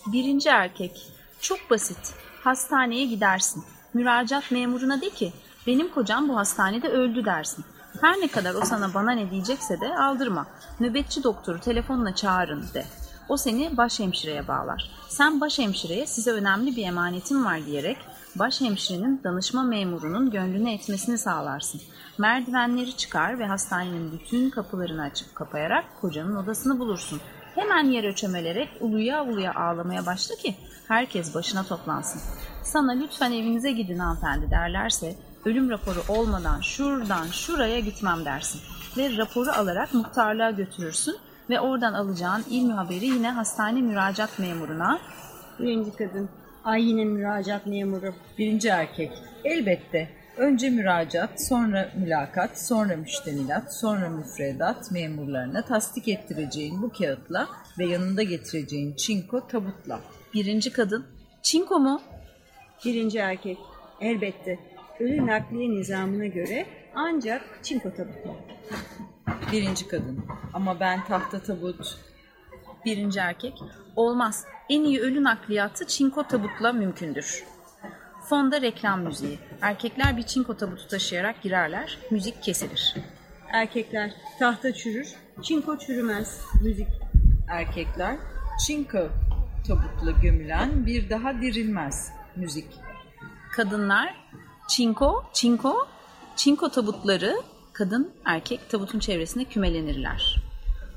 Birinci 0.08 0.50
erkek. 0.50 1.12
Çok 1.42 1.60
basit. 1.70 2.14
Hastaneye 2.44 3.06
gidersin. 3.06 3.64
Müracaat 3.94 4.52
memuruna 4.52 5.02
de 5.02 5.10
ki 5.10 5.32
benim 5.68 5.94
kocam 5.94 6.30
bu 6.30 6.38
hastanede 6.38 6.88
öldü 6.88 7.26
dersin. 7.26 7.66
Her 8.02 8.20
ne 8.20 8.28
kadar 8.28 8.56
o 8.56 8.66
sana 8.66 8.94
bana 8.94 9.12
ne 9.12 9.32
diyecekse 9.32 9.82
de 9.82 9.98
aldırma. 9.98 10.48
Nöbetçi 10.80 11.24
doktoru 11.24 11.60
telefonla 11.60 12.16
çağırın 12.16 12.66
de. 12.74 12.86
O 13.32 13.38
seni 13.38 13.78
başhemşireye 13.78 14.48
bağlar. 14.48 14.92
Sen 15.10 15.42
başhemşireye 15.42 16.06
size 16.06 16.32
önemli 16.32 16.76
bir 16.76 16.86
emanetim 16.86 17.46
var 17.46 17.66
diyerek 17.66 17.98
başhemşirenin 18.36 19.22
danışma 19.24 19.64
memurunun 19.64 20.32
gönlünü 20.32 20.72
etmesini 20.72 21.18
sağlarsın. 21.18 21.82
Merdivenleri 22.18 22.98
çıkar 22.98 23.40
ve 23.40 23.46
hastanenin 23.46 24.12
bütün 24.12 24.50
kapılarını 24.50 25.02
açıp 25.02 25.36
kapayarak 25.36 25.86
kocanın 26.02 26.36
odasını 26.36 26.80
bulursun. 26.80 27.22
Hemen 27.56 27.84
yere 27.84 28.16
çömelerek 28.16 28.70
uluya 28.80 29.26
uluya 29.26 29.54
ağlamaya 29.54 30.06
başla 30.06 30.36
ki 30.36 30.56
herkes 30.88 31.36
başına 31.36 31.64
toplansın. 31.64 32.22
Sana 32.64 32.92
lütfen 32.92 33.32
evinize 33.32 33.72
gidin 33.72 34.00
hanımefendi 34.00 34.52
derlerse 34.52 35.16
ölüm 35.46 35.70
raporu 35.70 36.04
olmadan 36.08 36.62
şuradan 36.62 37.28
şuraya 37.28 37.80
gitmem 37.80 38.26
dersin. 38.26 38.62
Ve 38.98 39.18
raporu 39.18 39.52
alarak 39.52 39.94
muhtarlığa 39.94 40.52
götürürsün 40.52 41.18
ve 41.52 41.60
oradan 41.60 41.94
alacağın 41.94 42.44
ilmi 42.50 42.74
haberi 42.74 43.06
yine 43.06 43.30
hastane 43.30 43.82
müracaat 43.82 44.40
memuruna. 44.40 45.00
Birinci 45.60 45.92
kadın. 45.96 46.30
Ay 46.64 46.90
yine 46.90 47.06
müracaat 47.06 47.66
memuru. 47.66 48.14
Birinci 48.38 48.70
erkek. 48.70 49.12
Elbette. 49.44 50.10
Önce 50.38 50.70
müracaat, 50.70 51.48
sonra 51.48 51.92
mülakat, 51.96 52.62
sonra 52.62 52.96
müştemilat, 52.96 53.76
sonra 53.76 54.10
müfredat 54.10 54.92
memurlarına 54.92 55.62
tasdik 55.62 56.08
ettireceğin 56.08 56.82
bu 56.82 56.92
kağıtla 56.94 57.48
ve 57.80 57.86
yanında 57.86 58.24
getireceğin 58.24 58.96
çinko 58.96 59.48
tabutla. 59.48 60.00
Birinci 60.34 60.74
kadın. 60.74 61.06
Çinko 61.42 61.80
mu? 61.80 62.02
Birinci 62.86 63.18
erkek. 63.18 63.58
Elbette. 64.02 64.60
Ölü 65.00 65.28
nakliye 65.28 65.70
nizamına 65.70 66.26
göre 66.26 66.66
ancak 66.96 67.42
çinko 67.64 67.90
tabutla. 67.90 68.32
Birinci 69.52 69.88
kadın. 69.88 70.26
Ama 70.54 70.80
ben 70.80 71.06
tahta 71.06 71.40
tabut. 71.40 71.98
Birinci 72.86 73.20
erkek. 73.20 73.54
Olmaz. 73.96 74.46
En 74.70 74.84
iyi 74.84 75.00
ölü 75.00 75.24
nakliyatı 75.24 75.88
çinko 75.88 76.24
tabutla 76.24 76.74
mümkündür. 76.74 77.44
Fonda 78.30 78.62
reklam 78.62 79.02
müziği. 79.02 79.40
Erkekler 79.62 80.18
bir 80.18 80.24
çinko 80.24 80.58
tabutu 80.58 80.88
taşıyarak 80.88 81.42
girerler. 81.42 81.98
Müzik 82.12 82.44
kesilir. 82.44 82.96
Erkekler 83.54 84.12
tahta 84.40 84.74
çürür, 84.74 85.08
çinko 85.42 85.78
çürümez. 85.78 86.42
Müzik. 86.64 86.88
Erkekler 87.50 88.18
çinko 88.68 89.10
tabutla 89.68 90.12
gömülen 90.12 90.86
bir 90.86 91.10
daha 91.10 91.42
dirilmez. 91.42 92.12
Müzik. 92.36 92.68
Kadınlar 93.52 94.16
çinko, 94.68 95.24
çinko, 95.34 95.88
çinko 96.36 96.70
tabutları 96.70 97.36
kadın 97.74 98.12
erkek 98.26 98.70
tabutun 98.70 99.00
çevresinde 99.00 99.46
kümelenirler. 99.46 100.36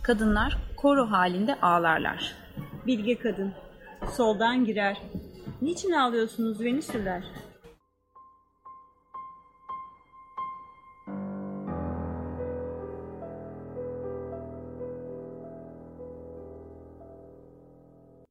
Kadınlar 0.02 0.56
koro 0.76 1.10
halinde 1.10 1.60
ağlarlar. 1.60 2.36
Bilge 2.86 3.18
kadın. 3.18 3.52
Soldan 4.16 4.64
girer. 4.64 5.02
Niçin 5.62 5.90
ağlıyorsunuz 5.90 6.60
Venüsüller? 6.60 7.24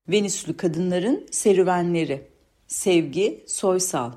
Venüslü 0.07 0.57
Kadınların 0.57 1.27
Serüvenleri 1.31 2.31
Sevgi 2.67 3.43
Soysal 3.47 4.11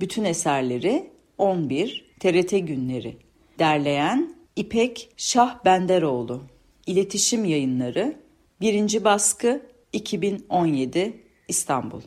Bütün 0.00 0.24
eserleri 0.24 1.12
11 1.38 2.14
TRT 2.20 2.50
Günleri 2.50 3.29
Derleyen 3.60 4.34
İpek 4.56 5.10
Şah 5.16 5.64
Benderoğlu 5.64 6.42
İletişim 6.86 7.44
Yayınları 7.44 8.16
1. 8.60 9.04
Baskı 9.04 9.62
2017 9.92 11.22
İstanbul 11.48 12.00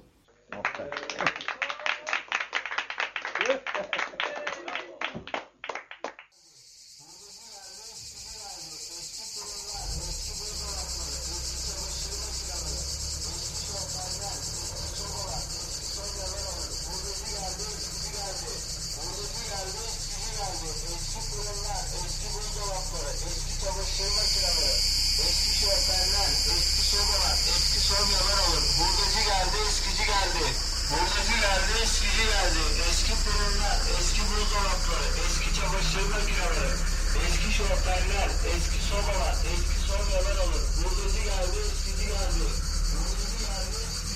defterler, 37.83 38.29
eski 38.55 38.79
sobalar, 38.89 39.35
eski 39.53 39.79
sonralar 39.87 40.37
alır. 40.43 40.63
Vurducu 40.77 41.23
geldi, 41.23 41.61
sizi 41.83 42.05
geldi. 42.05 42.45
Vurducu 42.93 43.37
geldi, 43.43 43.77
sizi 43.95 44.05
geldi. 44.05 44.13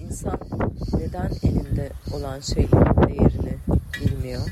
İnsan 0.00 0.40
neden 0.98 1.30
elinde 1.42 1.92
olan 2.14 2.31
şeylerin 2.42 3.08
değerini 3.08 3.58
bilmiyor? 3.94 4.42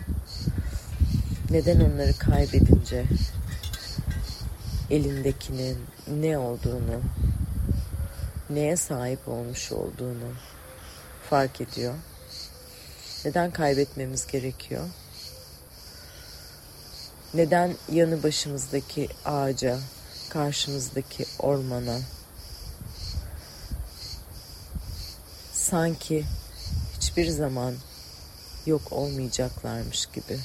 Neden 1.51 1.81
onları 1.81 2.13
kaybedince 2.19 3.05
elindekinin 4.91 5.79
ne 6.09 6.39
olduğunu, 6.39 7.01
neye 8.51 8.77
sahip 8.77 9.29
olmuş 9.29 9.73
olduğunu 9.73 10.33
fark 11.31 11.61
ediyor? 11.61 11.95
Neden 13.25 13.51
kaybetmemiz 13.51 14.27
gerekiyor? 14.27 14.89
Neden 17.35 17.77
yanı 17.93 18.23
başımızdaki 18.23 19.09
ağaca, 19.25 19.79
karşımızdaki 20.29 21.25
ormana, 21.39 21.99
sanki 25.53 26.25
hiçbir 27.11 27.29
zaman 27.29 27.75
yok 28.67 28.93
olmayacaklarmış 28.93 30.07
gibi 30.07 30.39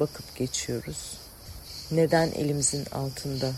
bakıp 0.00 0.36
geçiyoruz. 0.36 1.18
Neden 1.90 2.32
elimizin 2.32 2.86
altında 2.86 3.52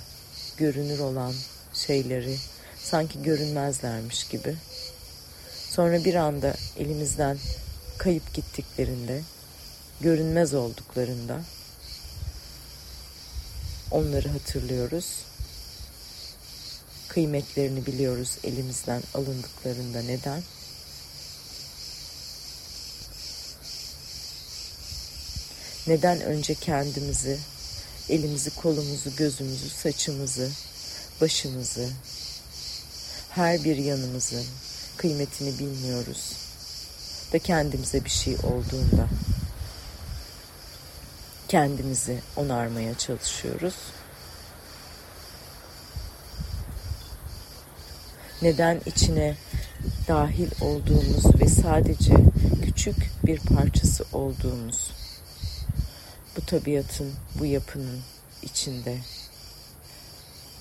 görünür 0.57 0.99
olan 0.99 1.35
şeyleri 1.75 2.37
sanki 2.83 3.23
görünmezlermiş 3.23 4.29
gibi 4.29 4.57
sonra 5.71 6.05
bir 6.05 6.15
anda 6.15 6.55
elimizden 6.79 7.39
kayıp 7.99 8.35
gittiklerinde 8.35 9.23
görünmez 10.01 10.55
olduklarında 10.55 11.41
onları 13.91 14.29
hatırlıyoruz. 14.29 15.25
Kıymetlerini 17.09 17.87
biliyoruz 17.87 18.39
elimizden 18.45 19.03
alındıklarında 19.15 20.03
neden? 20.03 20.43
Neden 25.87 26.21
önce 26.21 26.55
kendimizi, 26.55 27.39
elimizi, 28.09 28.51
kolumuzu, 28.51 29.17
gözümüzü, 29.17 29.69
saçımızı, 29.69 30.51
başımızı, 31.21 31.89
her 33.31 33.65
bir 33.65 33.77
yanımızın 33.77 34.45
kıymetini 34.97 35.59
bilmiyoruz 35.59 36.33
ve 37.35 37.39
kendimize 37.39 38.05
bir 38.05 38.11
şey 38.11 38.35
olduğunda 38.35 39.09
kendimizi 41.49 42.19
onarmaya 42.37 42.99
çalışıyoruz. 42.99 43.75
Neden 48.43 48.81
içine 48.87 49.37
dahil 50.09 50.51
olduğumuz 50.61 51.41
ve 51.41 51.49
sadece 51.49 52.15
küçük 52.65 52.97
bir 53.25 53.39
parçası 53.39 54.05
olduğumuz 54.13 54.91
bu 56.37 56.47
tabiatın, 56.47 57.13
bu 57.39 57.47
yapının 57.47 58.01
içinde 58.43 58.97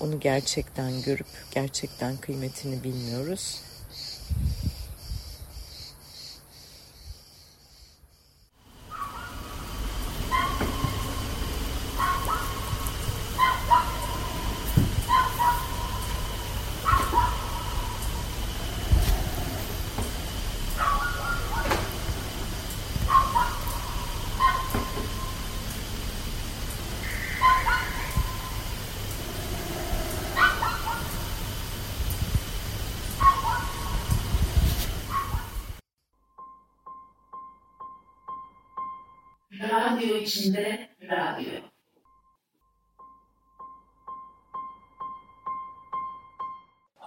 onu 0.00 0.20
gerçekten 0.20 1.02
görüp 1.02 1.26
gerçekten 1.50 2.16
kıymetini 2.16 2.84
bilmiyoruz. 2.84 3.60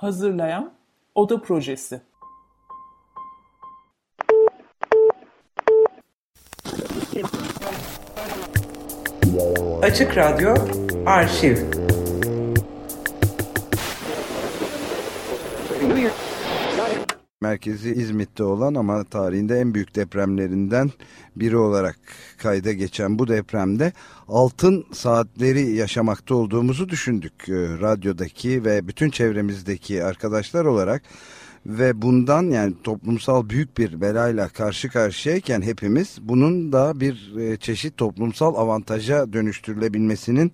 Hazırlayan 0.04 0.74
Oda 1.16 1.42
Projesi. 1.42 2.02
Açık 9.82 10.18
Radyo 10.18 10.56
Arşiv 11.06 11.58
Merkezi 17.54 17.94
İzmit'te 17.94 18.44
olan 18.44 18.76
ama 18.76 19.04
tarihinde 19.04 19.60
en 19.60 19.74
büyük 19.74 19.96
depremlerinden 19.96 20.92
biri 21.36 21.58
olarak 21.58 22.00
kayda 22.38 22.74
geçen 22.74 23.20
bu 23.20 23.28
depremde 23.28 23.94
altın 24.28 24.86
saatleri 24.94 25.76
yaşamakta 25.76 26.36
olduğumuzu 26.36 26.90
düşündük. 26.90 27.50
Ee, 27.50 27.54
Radyodaki 27.82 28.66
ve 28.66 28.88
bütün 28.88 29.10
çevremizdeki 29.10 30.04
arkadaşlar 30.04 30.66
olarak 30.66 31.02
ve 31.66 32.02
bundan 32.02 32.44
yani 32.44 32.74
toplumsal 32.84 33.50
büyük 33.50 33.78
bir 33.78 34.02
belayla 34.02 34.50
karşı 34.50 34.90
karşıyayken 34.90 35.62
hepimiz 35.62 36.18
bunun 36.22 36.72
da 36.72 37.00
bir 37.00 37.36
e, 37.40 37.58
çeşit 37.58 37.98
toplumsal 37.98 38.56
avantaja 38.56 39.34
dönüştürülebilmesinin 39.34 40.52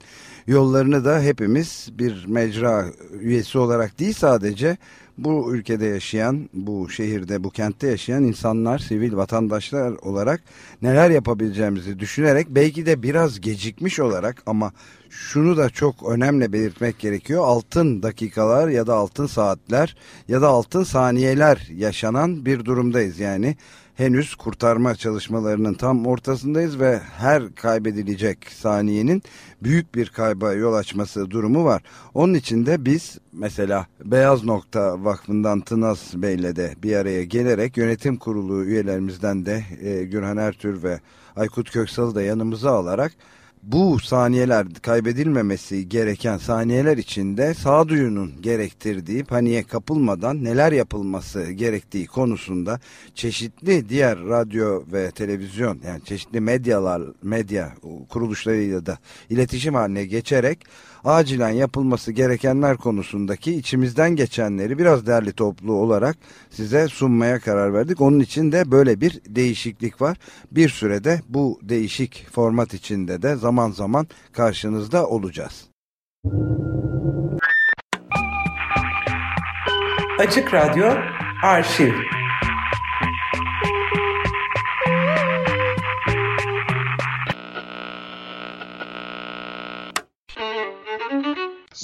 yollarını 0.47 1.05
da 1.05 1.21
hepimiz 1.21 1.89
bir 1.91 2.25
mecra 2.27 2.85
üyesi 3.19 3.57
olarak 3.57 3.99
değil 3.99 4.13
sadece 4.13 4.77
bu 5.17 5.55
ülkede 5.55 5.85
yaşayan, 5.85 6.49
bu 6.53 6.89
şehirde, 6.89 7.43
bu 7.43 7.49
kentte 7.49 7.87
yaşayan 7.87 8.23
insanlar, 8.23 8.79
sivil 8.79 9.15
vatandaşlar 9.15 9.91
olarak 9.91 10.41
neler 10.81 11.09
yapabileceğimizi 11.09 11.99
düşünerek 11.99 12.47
belki 12.49 12.85
de 12.85 13.03
biraz 13.03 13.41
gecikmiş 13.41 13.99
olarak 13.99 14.43
ama 14.45 14.71
şunu 15.09 15.57
da 15.57 15.69
çok 15.69 16.09
önemli 16.09 16.53
belirtmek 16.53 16.99
gerekiyor. 16.99 17.43
Altın 17.45 18.03
dakikalar 18.03 18.67
ya 18.67 18.87
da 18.87 18.95
altın 18.95 19.27
saatler 19.27 19.95
ya 20.27 20.41
da 20.41 20.47
altın 20.47 20.83
saniyeler 20.83 21.67
yaşanan 21.75 22.45
bir 22.45 22.65
durumdayız. 22.65 23.19
Yani 23.19 23.55
henüz 23.99 24.35
kurtarma 24.35 24.95
çalışmalarının 24.95 25.73
tam 25.73 26.05
ortasındayız 26.05 26.79
ve 26.79 26.99
her 27.17 27.55
kaybedilecek 27.55 28.51
saniyenin 28.51 29.23
büyük 29.63 29.95
bir 29.95 30.09
kayba 30.09 30.53
yol 30.53 30.73
açması 30.73 31.31
durumu 31.31 31.65
var. 31.65 31.81
Onun 32.13 32.33
için 32.33 32.65
de 32.65 32.85
biz 32.85 33.17
mesela 33.33 33.87
Beyaz 34.05 34.43
Nokta 34.43 35.03
Vakfı'ndan 35.03 35.61
Tınaz 35.61 36.11
Bey'le 36.15 36.55
de 36.55 36.75
bir 36.83 36.95
araya 36.95 37.23
gelerek 37.23 37.77
yönetim 37.77 38.17
kurulu 38.17 38.63
üyelerimizden 38.63 39.45
de 39.45 39.63
e, 39.81 40.03
Gürhan 40.03 40.37
Ertür 40.37 40.83
ve 40.83 40.99
Aykut 41.35 41.71
Köksal'ı 41.71 42.15
da 42.15 42.21
yanımıza 42.21 42.71
alarak 42.71 43.11
bu 43.63 43.99
saniyeler 43.99 44.67
kaybedilmemesi 44.81 45.89
gereken 45.89 46.37
saniyeler 46.37 46.97
içinde 46.97 47.53
sağduyunun 47.53 48.41
gerektirdiği 48.41 49.23
paniğe 49.23 49.63
kapılmadan 49.63 50.43
neler 50.43 50.71
yapılması 50.71 51.51
gerektiği 51.51 52.07
konusunda 52.07 52.79
çeşitli 53.15 53.89
diğer 53.89 54.19
radyo 54.19 54.83
ve 54.91 55.11
televizyon 55.11 55.79
yani 55.87 56.03
çeşitli 56.03 56.41
medyalar 56.41 57.01
medya 57.23 57.73
kuruluşlarıyla 58.09 58.85
da 58.85 58.97
iletişim 59.29 59.73
haline 59.73 60.05
geçerek 60.05 60.59
acilen 61.03 61.49
yapılması 61.49 62.11
gerekenler 62.11 62.77
konusundaki 62.77 63.55
içimizden 63.55 64.15
geçenleri 64.15 64.77
biraz 64.77 65.07
derli 65.07 65.31
toplu 65.31 65.73
olarak 65.73 66.17
size 66.49 66.87
sunmaya 66.87 67.39
karar 67.39 67.73
verdik. 67.73 68.01
Onun 68.01 68.19
için 68.19 68.51
de 68.51 68.71
böyle 68.71 69.01
bir 69.01 69.21
değişiklik 69.27 70.01
var. 70.01 70.17
Bir 70.51 70.69
sürede 70.69 71.21
bu 71.29 71.59
değişik 71.63 72.27
format 72.31 72.73
içinde 72.73 73.21
de 73.21 73.35
zaman 73.35 73.71
zaman 73.71 74.07
karşınızda 74.31 75.07
olacağız. 75.07 75.69
Açık 80.19 80.53
Radyo 80.53 80.93
Arşiv 81.43 81.93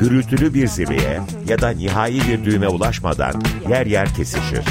gürültülü 0.00 0.54
bir 0.54 0.66
zirveye 0.66 1.20
ya 1.48 1.60
da 1.60 1.70
nihai 1.70 2.28
bir 2.28 2.44
düğüme 2.44 2.68
ulaşmadan 2.68 3.42
yer 3.68 3.86
yer 3.86 4.14
kesişir. 4.14 4.64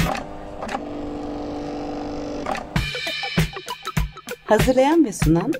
Hazırlayan 4.44 5.04
ve 5.04 5.12
sunan 5.12 5.52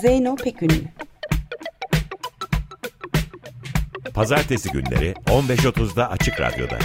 Zeyno 0.00 0.36
Pekünlü. 0.36 0.84
Pazartesi 4.14 4.70
günleri 4.70 5.14
15.30'da 5.26 6.10
Açık 6.10 6.40
Radyo'da. 6.40 6.78